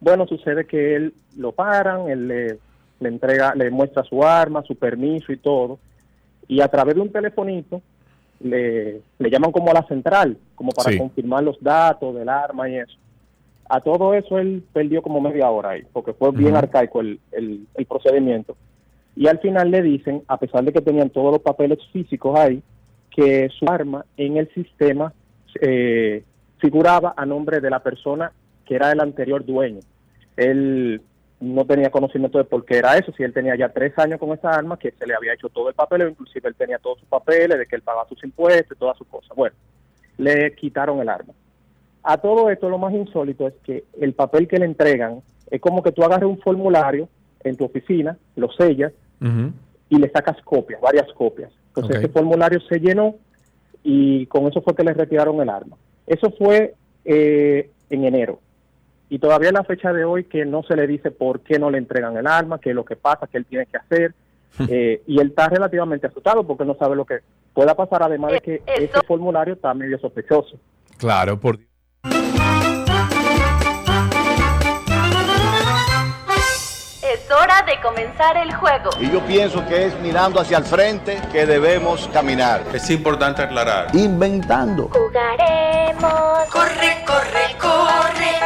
[0.00, 2.58] Bueno, sucede que él lo paran, él le,
[3.00, 5.78] le entrega, le muestra su arma, su permiso y todo,
[6.46, 7.82] y a través de un telefonito
[8.40, 10.98] le, le llaman como a la central, como para Sí.
[10.98, 12.96] confirmar los datos del arma y eso.
[13.68, 17.66] A todo eso él perdió como media hora ahí, porque fue bien arcaico el, el,
[17.74, 18.56] el procedimiento.
[19.14, 22.62] Y al final le dicen, a pesar de que tenían todos los papeles físicos ahí,
[23.10, 25.12] que su arma en el sistema
[25.60, 26.22] eh,
[26.58, 28.32] figuraba a nombre de la persona
[28.64, 29.80] que era el anterior dueño.
[30.36, 31.00] Él
[31.40, 34.32] no tenía conocimiento de por qué era eso, si él tenía ya tres años con
[34.32, 37.08] esa arma, que se le había hecho todo el papel, inclusive él tenía todos sus
[37.08, 39.36] papeles, de que él pagaba sus impuestos y todas sus cosas.
[39.36, 39.54] Bueno,
[40.16, 41.32] le quitaron el arma.
[42.02, 45.20] A todo esto lo más insólito es que el papel que le entregan
[45.50, 47.08] es como que tú agarres un formulario
[47.44, 48.92] en tu oficina, lo sellas
[49.90, 51.50] y le sacas copias, varias copias.
[51.68, 53.16] Entonces ese formulario se llenó
[53.82, 55.76] y con eso fue que le retiraron el arma.
[56.06, 56.74] Eso fue
[57.04, 58.40] eh, en enero.
[59.10, 61.70] Y todavía en la fecha de hoy que no se le dice por qué no
[61.70, 64.14] le entregan el arma, qué es lo que pasa, qué él tiene que hacer.
[64.68, 67.20] Eh, y él está relativamente asustado porque no sabe lo que
[67.54, 70.58] pueda pasar, además de que ese formulario está medio sospechoso.
[70.98, 71.58] Claro, por
[77.02, 78.90] Es hora de comenzar el juego.
[79.00, 82.62] Y yo pienso que es mirando hacia el frente que debemos caminar.
[82.72, 83.94] Es importante aclarar.
[83.94, 84.88] Inventando.
[84.88, 86.44] Jugaremos.
[86.50, 88.37] Corre, corre, corre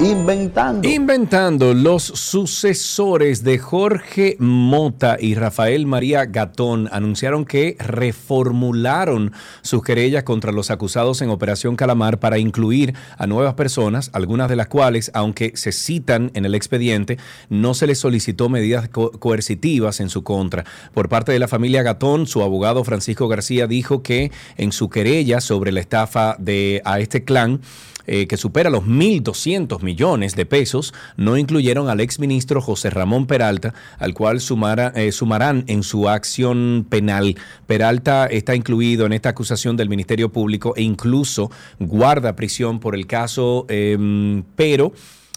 [0.00, 0.88] Inventando.
[0.88, 10.22] Inventando los sucesores de Jorge Mota y Rafael María Gatón anunciaron que reformularon sus querellas
[10.24, 15.10] contra los acusados en Operación Calamar para incluir a nuevas personas, algunas de las cuales,
[15.12, 17.18] aunque se citan en el expediente,
[17.50, 20.64] no se les solicitó medidas co- coercitivas en su contra.
[20.94, 25.42] Por parte de la familia Gatón, su abogado Francisco García dijo que en su querella
[25.42, 27.60] sobre la estafa de a este clan
[28.06, 33.74] eh, que supera los 1.200 millones de pesos, no incluyeron al exministro José Ramón Peralta,
[33.98, 37.36] al cual sumara- eh, sumarán en su acción penal.
[37.66, 43.06] Peralta está incluido en esta acusación del Ministerio Público e incluso guarda prisión por el
[43.06, 44.92] caso, em, pero...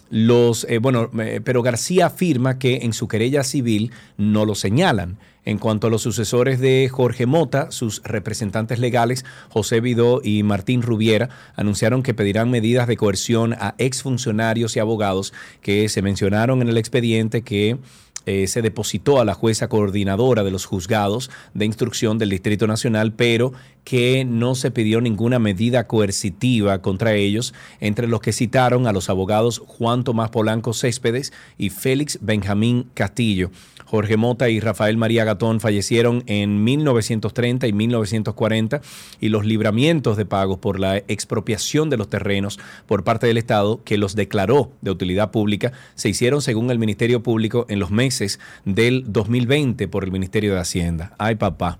[0.09, 1.09] Los, eh, bueno,
[1.43, 5.17] pero García afirma que en su querella civil no lo señalan.
[5.45, 10.81] En cuanto a los sucesores de Jorge Mota, sus representantes legales, José Vidó y Martín
[10.81, 16.69] Rubiera, anunciaron que pedirán medidas de coerción a exfuncionarios y abogados que se mencionaron en
[16.69, 17.77] el expediente que
[18.25, 23.11] eh, se depositó a la jueza coordinadora de los juzgados de instrucción del Distrito Nacional,
[23.11, 23.51] pero
[23.83, 29.09] que no se pidió ninguna medida coercitiva contra ellos, entre los que citaron a los
[29.09, 33.51] abogados Juan Tomás Polanco Céspedes y Félix Benjamín Castillo.
[33.93, 38.81] Jorge Mota y Rafael María Gatón fallecieron en 1930 y 1940
[39.19, 43.83] y los libramientos de pagos por la expropiación de los terrenos por parte del Estado
[43.83, 48.39] que los declaró de utilidad pública se hicieron según el Ministerio Público en los meses
[48.65, 51.13] del 2020 por el Ministerio de Hacienda.
[51.19, 51.77] Ay papá.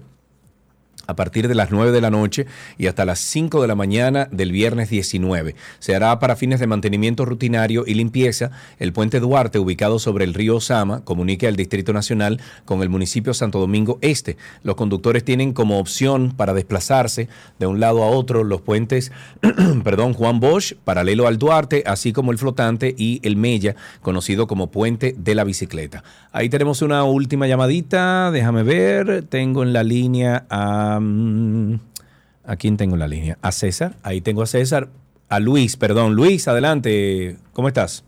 [1.07, 2.45] a partir de las 9 de la noche
[2.77, 5.55] y hasta las 5 de la mañana del viernes 19.
[5.79, 8.51] Se hará para fines de mantenimiento rutinario y limpieza.
[8.79, 13.33] El puente Duarte, ubicado sobre el río Osama, comunica al Distrito Nacional con el municipio
[13.33, 14.37] Santo Domingo Este.
[14.63, 17.29] Los conductores tienen como opción para desplazarse
[17.59, 19.11] de un lado a otro los puentes,
[19.83, 24.71] perdón, Juan Bosch, paralelo al Duarte, así como el flotante y el Mella, conocido como
[24.71, 26.03] puente de la bicicleta.
[26.31, 30.94] Ahí tenemos una última llamadita, déjame ver, tengo en la línea a...
[30.97, 33.37] ¿A quién tengo en la línea?
[33.41, 34.89] A César, ahí tengo a César,
[35.29, 36.15] a Luis, perdón.
[36.15, 38.03] Luis, adelante, ¿cómo estás?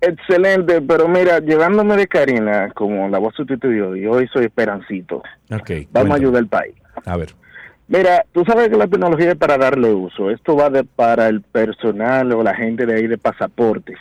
[0.00, 5.22] Excelente, pero mira, llevándome de Karina como la voz sustituyó y hoy soy Esperancito.
[5.50, 5.70] Ok.
[5.92, 6.74] Vamos a ayudar al país.
[7.06, 7.30] A ver.
[7.88, 10.30] Mira, tú sabes que la tecnología es para darle uso.
[10.30, 13.96] Esto va de, para el personal o la gente de ahí de pasaportes.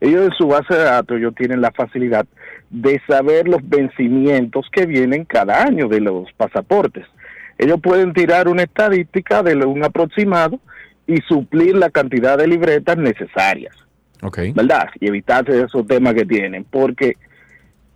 [0.00, 2.26] Ellos en su base de datos, ellos tienen la facilidad
[2.70, 7.06] de saber los vencimientos que vienen cada año de los pasaportes.
[7.56, 10.60] Ellos pueden tirar una estadística de un aproximado
[11.06, 13.74] y suplir la cantidad de libretas necesarias.
[14.22, 14.38] Ok.
[14.54, 14.88] ¿verdad?
[15.00, 17.16] Y evitarse esos temas que tienen, porque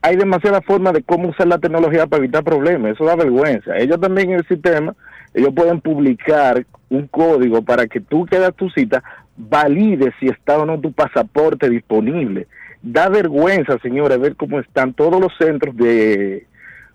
[0.00, 3.76] hay demasiadas formas de cómo usar la tecnología para evitar problemas, eso da vergüenza.
[3.76, 4.94] Ellos también en el sistema,
[5.34, 9.02] ellos pueden publicar un código para que tú que das tu cita
[9.36, 12.46] valide si está o no tu pasaporte disponible.
[12.82, 16.46] Da vergüenza, señores, ver cómo están todos los centros de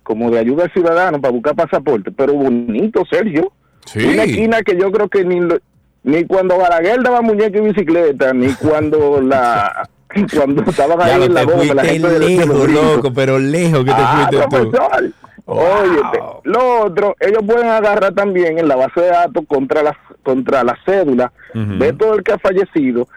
[0.04, 3.52] como de ayuda al ciudadano para buscar pasaporte, pero bonito, Sergio.
[3.86, 4.06] Sí.
[4.06, 5.60] Una esquina que yo creo que ni lo-
[6.04, 9.88] ni cuando Balaguer daba muñeca y bicicleta, ni cuando la
[10.36, 12.96] cuando estaban ahí en la bomba, la gente de lejos, bolitos.
[12.96, 14.50] loco, pero lejos que te Ah, fuiste tú.
[14.72, 15.12] profesor.
[15.46, 20.64] Óyete, lo otro, ellos pueden agarrar también en la base de datos contra la, contra
[20.64, 21.78] la cédula Ujú.
[21.80, 23.08] de todo el que ha fallecido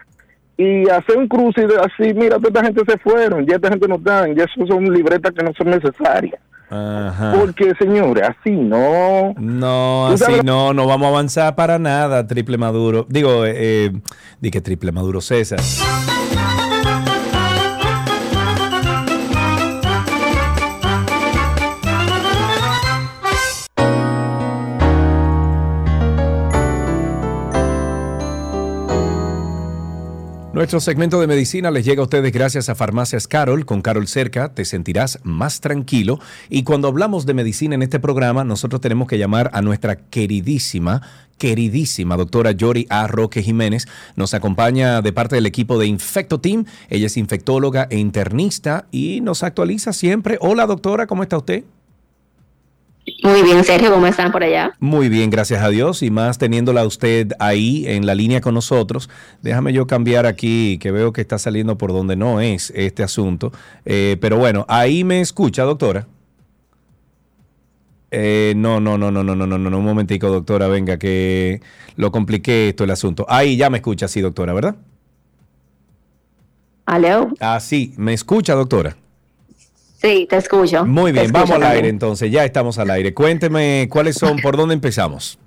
[0.61, 3.69] y hacer un cruce y de- así, mira, toda esta gente se fueron, ya esta
[3.69, 6.39] gente no están, ya eso son libretas que no son necesarias.
[6.69, 7.33] Ajá.
[7.37, 9.33] Porque, señores, así no.
[9.37, 13.05] No, así no, no vamos a avanzar para nada, triple Maduro.
[13.09, 13.91] Digo, eh, eh,
[14.39, 15.59] di que triple Maduro César.
[30.61, 33.65] Nuestro segmento de medicina les llega a ustedes gracias a Farmacias Carol.
[33.65, 36.19] Con Carol cerca te sentirás más tranquilo.
[36.51, 41.01] Y cuando hablamos de medicina en este programa, nosotros tenemos que llamar a nuestra queridísima,
[41.39, 43.07] queridísima doctora Yori A.
[43.07, 43.87] Roque Jiménez.
[44.15, 46.65] Nos acompaña de parte del equipo de Infecto Team.
[46.89, 50.37] Ella es infectóloga e internista y nos actualiza siempre.
[50.41, 51.63] Hola doctora, ¿cómo está usted?
[53.23, 54.73] Muy bien, Sergio, ¿cómo están por allá?
[54.79, 56.01] Muy bien, gracias a Dios.
[56.01, 59.09] Y más teniéndola usted ahí en la línea con nosotros.
[59.43, 63.51] Déjame yo cambiar aquí, que veo que está saliendo por donde no es este asunto.
[63.85, 66.07] Eh, pero bueno, ahí me escucha, doctora.
[68.09, 71.61] Eh, no, no, no, no, no, no, no, no, un momentico, doctora, venga, que
[71.95, 73.25] lo compliqué esto el asunto.
[73.29, 74.75] Ahí ya me escucha, sí, doctora, ¿verdad?
[76.87, 77.29] ¿Aló?
[77.39, 78.97] Ah, sí, me escucha, doctora.
[80.01, 80.83] Sí, te escucho.
[80.85, 81.75] Muy bien, escucho vamos al también.
[81.77, 83.13] aire entonces, ya estamos al aire.
[83.13, 85.37] Cuénteme cuáles son, por dónde empezamos.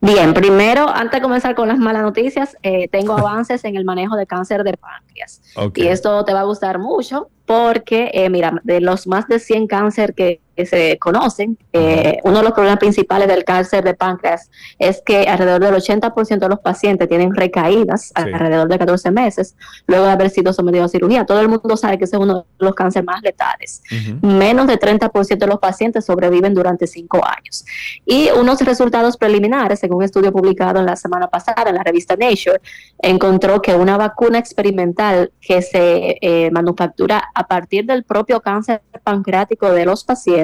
[0.00, 4.16] Bien, primero, antes de comenzar con las malas noticias, eh, tengo avances en el manejo
[4.16, 5.40] de cáncer de páncreas.
[5.76, 9.68] Y esto te va a gustar mucho porque, eh, mira, de los más de 100
[9.68, 11.58] cáncer que que se conocen.
[11.72, 16.38] Eh, uno de los problemas principales del cáncer de páncreas es que alrededor del 80%
[16.38, 19.56] de los pacientes tienen recaídas alrededor de 14 meses
[19.86, 21.24] luego de haber sido sometidos a cirugía.
[21.24, 23.82] Todo el mundo sabe que ese es uno de los cánceres más letales.
[24.20, 27.64] Menos de 30% de los pacientes sobreviven durante 5 años.
[28.04, 32.16] Y unos resultados preliminares, según un estudio publicado en la semana pasada en la revista
[32.16, 32.60] Nature,
[32.98, 39.70] encontró que una vacuna experimental que se eh, manufactura a partir del propio cáncer pancreático
[39.70, 40.41] de los pacientes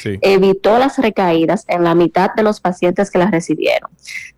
[0.00, 0.18] Sí.
[0.20, 3.90] evitó las recaídas en la mitad de los pacientes que las recibieron.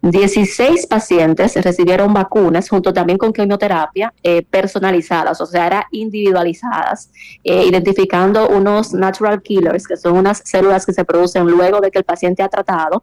[0.03, 7.11] 16 pacientes recibieron vacunas junto también con quimioterapia eh, personalizadas, o sea, eran individualizadas,
[7.45, 11.99] eh, identificando unos natural killers, que son unas células que se producen luego de que
[11.99, 13.03] el paciente ha tratado,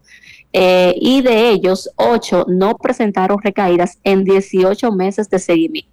[0.53, 5.87] eh, y de ellos, 8 no presentaron recaídas en 18 meses de seguimiento.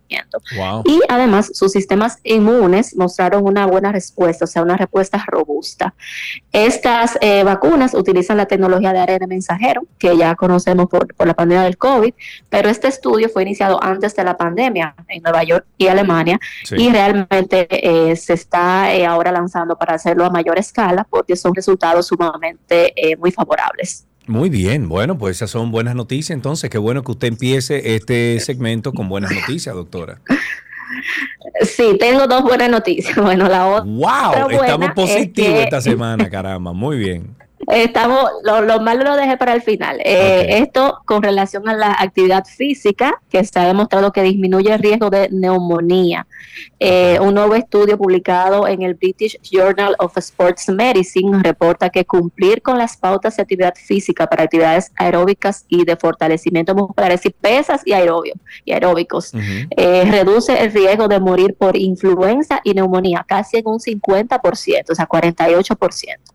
[0.56, 0.82] Wow.
[0.86, 5.92] Y además, sus sistemas inmunes mostraron una buena respuesta, o sea, una respuesta robusta.
[6.52, 11.34] Estas eh, vacunas utilizan la tecnología de ARN mensajero, que ya conocemos por, por la
[11.34, 12.14] pandemia del COVID,
[12.48, 16.76] pero este estudio fue iniciado antes de la pandemia en Nueva York y Alemania, Sí.
[16.78, 21.54] y realmente eh, se está eh, ahora lanzando para hacerlo a mayor escala, porque son
[21.54, 24.06] resultados sumamente muy favorables.
[24.26, 26.34] Muy bien, bueno, pues esas son buenas noticias.
[26.34, 30.20] Entonces, qué bueno que usted empiece este segmento con buenas noticias, doctora.
[31.62, 33.16] Sí, tengo dos buenas noticias.
[33.22, 34.44] Bueno, la otra ¡Wow!
[34.44, 36.72] buena Estamos es positivos que- esta semana, caramba.
[36.72, 37.34] Muy bien.
[37.68, 40.00] Estamos, lo, lo malo lo dejé para el final.
[40.04, 44.78] Eh, Esto con relación a la actividad física, que se ha demostrado que disminuye el
[44.78, 46.26] riesgo de neumonía.
[46.78, 52.62] Eh, un nuevo estudio publicado en el British Journal of Sports Medicine reporta que cumplir
[52.62, 57.34] con las pautas de actividad física para actividades aeróbicas y de fortalecimiento muscular, es decir,
[57.40, 58.34] pesas y, aerobio,
[58.64, 59.32] y aeróbicos,
[59.76, 64.94] eh, reduce el riesgo de morir por influenza y neumonía casi en un 50%, o
[64.94, 66.33] sea, 48%.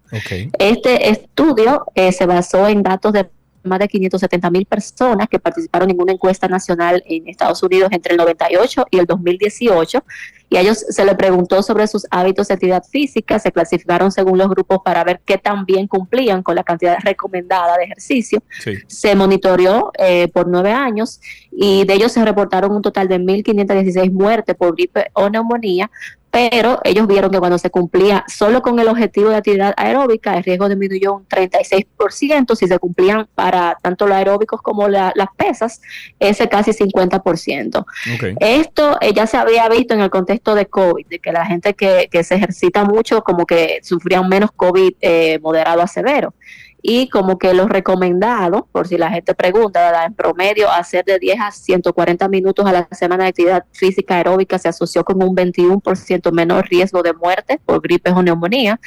[0.57, 3.29] Este estudio eh, se basó en datos de
[3.63, 8.13] más de 570 mil personas que participaron en una encuesta nacional en Estados Unidos entre
[8.13, 10.03] el 98 y el 2018
[10.49, 14.39] y a ellos se les preguntó sobre sus hábitos de actividad física, se clasificaron según
[14.39, 18.41] los grupos para ver qué tan bien cumplían con la cantidad recomendada de ejercicio.
[18.59, 18.73] Sí.
[18.87, 21.21] Se monitoreó eh, por nueve años
[21.51, 25.91] y de ellos se reportaron un total de 1.516 muertes por gripe o neumonía,
[26.31, 30.43] pero ellos vieron que cuando se cumplía solo con el objetivo de actividad aeróbica, el
[30.43, 35.81] riesgo disminuyó un 36%, si se cumplían para tanto los aeróbicos como la- las pesas,
[36.19, 37.79] ese casi 50%.
[37.79, 38.23] Ok.
[38.39, 41.73] Esto eh, ya se había visto en el contexto de COVID, de que la gente
[41.73, 46.33] que, que se ejercita mucho como que sufrían menos COVID eh, moderado a severo.
[46.81, 51.39] Y como que lo recomendado, por si la gente pregunta, en promedio hacer de 10
[51.41, 56.31] a 140 minutos a la semana de actividad física aeróbica se asoció con un 21%
[56.31, 58.79] menor riesgo de muerte por gripes o neumonía.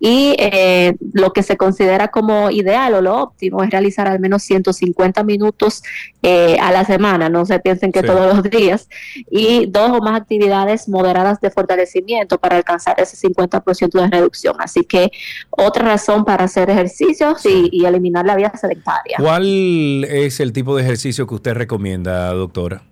[0.00, 4.42] Y eh, lo que se considera como ideal o lo óptimo es realizar al menos
[4.42, 5.82] 150 minutos
[6.22, 8.06] eh, a la semana, no se piensen que Sí.
[8.06, 8.88] todos los días,
[9.30, 14.56] y dos o más actividades moderadas de fortalecimiento para alcanzar ese 50% de reducción.
[14.58, 15.10] Así que
[15.50, 19.16] otra razón para hacer ejercicios y, y eliminar la vida sedentaria.
[19.18, 22.82] ¿Cuál es el tipo de ejercicio que usted recomienda, doctora?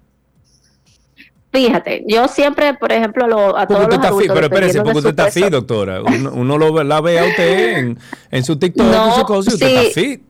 [1.53, 5.31] Fíjate, yo siempre, por ejemplo, lo, a todos los adultos, pero espérese, porque usted está
[5.31, 6.01] fit, doctora.
[6.01, 7.99] Uno, uno lo, la ve a usted en,
[8.31, 9.75] en su TikTok y No, su cosa y usted sí.
[9.75, 10.23] está fit.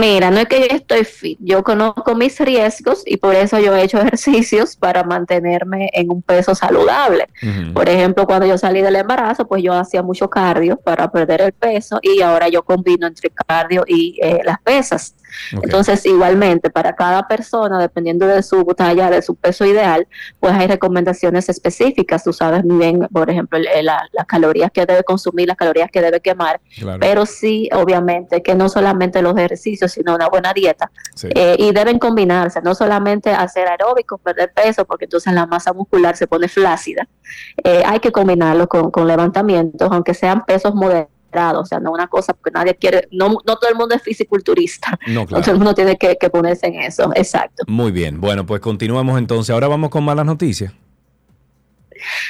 [0.00, 3.74] Mira, no es que yo estoy fit, yo conozco mis riesgos y por eso yo
[3.76, 7.28] he hecho ejercicios para mantenerme en un peso saludable.
[7.74, 11.52] Por ejemplo, cuando yo salí del embarazo, pues yo hacía mucho cardio para perder el
[11.52, 15.14] peso y ahora yo combino entre cardio y eh, las pesas.
[15.52, 20.06] Entonces, igualmente, para cada persona, dependiendo de su talla, de su peso ideal,
[20.40, 22.24] pues hay recomendaciones específicas.
[22.24, 26.00] Tú sabes muy bien, por ejemplo, la- las calorías que debe consumir, las calorías que
[26.00, 26.98] debe quemar, Claro.
[27.00, 30.90] pero sí, obviamente, que no solamente los ejercicios, sino una buena dieta.
[31.14, 31.28] Sí.
[31.34, 36.16] Eh, y deben combinarse, no solamente hacer aeróbicos, perder peso, porque entonces la masa muscular
[36.16, 37.06] se pone flácida.
[37.62, 40.74] Eh, hay que combinarlo con, con levantamientos, aunque sean pesos
[41.56, 44.98] o sea, no una cosa, porque nadie quiere, no, no todo el mundo es fisiculturista,
[45.06, 47.64] No, no todo el mundo tiene que, que ponerse en eso, exacto.
[47.66, 48.20] Muy bien.
[48.20, 49.52] Bueno, pues continuamos entonces.
[49.52, 50.72] Ahora vamos con malas noticias.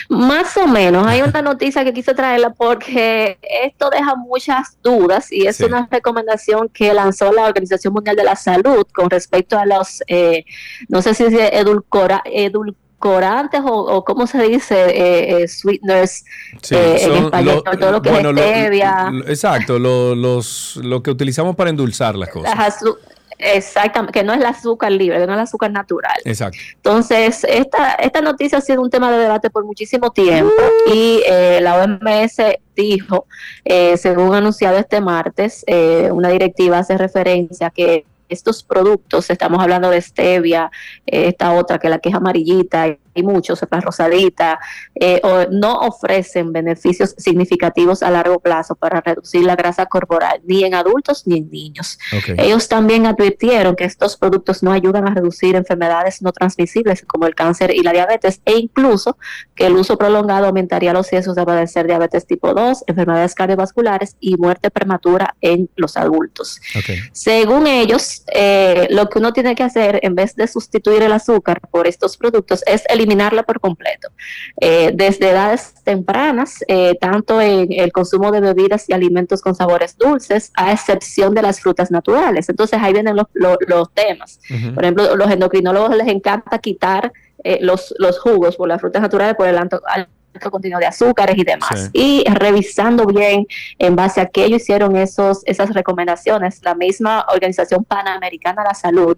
[0.08, 5.46] Más o menos, hay una noticia que quise traerla porque esto deja muchas dudas y
[5.46, 5.64] es Sí.
[5.64, 10.44] una recomendación que lanzó la Organización Mundial de la Salud con respecto a los, eh,
[10.88, 12.22] no sé si es edulcora,
[13.04, 16.24] edulcorantes o, o cómo se dice, eh, eh, sweeteners
[16.62, 19.10] Sí, eh, en español, lo- todo lo que bueno, es stevia.
[19.10, 22.56] lo- exacto, lo, los, lo que utilizamos para endulzar las cosas.
[22.56, 22.80] Las
[23.36, 26.14] Exactamente, que no es el azúcar libre, que no es el azúcar natural.
[26.24, 26.56] Exacto.
[26.76, 30.52] Entonces, esta, esta noticia ha sido un tema de debate por muchísimo tiempo
[30.86, 32.36] y eh, la OMS
[32.76, 33.26] dijo,
[33.64, 39.90] eh, según anunciado este martes, eh, una directiva hace referencia que estos productos, estamos hablando
[39.90, 40.70] de stevia,
[41.06, 44.58] eh, esta otra que la que es amarillita y muchos, la rosadita,
[44.94, 50.64] eh, o- no ofrecen beneficios significativos a largo plazo para reducir la grasa corporal, ni
[50.64, 51.98] en adultos ni en niños.
[52.38, 57.34] Ellos también advirtieron que estos productos no ayudan a reducir enfermedades no transmisibles como el
[57.34, 59.16] cáncer y la diabetes e incluso
[59.54, 64.36] que el uso prolongado aumentaría los riesgos de padecer diabetes tipo 2, enfermedades cardiovasculares y
[64.36, 66.60] muerte prematura en los adultos.
[67.12, 71.60] Según ellos, eh, lo que uno tiene que hacer en vez de sustituir el azúcar
[71.70, 74.08] por estos productos es eliminarla por completo.
[74.60, 79.96] Eh, desde edades tempranas, eh, tanto en el consumo de bebidas y alimentos con sabores
[79.98, 82.48] dulces, a excepción de las frutas naturales.
[82.48, 84.40] Entonces ahí vienen los, los- los temas.
[84.74, 87.12] Por ejemplo, los endocrinólogos les encanta quitar
[87.42, 89.80] eh, los, los jugos por las frutas naturales por el alto,
[90.34, 91.90] alto contenido de azúcares y demás.
[91.92, 93.46] Y revisando bien
[93.78, 98.74] en base a qué ellos hicieron esos, esas recomendaciones, la misma Organización Panamericana de la
[98.74, 99.16] Salud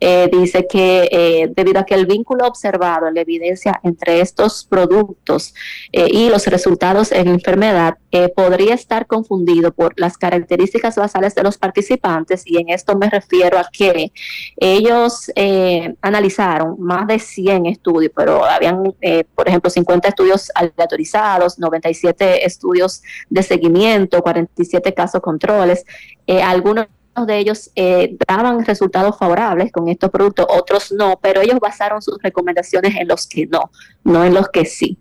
[0.00, 4.64] eh, dice que eh, debido a que el vínculo observado en la evidencia entre estos
[4.64, 5.54] productos
[5.92, 7.98] eh, y los resultados en enfermedad
[8.34, 13.58] podría estar confundido por las características basales de los participantes y en esto me refiero
[13.58, 14.10] a que
[14.56, 21.58] ellos eh, analizaron más de 100 estudios, pero habían, eh, por ejemplo, 50 estudios aleatorizados,
[21.58, 25.84] 97 estudios de seguimiento, 47 casos controles.
[26.26, 26.86] Eh, algunos
[27.24, 32.18] de ellos eh, daban resultados favorables con estos productos, otros no, pero ellos basaron sus
[32.22, 33.70] recomendaciones en los que no,
[34.04, 34.98] no en los que sí.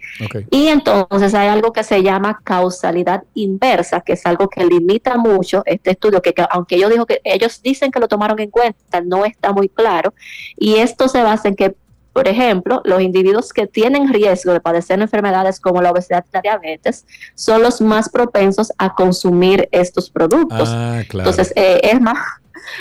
[0.52, 5.64] Y entonces hay algo que se llama causalidad inversa, que es algo que limita mucho
[5.66, 9.02] este estudio, que, que aunque ellos, dijo que, ellos dicen que lo tomaron en cuenta,
[9.02, 10.14] no está muy claro.
[10.56, 11.76] Y esto se basa en que,
[12.16, 16.42] por ejemplo, los individuos que tienen riesgo de padecer enfermedades como la obesidad y la
[16.42, 17.06] diabetes
[17.36, 20.70] son los más propensos a consumir estos productos.
[20.72, 21.30] Ah, claro.
[21.30, 22.18] Entonces, eh, es más,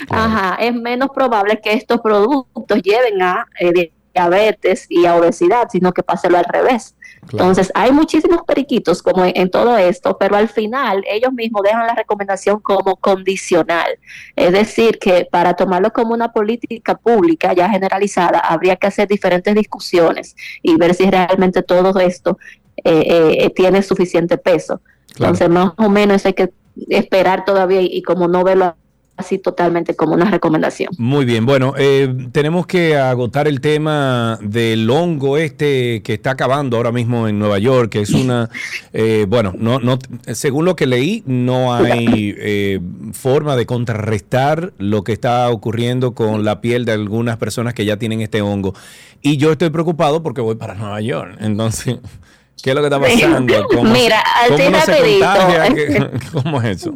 [0.09, 5.91] ajá, es menos probable que estos productos lleven a eh, diabetes y a obesidad, sino
[5.91, 6.95] que pase lo al revés.
[7.31, 11.87] Entonces, hay muchísimos periquitos como en, en todo esto, pero al final ellos mismos dejan
[11.87, 13.97] la recomendación como condicional.
[14.35, 19.53] Es decir, que para tomarlo como una política pública ya generalizada, habría que hacer diferentes
[19.55, 22.37] discusiones y ver si realmente todo esto
[22.83, 24.81] eh, eh, tiene suficiente peso.
[25.15, 25.33] Claro.
[25.33, 26.51] Entonces, más o menos hay que
[26.89, 28.75] esperar todavía y, y como no verlo
[29.17, 30.89] así totalmente como una recomendación.
[30.97, 36.77] Muy bien, bueno, eh, tenemos que agotar el tema del hongo este que está acabando
[36.77, 38.49] ahora mismo en Nueva York, que es una,
[38.93, 39.99] eh, bueno, no, no,
[40.33, 42.79] según lo que leí, no hay eh,
[43.13, 47.97] forma de contrarrestar lo que está ocurriendo con la piel de algunas personas que ya
[47.97, 48.73] tienen este hongo.
[49.21, 51.97] Y yo estoy preocupado porque voy para Nueva York, entonces...
[52.63, 53.67] ¿Qué es lo que está pasando?
[53.69, 56.11] ¿Cómo, Mira, cómo así se rapidito.
[56.33, 56.93] ¿Cómo es eso?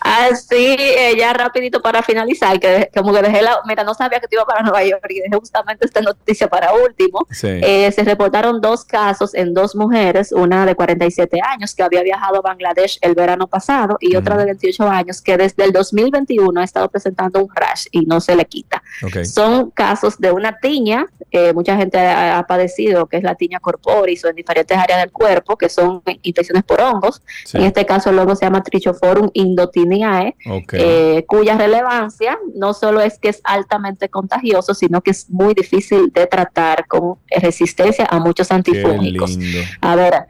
[0.00, 4.28] Así, eh, ya rapidito para finalizar, que como que dejé la, mira, no sabía que
[4.28, 7.26] te iba para Nueva York y dejé justamente esta noticia para último.
[7.30, 7.48] Sí.
[7.48, 12.38] Eh, se reportaron dos casos en dos mujeres, una de 47 años que había viajado
[12.38, 16.64] a Bangladesh el verano pasado y otra de 28 años que desde el 2021 ha
[16.64, 18.82] estado presentando un rash y no se le quita.
[19.04, 19.24] Ok.
[19.24, 23.60] Son casos de una tiña, eh, mucha gente ha, ha padecido, que es la tiña
[23.60, 27.22] corporis o en diferentes áreas del cuerpo, que son infecciones por hongos.
[27.44, 27.58] Sí.
[27.58, 30.74] En este caso el hongo se llama Trichoforum indotiniae, Ok.
[30.74, 36.10] eh, cuya relevancia no solo es que es altamente contagioso, sino que es muy difícil
[36.12, 39.38] de tratar con resistencia a muchos antifúngicos.
[39.80, 40.26] A ver,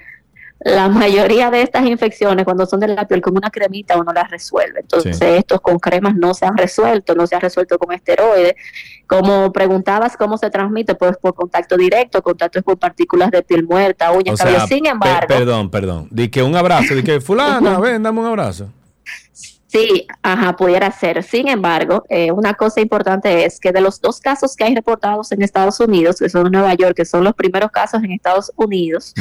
[0.64, 4.30] la mayoría de estas infecciones, cuando son de la piel con una cremita, uno las
[4.30, 4.80] resuelve.
[4.80, 5.24] Entonces, Sí.
[5.24, 8.54] estos con cremas no se han resuelto, no se han resuelto con esteroides.
[9.06, 14.12] Como preguntabas cómo se transmite, pues por contacto directo, contacto por partículas de piel muerta,
[14.12, 14.66] uñas, cabello.
[14.66, 16.08] Sin pe- embargo, perdón, perdón.
[16.10, 18.68] Di que un abrazo, di que fulana, ven, dame un abrazo.
[19.72, 21.22] Sí, ajá, pudiera ser.
[21.22, 25.32] Sin embargo, eh, una cosa importante es que de los dos casos que hay reportados
[25.32, 28.52] en Estados Unidos, que son en Nueva York, que son los primeros casos en Estados
[28.56, 29.14] Unidos,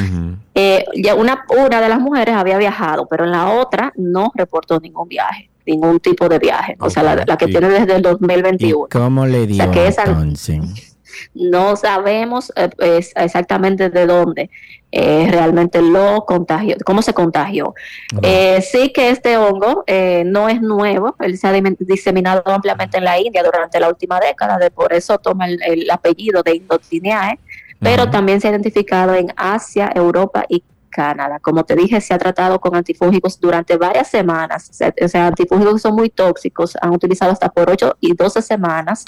[0.54, 4.78] eh, ya una, una de las mujeres había viajado, pero en la otra no reportó
[4.82, 6.76] ningún viaje, ningún tipo de viaje.
[6.82, 8.88] O sea, la, la que Y- tiene desde el 2021.
[8.92, 10.91] ¿Cómo le dio sea, que esa- entonces?
[11.34, 12.70] No sabemos eh,
[13.16, 14.50] exactamente de dónde
[14.92, 17.74] eh, realmente lo contagió, cómo se contagió.
[18.22, 19.84] Eh, sí que este hongo
[20.26, 24.58] no es nuevo, él se ha diseminado ampliamente en la India durante la última década,
[24.58, 27.40] de por eso toma el, el apellido de Indotiniae,
[27.80, 31.40] pero también se ha identificado en Asia, Europa y Canadá.
[31.40, 34.70] Como te dije, se ha tratado con antifúngicos durante varias semanas.
[34.70, 38.42] O sea, o sea, antifúngicos son muy tóxicos, han utilizado hasta por 8 y 12
[38.44, 39.04] semanas.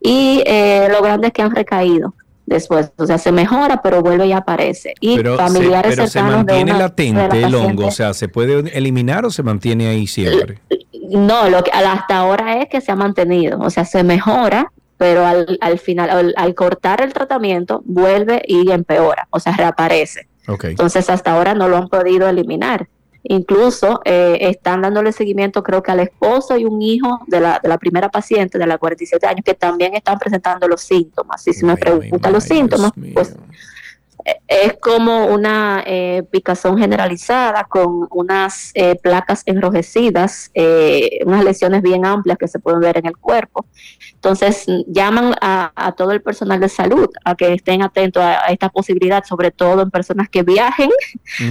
[0.00, 2.14] Y eh, lo grande es que han recaído
[2.46, 2.92] después.
[2.96, 4.94] O sea, se mejora, pero vuelve y aparece.
[5.00, 7.86] Y Pero, se, familiares pero se cercanos de mantiene una- de latente la el hongo,
[7.86, 10.60] o sea, ¿se puede eliminar o se mantiene ahí siempre?
[11.10, 15.26] No, lo que hasta ahora es que se ha mantenido, o sea, se mejora, pero
[15.26, 20.28] al, al final, al, al cortar el tratamiento, vuelve y empeora, o sea, reaparece.
[20.46, 22.88] Entonces, hasta ahora no lo han podido eliminar.
[23.26, 27.70] Incluso eh, están dándole seguimiento, creo que al esposo y un hijo de la, de
[27.70, 31.46] la primera paciente de la 47 años, que también están presentando los síntomas.
[31.48, 33.34] Y si me preguntan los síntomas, pues
[34.26, 41.82] eh, es como una eh, picazón generalizada con unas eh, placas enrojecidas, eh, unas lesiones
[41.82, 43.66] bien amplias que se pueden ver en el cuerpo.
[44.24, 48.46] Entonces, llaman a, a todo el personal de salud a que estén atentos a, a
[48.46, 50.88] esta posibilidad, sobre todo en personas que viajen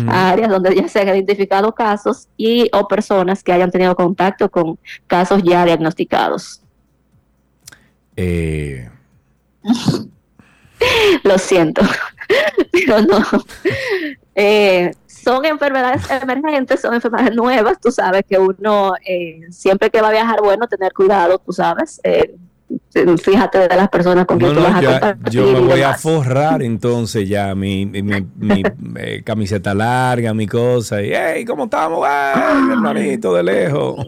[0.10, 4.50] a áreas donde ya se han identificado casos y o personas que hayan tenido contacto
[4.50, 6.64] con casos ya diagnosticados.
[8.16, 8.90] Eh,
[11.24, 11.84] Lo siento,
[12.72, 13.20] pero no.
[14.34, 20.08] Eh, son enfermedades emergentes, son enfermedades nuevas, tú sabes que uno eh, siempre que va
[20.08, 22.02] a viajar, bueno, tener cuidado, tú sabes.
[22.04, 22.34] eh,
[23.22, 25.82] fíjate de las personas con no, quien tú no, vas a ya- yo me voy
[25.82, 28.64] a forrar entonces ya mi, mi, mi- mi,
[28.98, 31.02] eh, camiseta larga, mi cosa.
[31.02, 32.06] Y, hey, ¿cómo estamos?
[32.08, 34.06] ¡Ay, hermanito, de lejos!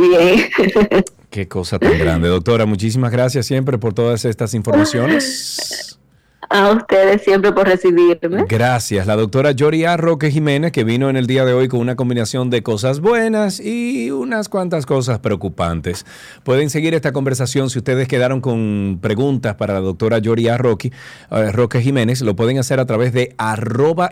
[0.00, 1.04] Bien.
[1.30, 2.28] Qué cosa tan grande.
[2.28, 5.98] Doctora, muchísimas gracias siempre por todas estas informaciones.
[6.48, 8.44] A ustedes siempre por recibirme.
[8.48, 9.06] Gracias.
[9.06, 12.50] La doctora Yoria Roque Jiménez, que vino en el día de hoy con una combinación
[12.50, 16.06] de cosas buenas y unas cuantas cosas preocupantes.
[16.44, 20.92] Pueden seguir esta conversación si ustedes quedaron con preguntas para la doctora Yoria Roque,
[21.30, 22.22] eh, Jiménez.
[22.22, 24.10] Lo pueden hacer a través de arroba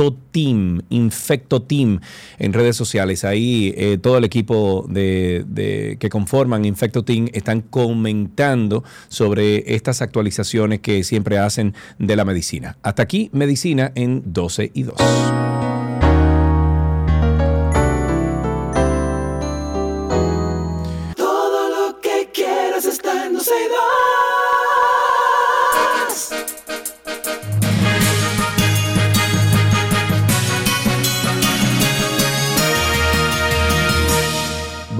[0.00, 2.00] infectoteam, infectoteam
[2.38, 3.24] en redes sociales.
[3.24, 11.04] Ahí eh, todo el equipo de, que conforman Infectoteam están comentando sobre estas actualizaciones que
[11.04, 12.78] siempre hacen de la medicina.
[12.82, 15.49] Hasta aquí, medicina en 12 y 2.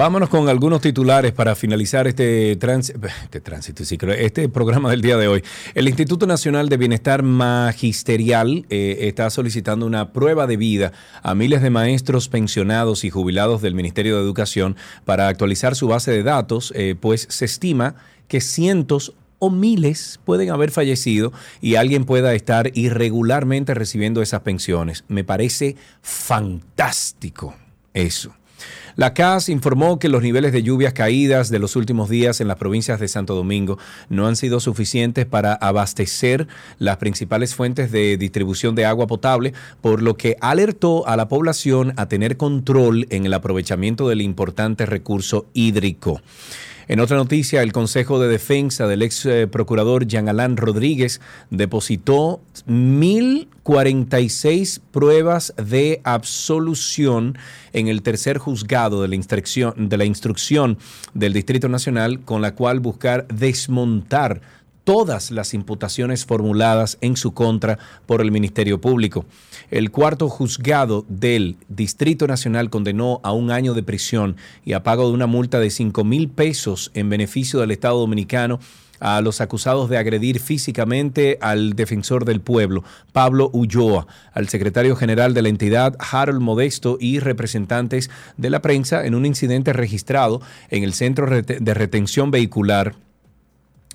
[0.01, 5.29] Vámonos con algunos titulares para finalizar este, trans- este tránsito, este programa del día de
[5.29, 5.45] hoy.
[5.75, 11.61] El Instituto Nacional de Bienestar Magisterial eh, está solicitando una prueba de vida a miles
[11.61, 14.75] de maestros pensionados y jubilados del Ministerio de Educación
[15.05, 17.97] para actualizar su base de datos, eh, pues se estima
[18.27, 25.05] que cientos o miles pueden haber fallecido y alguien pueda estar irregularmente recibiendo esas pensiones.
[25.09, 27.55] Me parece fantástico
[27.93, 28.33] eso.
[28.97, 32.57] La CAS informó que los niveles de lluvias caídas de los últimos días en las
[32.57, 36.49] provincias de Santo Domingo no han sido suficientes para abastecer
[36.79, 41.93] las principales fuentes de distribución de agua potable, por lo que alertó a la población
[41.97, 46.21] a tener control en el aprovechamiento del importante recurso hídrico.
[46.91, 52.41] En otra noticia, el Consejo de Defensa del ex eh, procurador Jean Alain Rodríguez depositó
[52.67, 57.39] 1.046 pruebas de absolución
[57.73, 60.79] en el tercer juzgado de la, instrucción, de la instrucción
[61.15, 64.41] del Distrito Nacional, con la cual buscar desmontar
[64.85, 69.25] todas las imputaciones formuladas en su contra por el Ministerio Público.
[69.71, 75.09] El cuarto juzgado del Distrito Nacional condenó a un año de prisión y a pago
[75.09, 78.59] de una multa de 5 mil pesos en beneficio del Estado Dominicano
[79.01, 85.35] a los acusados de agredir físicamente al defensor del pueblo, Pablo Ulloa, al secretario general
[85.35, 90.85] de la entidad, Harold Modesto, y representantes de la prensa en un incidente registrado en
[90.85, 92.95] el Centro de Retención Vehicular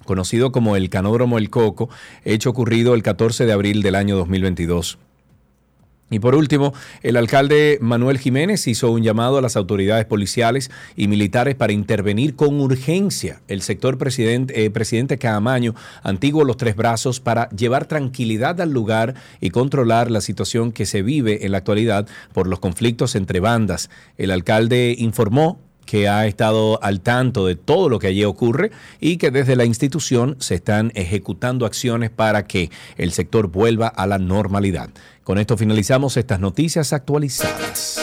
[0.05, 1.89] conocido como el Canódromo El Coco,
[2.23, 4.97] hecho ocurrido el 14 de abril del año 2022.
[6.11, 6.71] Y por último,
[7.01, 12.35] el alcalde Manuel Jiménez hizo un llamado a las autoridades policiales y militares para intervenir
[12.35, 15.73] con urgencia el sector presidente, eh, presidente Caamaño,
[16.03, 21.01] antiguo Los Tres Brazos, para llevar tranquilidad al lugar y controlar la situación que se
[21.01, 23.89] vive en la actualidad por los conflictos entre bandas.
[24.17, 29.17] El alcalde informó que ha estado al tanto de todo lo que allí ocurre y
[29.17, 34.17] que desde la institución se están ejecutando acciones para que el sector vuelva a la
[34.17, 34.89] normalidad.
[35.23, 37.99] Con esto finalizamos estas noticias actualizadas.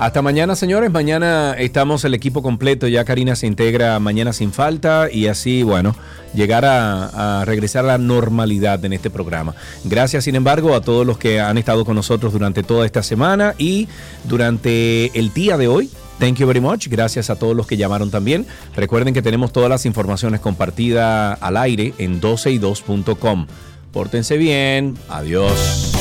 [0.00, 0.90] Hasta mañana, señores.
[0.90, 2.88] Mañana estamos el equipo completo.
[2.88, 5.94] Ya Karina se integra mañana sin falta y así, bueno,
[6.32, 9.54] llegar a, regresar a la normalidad en este programa.
[9.84, 13.54] Gracias, sin embargo, a todos los que han estado con nosotros durante toda esta semana
[13.58, 13.88] y
[14.24, 15.90] durante el día de hoy.
[16.18, 16.88] Thank you very much.
[16.88, 18.46] Gracias a todos los que llamaron también.
[18.74, 23.46] Recuerden que tenemos todas las informaciones compartidas al aire en 12y2.com.
[23.92, 24.96] Pórtense bien.
[25.10, 25.99] Adiós.